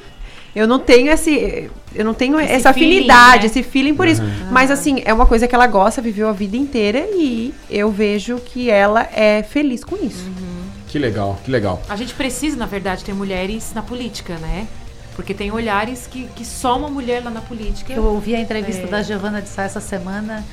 eu 0.55 0.67
não 0.67 0.79
tenho 0.79 1.11
esse. 1.11 1.69
Eu 1.93 2.05
não 2.05 2.13
tenho 2.13 2.39
esse 2.39 2.53
essa 2.53 2.73
feeling, 2.73 2.95
afinidade, 2.95 3.43
né? 3.43 3.45
esse 3.47 3.63
feeling 3.63 3.93
por 3.93 4.05
uhum. 4.05 4.13
isso. 4.13 4.21
Mas 4.51 4.71
assim, 4.71 5.01
é 5.05 5.13
uma 5.13 5.25
coisa 5.25 5.47
que 5.47 5.55
ela 5.55 5.67
gosta, 5.67 6.01
viveu 6.01 6.27
a 6.29 6.31
vida 6.31 6.55
inteira 6.55 7.07
e 7.13 7.53
eu 7.69 7.91
vejo 7.91 8.37
que 8.37 8.69
ela 8.69 9.07
é 9.13 9.43
feliz 9.43 9.83
com 9.83 9.95
isso. 9.95 10.25
Uhum. 10.25 10.65
Que 10.87 10.97
legal, 10.97 11.37
que 11.43 11.51
legal. 11.51 11.81
A 11.89 11.95
gente 11.95 12.13
precisa, 12.13 12.55
na 12.55 12.65
verdade, 12.65 13.03
ter 13.03 13.13
mulheres 13.13 13.73
na 13.73 13.81
política, 13.81 14.37
né? 14.37 14.67
Porque 15.15 15.33
tem 15.33 15.51
olhares 15.51 16.07
que, 16.07 16.27
que 16.35 16.45
só 16.45 16.77
uma 16.77 16.89
mulher 16.89 17.23
lá 17.23 17.31
na 17.31 17.41
política. 17.41 17.93
Eu 17.93 18.03
ouvi 18.03 18.35
a 18.35 18.39
entrevista 18.39 18.83
é. 18.83 18.87
da 18.87 19.01
Giovana 19.01 19.41
de 19.41 19.49
Sá 19.49 19.63
essa 19.63 19.81
semana 19.81 20.43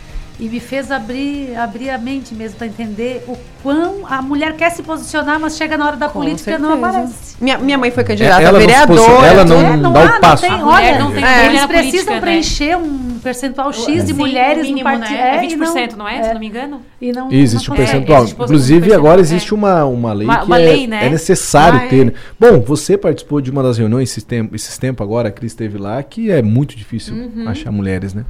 e 0.42 0.48
me 0.48 0.58
fez 0.58 0.90
abrir, 0.90 1.56
abrir 1.56 1.88
a 1.88 1.96
mente 1.96 2.34
mesmo 2.34 2.58
para 2.58 2.66
entender 2.66 3.22
o 3.28 3.38
quão 3.62 4.04
a 4.08 4.20
mulher 4.20 4.56
quer 4.56 4.70
se 4.70 4.82
posicionar, 4.82 5.38
mas 5.38 5.56
chega 5.56 5.78
na 5.78 5.86
hora 5.86 5.96
da 5.96 6.08
Com 6.08 6.18
política 6.18 6.50
certeza. 6.50 6.68
não 6.68 6.84
aparece. 6.84 7.36
Minha, 7.40 7.58
minha 7.58 7.78
mãe 7.78 7.92
foi 7.92 8.02
candidata 8.02 8.42
ela 8.42 8.58
a 8.58 8.60
vereadora. 8.60 9.26
Ela 9.28 9.44
não, 9.44 9.60
é, 9.60 9.76
não, 9.76 9.92
dá 9.92 10.04
o 10.04 10.20
passo. 10.20 10.42
Não 10.42 10.56
tem, 10.56 10.64
olha, 10.64 10.98
não 10.98 11.12
tem 11.12 11.24
é, 11.24 11.46
eles 11.46 11.64
precisam 11.66 11.90
política, 11.90 12.14
né? 12.14 12.20
preencher 12.20 12.70
né? 12.70 12.76
um 12.76 13.18
percentual 13.22 13.72
X 13.72 14.04
de 14.04 14.06
Sim, 14.08 14.12
mulheres 14.14 14.66
mínimo, 14.66 14.90
no 14.90 14.98
partido. 14.98 15.16
Né? 15.16 15.36
É 15.36 15.48
20%, 15.48 15.90
não, 15.90 15.98
não 15.98 16.08
é? 16.08 16.18
é? 16.18 16.22
Se 16.24 16.32
não 16.34 16.40
me 16.40 16.46
engano. 16.48 16.82
E 17.00 17.12
não, 17.12 17.32
existe 17.32 17.70
um 17.70 17.76
percentual. 17.76 18.24
Inclusive, 18.26 18.92
agora 18.92 19.20
existe 19.20 19.54
uma, 19.54 19.84
uma 19.84 20.12
lei 20.12 20.26
uma, 20.26 20.38
que 20.38 20.46
uma 20.46 20.60
é, 20.60 20.64
lei, 20.64 20.86
né? 20.88 21.06
é 21.06 21.08
necessário 21.08 21.82
ah, 21.84 21.88
ter. 21.88 22.06
Né? 22.06 22.12
Bom, 22.38 22.60
você 22.62 22.98
participou 22.98 23.40
de 23.40 23.48
uma 23.48 23.62
das 23.62 23.78
reuniões 23.78 24.10
esses 24.10 24.76
tempos 24.76 25.06
agora, 25.06 25.28
a 25.28 25.30
Cris 25.30 25.52
esteve 25.52 25.78
lá, 25.78 26.02
que 26.02 26.32
é 26.32 26.42
muito 26.42 26.74
difícil 26.74 27.14
uhum. 27.14 27.48
achar 27.48 27.70
mulheres, 27.70 28.12
né? 28.12 28.24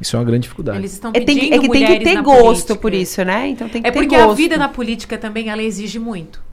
Isso 0.00 0.14
é 0.16 0.18
uma 0.18 0.24
grande 0.24 0.42
dificuldade. 0.42 0.78
Eles 0.78 0.92
estão 0.92 1.12
pedindo 1.12 1.30
é, 1.30 1.34
tem, 1.34 1.52
é 1.54 1.58
que 1.58 1.68
tem 1.68 1.86
que 1.86 2.04
ter 2.04 2.22
gosto 2.22 2.44
política. 2.44 2.76
por 2.76 2.94
isso, 2.94 3.24
né? 3.24 3.48
Então 3.48 3.68
tem 3.68 3.82
que 3.82 3.88
é 3.88 3.90
ter 3.90 3.98
porque 3.98 4.16
gosto. 4.16 4.30
a 4.30 4.34
vida 4.34 4.56
na 4.56 4.68
política 4.68 5.16
também 5.16 5.48
ela 5.48 5.62
exige 5.62 5.98
muito. 5.98 6.44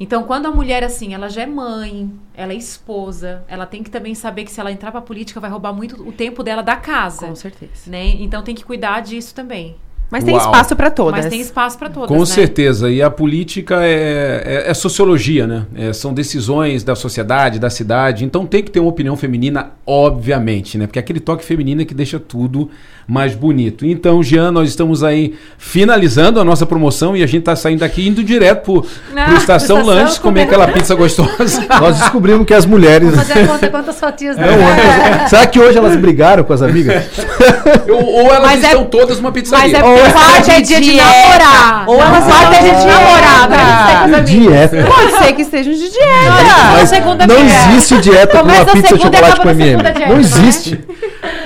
Então, 0.00 0.22
quando 0.22 0.46
a 0.46 0.52
mulher, 0.52 0.84
assim, 0.84 1.12
ela 1.12 1.28
já 1.28 1.42
é 1.42 1.46
mãe, 1.46 2.12
ela 2.32 2.52
é 2.52 2.56
esposa, 2.56 3.42
ela 3.48 3.66
tem 3.66 3.82
que 3.82 3.90
também 3.90 4.14
saber 4.14 4.44
que 4.44 4.50
se 4.50 4.60
ela 4.60 4.70
entrar 4.70 4.92
pra 4.92 5.00
política, 5.00 5.40
vai 5.40 5.50
roubar 5.50 5.72
muito 5.72 6.08
o 6.08 6.12
tempo 6.12 6.44
dela 6.44 6.62
da 6.62 6.76
casa. 6.76 7.26
Com 7.26 7.34
certeza. 7.34 7.90
Né? 7.90 8.10
Então, 8.20 8.42
tem 8.42 8.54
que 8.54 8.64
cuidar 8.64 9.00
disso 9.00 9.34
também. 9.34 9.76
Mas 10.10 10.24
tem 10.24 10.34
Uau. 10.34 10.44
espaço 10.44 10.74
para 10.74 10.90
todas. 10.90 11.20
Mas 11.20 11.30
tem 11.30 11.40
espaço 11.40 11.78
para 11.78 11.90
todas. 11.90 12.08
Com 12.08 12.20
né? 12.20 12.26
certeza. 12.26 12.90
E 12.90 13.02
a 13.02 13.10
política 13.10 13.84
é, 13.84 14.64
é, 14.66 14.70
é 14.70 14.74
sociologia, 14.74 15.46
né? 15.46 15.66
É, 15.74 15.92
são 15.92 16.14
decisões 16.14 16.82
da 16.82 16.96
sociedade, 16.96 17.58
da 17.58 17.68
cidade. 17.68 18.24
Então 18.24 18.46
tem 18.46 18.62
que 18.62 18.70
ter 18.70 18.80
uma 18.80 18.88
opinião 18.88 19.16
feminina, 19.16 19.72
obviamente, 19.86 20.78
né? 20.78 20.86
Porque 20.86 20.98
é 20.98 21.00
aquele 21.00 21.20
toque 21.20 21.44
feminino 21.44 21.82
é 21.82 21.84
que 21.84 21.94
deixa 21.94 22.18
tudo 22.18 22.70
mais 23.08 23.34
bonito. 23.34 23.86
Então, 23.86 24.22
Jean, 24.22 24.52
nós 24.52 24.68
estamos 24.68 25.02
aí 25.02 25.34
finalizando 25.56 26.38
a 26.38 26.44
nossa 26.44 26.66
promoção 26.66 27.16
e 27.16 27.22
a 27.22 27.26
gente 27.26 27.38
está 27.38 27.56
saindo 27.56 27.80
daqui 27.80 28.06
indo 28.06 28.22
direto 28.22 28.64
pro, 28.64 28.86
ah, 29.16 29.24
pro 29.24 29.36
Estação 29.38 29.82
Lanches 29.82 30.18
comer 30.18 30.42
aquela 30.42 30.68
pizza 30.68 30.94
gostosa. 30.94 31.66
nós 31.80 31.98
descobrimos 31.98 32.46
que 32.46 32.52
as 32.52 32.66
mulheres. 32.66 33.08
Vamos 33.08 33.26
fazer 33.26 33.44
a 33.44 33.46
conta 33.46 33.68
quantas 33.70 33.98
fatias 33.98 34.36
é, 34.36 34.42
é. 34.42 35.26
Será 35.26 35.46
que 35.46 35.58
hoje 35.58 35.78
elas 35.78 35.96
brigaram 35.96 36.44
com 36.44 36.52
as 36.52 36.60
amigas? 36.60 37.04
ou, 37.88 38.04
ou 38.04 38.26
elas 38.26 38.42
mas 38.42 38.62
é 38.62 38.66
estão 38.66 38.82
é, 38.82 38.84
todas 38.84 39.16
numa 39.16 39.32
pizzaria. 39.32 39.80
Mas 39.80 39.82
é 39.82 39.82
ou 39.82 40.12
quarta 40.12 40.52
é 40.52 40.60
dia 40.60 40.80
de 40.80 40.92
namorar. 40.92 41.84
Ou 41.86 42.02
elas 42.02 42.24
quarta 42.24 42.56
é 42.56 42.60
dia 42.60 42.74
de 42.74 42.86
namorada. 42.86 44.20
Dieta. 44.20 44.84
Pode 44.86 45.24
ser 45.24 45.32
que 45.32 45.42
estejam 45.42 45.72
de 45.72 45.88
dieta. 45.88 46.68
Mas 46.74 46.90
não 47.26 47.38
existe 47.38 47.98
dieta 48.02 48.38
com 48.38 48.44
uma 48.44 48.64
pizza 48.66 48.96
de 48.96 49.02
chocolate 49.02 49.40
com 49.40 49.48
MM. 49.48 49.82
Não 50.10 50.20
existe. 50.20 50.78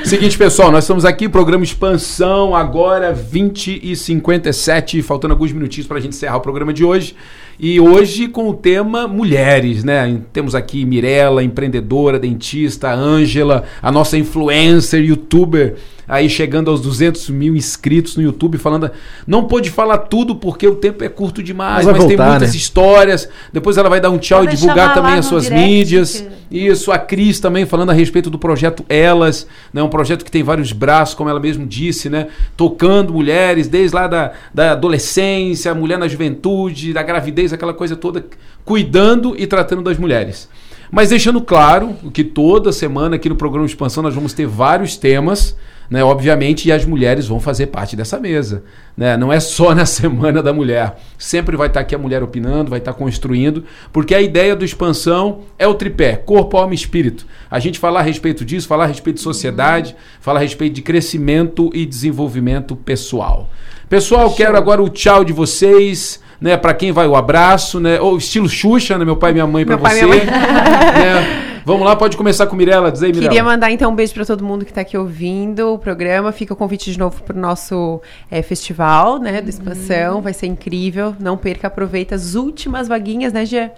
Seguinte, 0.05 0.37
pessoal, 0.37 0.71
nós 0.71 0.85
estamos 0.85 1.05
aqui, 1.05 1.29
programa 1.29 1.65
Expansão, 1.65 2.55
agora 2.55 3.13
20 3.13 3.81
e 3.83 3.97
57, 3.97 5.01
faltando 5.01 5.33
alguns 5.33 5.53
minutinhos 5.53 5.87
para 5.87 5.99
a 5.99 6.01
gente 6.01 6.13
encerrar 6.15 6.37
o 6.37 6.41
programa 6.41 6.73
de 6.73 6.85
hoje. 6.85 7.15
E 7.59 7.81
hoje 7.81 8.29
com 8.29 8.49
o 8.49 8.55
tema 8.55 9.07
mulheres, 9.07 9.85
né? 9.85 10.21
Temos 10.33 10.55
aqui 10.55 10.85
Mirella, 10.85 11.43
empreendedora, 11.43 12.19
dentista, 12.19 12.93
Ângela, 12.93 13.65
a 13.81 13.93
nossa 13.93 14.19
influencer, 14.19 15.03
youtuber 15.03 15.77
aí 16.13 16.29
chegando 16.29 16.71
aos 16.71 16.83
200 16.83 17.31
mil 17.31 17.57
inscritos 17.57 18.19
no 18.19 18.23
YouTube, 18.23 18.59
falando. 18.59 18.91
Não 19.27 19.45
pôde 19.45 19.71
falar 19.71 19.97
tudo 19.97 20.37
porque 20.37 20.69
o 20.69 20.75
tempo 20.75 21.03
é 21.03 21.09
curto 21.09 21.43
demais, 21.43 21.87
mas, 21.87 21.97
mas 21.97 21.97
voltar, 21.97 22.17
tem 22.17 22.27
muitas 22.27 22.51
né? 22.51 22.57
histórias. 22.57 23.29
Depois 23.51 23.79
ela 23.79 23.89
vai 23.89 23.99
dar 23.99 24.11
um 24.11 24.19
tchau 24.19 24.41
Pode 24.41 24.55
e 24.55 24.59
divulgar 24.59 24.93
também 24.93 25.15
as 25.15 25.25
suas 25.25 25.45
direct, 25.45 25.67
mídias. 25.67 26.21
Que... 26.51 26.67
Isso, 26.67 26.93
a 26.93 26.99
Cris 26.99 27.41
também 27.41 27.65
falando 27.65 27.89
a 27.89 27.93
respeito 27.95 28.29
do 28.29 28.39
projeto 28.39 28.85
Elas, 28.91 29.47
né? 29.73 29.83
Um 29.83 29.89
projeto 29.89 30.23
que 30.23 30.31
tem 30.31 30.43
vários 30.43 30.71
braços, 30.71 31.15
como 31.15 31.31
ela 31.31 31.41
mesmo 31.41 31.67
disse, 31.67 32.11
né? 32.11 32.27
Tocando 32.59 33.15
mulheres, 33.15 33.67
desde 33.67 33.97
lá 33.97 34.07
da, 34.07 34.33
da 34.53 34.73
adolescência, 34.73 35.75
mulher 35.75 35.99
na 35.99 36.09
juventude, 36.09 36.93
da 36.93 37.03
gravidez, 37.03 37.55
aquela 37.55 37.73
coisa 37.73 37.97
toda, 37.97 38.23
cuidando 38.67 39.35
e 39.39 39.47
tratando 39.47 39.81
das 39.81 39.97
mulheres. 39.97 40.47
Mas 40.91 41.09
deixando 41.09 41.41
claro 41.41 41.97
que 42.13 42.23
toda 42.23 42.71
semana 42.71 43.17
aqui 43.17 43.31
no 43.31 43.35
programa 43.35 43.65
de 43.67 43.73
expansão 43.73 44.03
nós 44.03 44.15
vamos 44.15 44.35
ter 44.35 44.47
vários 44.47 44.95
temas 44.95 45.57
né? 45.93 46.03
Obviamente, 46.03 46.67
e 46.67 46.73
as 46.73 46.87
mulheres 46.87 47.27
vão 47.27 47.39
fazer 47.39 47.67
parte 47.67 47.95
dessa 47.95 48.19
mesa. 48.19 48.65
Né? 48.97 49.15
Não 49.15 49.31
é 49.31 49.39
só 49.39 49.75
na 49.75 49.85
Semana 49.85 50.43
da 50.43 50.51
Mulher. 50.51 50.99
Sempre 51.19 51.55
vai 51.55 51.67
estar 51.67 51.81
aqui 51.81 51.95
a 51.95 51.99
mulher 51.99 52.23
opinando, 52.23 52.71
vai 52.71 52.79
estar 52.79 52.95
construindo, 52.95 53.65
porque 53.93 54.15
a 54.15 54.23
ideia 54.23 54.57
do 54.57 54.65
expansão 54.65 55.41
é 55.59 55.69
o 55.69 55.75
tripé: 55.75 56.17
corpo, 56.17 56.57
alma 56.57 56.73
e 56.73 56.77
espírito. 56.77 57.27
A 57.51 57.59
gente 57.59 57.79
falar 57.79 58.01
a 58.01 58.03
respeito 58.03 58.43
disso, 58.43 58.67
falar 58.67 58.85
a 58.85 58.87
respeito 58.87 59.17
de 59.17 59.23
sociedade, 59.23 59.95
falar 60.19 60.39
a 60.39 60.43
respeito 60.43 60.73
de 60.73 60.81
crescimento 60.81 61.71
e 61.75 61.85
desenvolvimento 61.85 62.75
pessoal. 62.75 63.51
Pessoal, 63.87 64.33
quero 64.33 64.57
agora 64.57 64.83
o 64.83 64.89
tchau 64.89 65.23
de 65.23 65.35
vocês 65.35 66.23
né? 66.41 66.57
Para 66.57 66.75
quem 66.75 66.91
vai 66.91 67.07
o 67.07 67.15
abraço, 67.15 67.79
né? 67.79 68.01
Ou 68.01 68.17
estilo 68.17 68.49
Xuxa, 68.49 68.99
né? 68.99 69.05
Meu 69.05 69.15
pai 69.17 69.31
e 69.31 69.35
minha 69.35 69.47
mãe 69.47 69.65
para 69.65 69.77
você. 69.77 70.05
né? 70.07 71.49
Vamos 71.65 71.87
lá, 71.87 71.95
pode 71.95 72.17
começar 72.17 72.47
com 72.47 72.57
Mirella, 72.57 72.91
diz 72.91 73.03
aí, 73.03 73.11
Mirella. 73.11 73.29
Queria 73.29 73.45
mandar 73.45 73.71
então 73.71 73.93
um 73.93 73.95
beijo 73.95 74.13
para 74.13 74.25
todo 74.25 74.45
mundo 74.45 74.65
que 74.65 74.71
está 74.71 74.81
aqui 74.81 74.97
ouvindo 74.97 75.75
o 75.75 75.79
programa. 75.79 76.33
Fica 76.33 76.53
o 76.53 76.57
convite 76.57 76.91
de 76.91 76.99
novo 76.99 77.23
para 77.23 77.37
o 77.37 77.41
nosso 77.41 78.01
é, 78.31 78.43
festival, 78.43 79.19
né, 79.19 79.41
do 79.41 79.49
Expansão. 79.49 80.21
Vai 80.21 80.33
ser 80.33 80.47
incrível. 80.47 81.15
Não 81.21 81.37
perca, 81.37 81.69
aproveita 81.69 82.15
as 82.15 82.35
últimas 82.35 82.89
vaguinhas, 82.89 83.33
né, 83.33 83.47
Jean? 83.47 83.71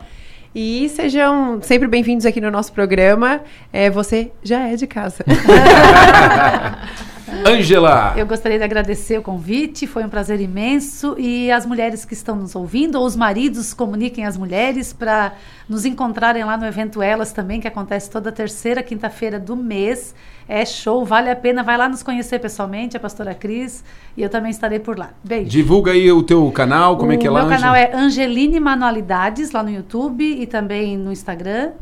E 0.55 0.89
sejam 0.89 1.61
sempre 1.63 1.89
bem-vindos 1.89 2.25
aqui 2.25 2.41
no 2.41 2.51
nosso 2.51 2.73
programa. 2.73 3.41
É, 3.73 3.91
você 3.91 4.31
já 4.43 4.69
é 4.69 4.77
de 4.77 4.87
casa. 4.87 5.25
Ângela! 7.47 8.15
Eu 8.17 8.27
gostaria 8.27 8.59
de 8.59 8.65
agradecer 8.65 9.19
o 9.19 9.23
convite, 9.23 9.87
foi 9.87 10.05
um 10.05 10.09
prazer 10.09 10.41
imenso. 10.41 11.15
E 11.19 11.51
as 11.51 11.67
mulheres 11.67 12.05
que 12.05 12.15
estão 12.15 12.37
nos 12.37 12.55
ouvindo, 12.55 12.99
ou 12.99 13.07
os 13.07 13.17
maridos, 13.17 13.75
comuniquem 13.75 14.25
as 14.25 14.37
mulheres 14.37 14.93
para 14.93 15.33
nos 15.69 15.85
encontrarem 15.85 16.45
lá 16.45 16.57
no 16.57 16.67
evento 16.67 17.03
Elas 17.03 17.33
também, 17.33 17.61
que 17.61 17.69
acontece 17.69 18.11
toda 18.11 18.31
terceira 18.31 18.83
quinta-feira 18.83 19.39
do 19.39 19.57
mês. 19.57 20.15
É 20.49 20.65
show, 20.65 21.05
vale 21.05 21.31
a 21.31 21.37
pena. 21.37 21.63
Vai 21.63 21.77
lá 21.77 21.89
nos 21.89 22.03
conhecer 22.03 22.39
pessoalmente, 22.39 22.97
a 22.97 23.01
pastora 23.01 23.35
Cris, 23.35 23.83
e 24.17 24.23
eu 24.23 24.29
também 24.29 24.51
estarei 24.51 24.79
por 24.79 24.99
lá. 24.99 25.11
Beijo. 25.23 25.49
Divulga 25.49 25.93
aí 25.93 26.13
o 26.13 26.23
teu 26.23 26.51
canal, 26.51 26.97
como 26.97 27.11
o 27.11 27.15
é 27.15 27.17
que 27.17 27.27
é 27.27 27.31
lá? 27.31 27.45
O 27.45 27.47
meu 27.47 27.57
canal 27.57 27.75
é 27.75 27.95
Angeline 27.95 28.61
Manualidades, 28.61 29.53
lá 29.53 29.63
no 29.63 29.71
YouTube 29.71 30.25
e 30.25 30.47
também 30.47 30.97
no 30.97 31.11
Instagram. 31.11 31.73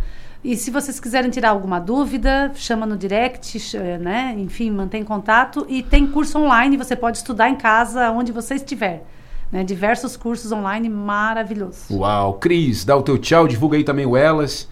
E 0.45 0.57
se 0.57 0.73
vocês 0.73 0.99
quiserem 0.99 1.31
tirar 1.31 1.51
alguma 1.51 1.79
dúvida, 1.79 2.51
chama 2.57 2.85
no 2.85 2.97
direct, 2.97 3.79
né? 4.01 4.35
Enfim, 4.39 4.73
mantém 4.73 5.05
contato. 5.05 5.65
E 5.69 5.83
tem 5.83 6.05
curso 6.07 6.39
online, 6.39 6.77
você 6.77 6.97
pode 6.97 7.19
estudar 7.19 7.49
em 7.49 7.55
casa, 7.55 8.11
onde 8.11 8.33
você 8.33 8.57
estiver. 8.57 9.07
Né? 9.53 9.63
Diversos 9.63 10.17
cursos 10.17 10.51
online 10.51 10.89
maravilhosos. 10.89 11.89
Uau! 11.91 12.35
Cris, 12.35 12.85
dá 12.85 12.97
o 12.97 13.03
teu 13.03 13.19
tchau, 13.19 13.47
divulga 13.47 13.77
aí 13.77 13.85
também 13.85 14.05
o 14.05 14.17
Elas. 14.17 14.69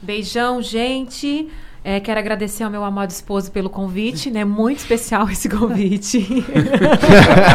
Beijão, 0.00 0.62
gente. 0.62 1.48
É, 1.84 2.00
quero 2.00 2.18
agradecer 2.18 2.62
ao 2.62 2.70
meu 2.70 2.84
amado 2.84 3.10
esposo 3.10 3.50
pelo 3.50 3.68
convite, 3.68 4.30
né? 4.30 4.44
Muito 4.44 4.78
especial 4.78 5.28
esse 5.28 5.48
convite. 5.48 6.26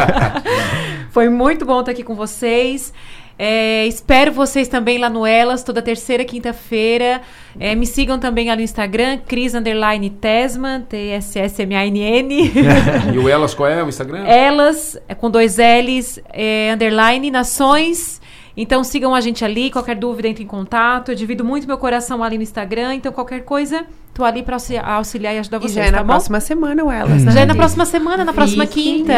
Foi 1.10 1.28
muito 1.28 1.64
bom 1.64 1.80
estar 1.80 1.92
aqui 1.92 2.04
com 2.04 2.14
vocês. 2.14 2.92
É, 3.38 3.86
espero 3.86 4.32
vocês 4.32 4.66
também 4.66 4.98
lá 4.98 5.10
no 5.10 5.26
Elas, 5.26 5.62
toda 5.62 5.82
terceira 5.82 6.24
quinta-feira. 6.24 7.20
É, 7.60 7.74
me 7.74 7.86
sigam 7.86 8.18
também 8.18 8.48
lá 8.48 8.56
no 8.56 8.62
Instagram, 8.62 9.18
Cris 9.26 9.54
Underline 9.54 10.08
Tesman, 10.10 10.82
T-S-S-M-A-N-N. 10.82 12.52
e 13.14 13.18
o 13.18 13.28
Elas 13.28 13.54
qual 13.54 13.68
é 13.68 13.82
o 13.82 13.88
Instagram? 13.88 14.24
Elas, 14.26 14.98
é 15.08 15.14
com 15.14 15.30
dois 15.30 15.56
L's, 15.58 16.18
é, 16.32 16.72
underline, 16.72 17.30
Nações. 17.30 18.20
Então 18.56 18.82
sigam 18.82 19.14
a 19.14 19.20
gente 19.20 19.44
ali, 19.44 19.70
qualquer 19.70 19.96
dúvida 19.96 20.28
entre 20.28 20.44
em 20.44 20.46
contato. 20.46 21.10
Eu 21.10 21.14
divido 21.14 21.44
muito 21.44 21.66
meu 21.66 21.78
coração 21.78 22.22
ali 22.22 22.36
no 22.36 22.42
Instagram, 22.42 22.94
então 22.94 23.12
qualquer 23.12 23.44
coisa 23.44 23.86
Tô 24.16 24.24
ali 24.24 24.42
para 24.42 24.56
auxiliar 24.96 25.34
e 25.34 25.38
ajudar 25.40 25.58
vocês, 25.58 25.72
e 25.72 25.74
já 25.74 25.84
é 25.84 25.90
na 25.90 25.98
tá 25.98 26.04
próxima 26.04 26.40
semana 26.40 26.82
o 26.82 26.90
Elas, 26.90 27.22
né? 27.22 27.32
Já 27.32 27.40
é 27.40 27.44
na 27.44 27.54
próxima 27.54 27.84
semana, 27.84 28.24
na 28.24 28.32
próxima 28.32 28.64
quinta. 28.64 29.12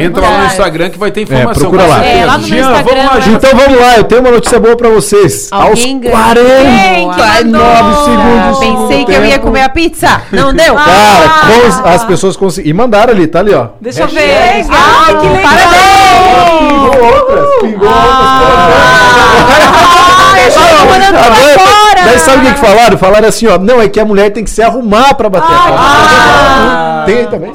Entra 0.00 0.22
lá 0.22 0.38
no 0.38 0.46
Instagram 0.46 0.88
que 0.88 0.98
vai 0.98 1.10
ter 1.10 1.20
informação. 1.20 1.50
É, 1.50 1.54
procura 1.54 1.86
lá. 1.86 2.02
É, 2.02 2.24
lá 2.24 2.38
no 2.38 2.46
Jean, 2.46 2.60
Instagram. 2.60 3.02
Vamos 3.02 3.26
lá, 3.26 3.32
então 3.34 3.50
vamos 3.54 3.78
lá, 3.78 3.96
eu 3.98 4.04
tenho 4.04 4.20
uma 4.22 4.30
notícia 4.30 4.58
boa 4.58 4.74
para 4.78 4.88
vocês. 4.88 5.52
Alguém 5.52 5.96
Aos 5.96 6.14
49 7.16 7.94
segundos. 8.04 8.58
Pensei 8.60 9.04
que 9.04 9.12
eu 9.12 9.26
ia 9.26 9.38
comer 9.38 9.60
a 9.60 9.68
pizza. 9.68 10.22
Não 10.32 10.54
deu? 10.54 10.74
Cara, 10.74 11.26
ah. 11.84 11.90
as 11.90 12.04
pessoas 12.06 12.34
conseguiram. 12.34 12.70
E 12.70 12.72
mandaram 12.72 13.12
ali, 13.12 13.26
tá 13.26 13.40
ali, 13.40 13.52
ó. 13.52 13.72
Deixa 13.78 14.04
eu 14.04 14.08
ver. 14.08 14.64
Ai, 14.70 15.20
que 15.20 15.26
legal. 15.26 15.42
Parabéns. 15.42 16.03
Pingou 16.58 17.04
outras, 17.06 17.48
pingou 17.60 17.88
outras. 17.88 19.04
Daí 22.04 22.18
sabe 22.18 22.38
o 22.38 22.46
que, 22.46 22.54
que 22.54 22.60
falaram? 22.60 22.98
Falaram 22.98 23.28
assim, 23.28 23.46
ó. 23.46 23.58
Não, 23.58 23.80
é 23.80 23.88
que 23.88 23.98
a 23.98 24.04
mulher 24.04 24.30
tem 24.30 24.44
que 24.44 24.50
se 24.50 24.62
arrumar 24.62 25.14
pra 25.14 25.28
bater 25.28 25.52
ah, 25.52 25.56
a 25.56 25.68
palma. 25.68 27.06
Tem 27.06 27.26
também? 27.26 27.52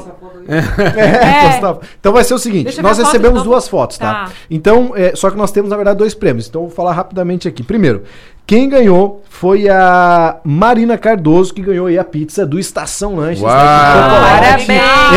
É. 0.48 0.58
É. 1.00 1.78
Então 2.00 2.12
vai 2.12 2.24
ser 2.24 2.34
o 2.34 2.38
seguinte: 2.38 2.82
nós 2.82 2.98
recebemos 2.98 3.38
foto, 3.38 3.48
duas 3.48 3.68
fotos, 3.68 3.98
tá? 3.98 4.26
tá. 4.26 4.30
Então, 4.50 4.92
é, 4.96 5.14
só 5.14 5.30
que 5.30 5.36
nós 5.36 5.52
temos, 5.52 5.70
na 5.70 5.76
verdade, 5.76 5.98
dois 5.98 6.12
prêmios. 6.12 6.48
Então, 6.48 6.62
vou 6.62 6.70
falar 6.70 6.92
rapidamente 6.92 7.46
aqui. 7.46 7.62
Primeiro, 7.62 8.02
quem 8.50 8.68
ganhou 8.68 9.22
foi 9.28 9.68
a 9.68 10.40
Marina 10.42 10.98
Cardoso, 10.98 11.54
que 11.54 11.62
ganhou 11.62 11.86
aí 11.86 11.96
a 11.96 12.02
pizza 12.02 12.44
do 12.44 12.58
Estação 12.58 13.14
Lanches. 13.14 13.40
Né, 13.40 13.48
Parabéns! 13.48 14.68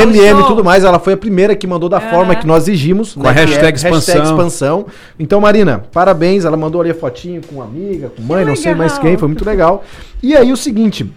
MM 0.04 0.40
e 0.40 0.46
tudo 0.46 0.64
mais. 0.64 0.84
Ela 0.84 1.00
foi 1.00 1.14
a 1.14 1.18
primeira 1.18 1.56
que 1.56 1.66
mandou 1.66 1.90
da 1.90 2.00
forma 2.00 2.36
que 2.36 2.46
nós 2.46 2.68
exigimos. 2.68 3.16
Com 3.16 3.24
né, 3.24 3.30
a 3.30 3.32
hashtag, 3.32 3.66
é, 3.66 3.76
expansão. 3.76 4.14
hashtag 4.14 4.28
expansão. 4.28 4.86
Então, 5.18 5.42
Marina, 5.42 5.84
parabéns. 5.92 6.46
Ela 6.46 6.56
mandou 6.56 6.80
ali 6.80 6.92
a 6.92 6.94
fotinho 6.94 7.42
com 7.42 7.60
amiga, 7.60 8.12
com 8.16 8.22
mãe, 8.22 8.42
que 8.42 8.46
não 8.46 8.54
legal. 8.54 8.56
sei 8.56 8.76
mais 8.76 9.00
quem. 9.00 9.18
Foi 9.18 9.28
muito 9.28 9.44
legal. 9.44 9.84
E 10.22 10.36
aí, 10.36 10.52
o 10.52 10.58
seguinte. 10.58 11.12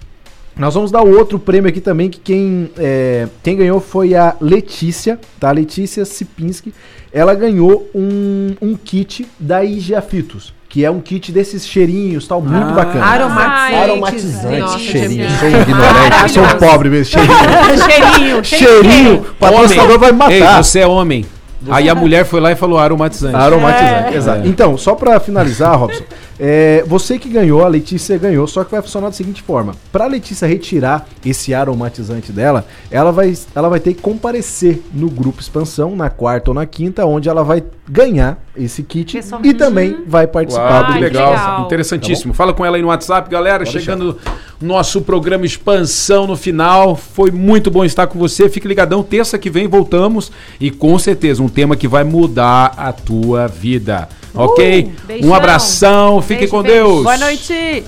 Nós 0.56 0.72
vamos 0.72 0.90
dar 0.90 1.02
outro 1.02 1.38
prêmio 1.38 1.68
aqui 1.68 1.82
também, 1.82 2.08
que 2.08 2.18
quem, 2.18 2.70
é, 2.78 3.28
quem 3.42 3.58
ganhou 3.58 3.78
foi 3.78 4.14
a 4.14 4.34
Letícia, 4.40 5.20
tá? 5.38 5.50
Letícia 5.50 6.02
Sipinski. 6.06 6.72
Ela 7.12 7.34
ganhou 7.34 7.90
um, 7.94 8.54
um 8.62 8.74
kit 8.74 9.28
da 9.38 9.62
Igiafitos 9.62 10.55
que 10.76 10.84
é 10.84 10.90
um 10.90 11.00
kit 11.00 11.32
desses 11.32 11.66
cheirinhos, 11.66 12.28
tal, 12.28 12.42
muito 12.42 12.68
ah, 12.68 12.72
bacana. 12.72 13.02
Aromatizante. 13.02 13.74
Aromatizante, 13.76 14.78
cheirinho. 14.78 15.30
Sou 15.30 15.48
ignorante, 15.48 16.32
sou 16.32 16.46
pobre 16.58 16.90
mesmo. 16.90 17.18
Cheirinho. 17.18 18.44
cheirinho. 18.44 18.44
Cheirinho. 18.44 19.14
O 19.14 19.34
patrocinador 19.36 19.98
vai 19.98 20.12
matar. 20.12 20.32
Ei, 20.32 20.42
você 20.62 20.80
é 20.80 20.86
homem. 20.86 21.24
Aí 21.70 21.88
a 21.88 21.94
mulher 21.94 22.26
foi 22.26 22.42
lá 22.42 22.52
e 22.52 22.56
falou 22.56 22.78
aromatizante. 22.78 23.34
Aromatizante, 23.34 24.12
é. 24.12 24.16
exato. 24.18 24.42
É. 24.44 24.48
Então, 24.48 24.76
só 24.76 24.94
para 24.94 25.18
finalizar, 25.18 25.78
Robson, 25.78 26.04
é, 26.38 26.84
você 26.86 27.18
que 27.18 27.30
ganhou, 27.30 27.64
a 27.64 27.68
Letícia 27.68 28.18
ganhou, 28.18 28.46
só 28.46 28.62
que 28.62 28.70
vai 28.70 28.82
funcionar 28.82 29.08
da 29.08 29.12
seguinte 29.12 29.42
forma: 29.42 29.74
para 29.90 30.04
a 30.04 30.08
Letícia 30.08 30.46
retirar 30.46 31.06
esse 31.24 31.54
aromatizante 31.54 32.30
dela, 32.30 32.66
ela 32.90 33.10
vai, 33.10 33.34
ela 33.54 33.68
vai 33.68 33.80
ter 33.80 33.94
que 33.94 34.02
comparecer 34.02 34.82
no 34.92 35.08
grupo 35.08 35.40
expansão 35.40 35.96
na 35.96 36.10
quarta 36.10 36.50
ou 36.50 36.54
na 36.54 36.66
quinta, 36.66 37.06
onde 37.06 37.28
ela 37.28 37.42
vai 37.42 37.64
ganhar 37.88 38.38
esse 38.56 38.82
kit 38.82 39.18
e 39.44 39.54
também 39.54 40.04
vai 40.06 40.26
participar 40.26 40.82
Uau, 40.82 40.92
do 40.92 40.98
legal. 40.98 41.30
legal. 41.30 41.64
Interessantíssimo. 41.64 42.32
Tá 42.32 42.36
Fala 42.36 42.52
com 42.52 42.64
ela 42.64 42.76
aí 42.76 42.82
no 42.82 42.88
WhatsApp, 42.88 43.30
galera. 43.30 43.64
Pode 43.64 43.70
chegando 43.70 44.14
deixar. 44.14 44.38
nosso 44.60 45.00
programa 45.02 45.46
Expansão 45.46 46.26
no 46.26 46.36
final. 46.36 46.96
Foi 46.96 47.30
muito 47.30 47.70
bom 47.70 47.84
estar 47.84 48.06
com 48.06 48.18
você. 48.18 48.48
Fique 48.48 48.66
ligadão. 48.66 49.02
Terça 49.02 49.38
que 49.38 49.48
vem 49.48 49.68
voltamos 49.68 50.32
e 50.60 50.70
com 50.70 50.98
certeza 50.98 51.42
um 51.42 51.48
tema 51.48 51.76
que 51.76 51.86
vai 51.86 52.04
mudar 52.04 52.74
a 52.76 52.92
tua 52.92 53.46
vida. 53.46 54.08
Uh, 54.36 54.40
ok? 54.42 54.92
Beijão. 55.06 55.30
Um 55.30 55.34
abração. 55.34 56.22
Fique 56.22 56.40
beijo, 56.40 56.50
com 56.50 56.62
beijo. 56.62 56.84
Deus. 56.84 57.02
Boa 57.02 57.18
noite. 57.18 57.84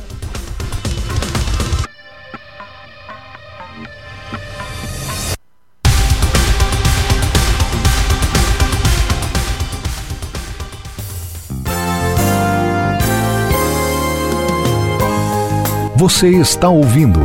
Você 15.99 16.29
está 16.29 16.69
ouvindo 16.69 17.21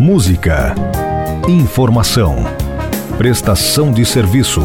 música, 0.00 0.74
informação, 1.46 2.36
prestação 3.18 3.92
de 3.92 4.04
serviço. 4.06 4.62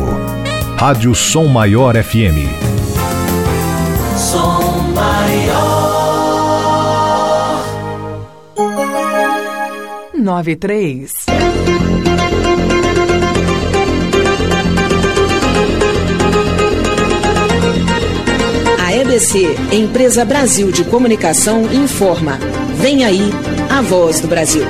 Rádio 0.78 1.14
Som 1.14 1.46
Maior 1.48 1.96
FM. 2.02 2.67
Maior. 4.98 5.98
93. 10.16 11.14
A 18.80 18.94
EBC, 18.94 19.56
Empresa 19.72 20.26
Brasil 20.26 20.72
de 20.72 20.84
Comunicação, 20.84 21.72
informa 21.72 22.40
Vem 22.78 23.04
aí 23.04 23.32
a 23.70 23.82
voz 23.82 24.20
do 24.20 24.28
Brasil. 24.28 24.64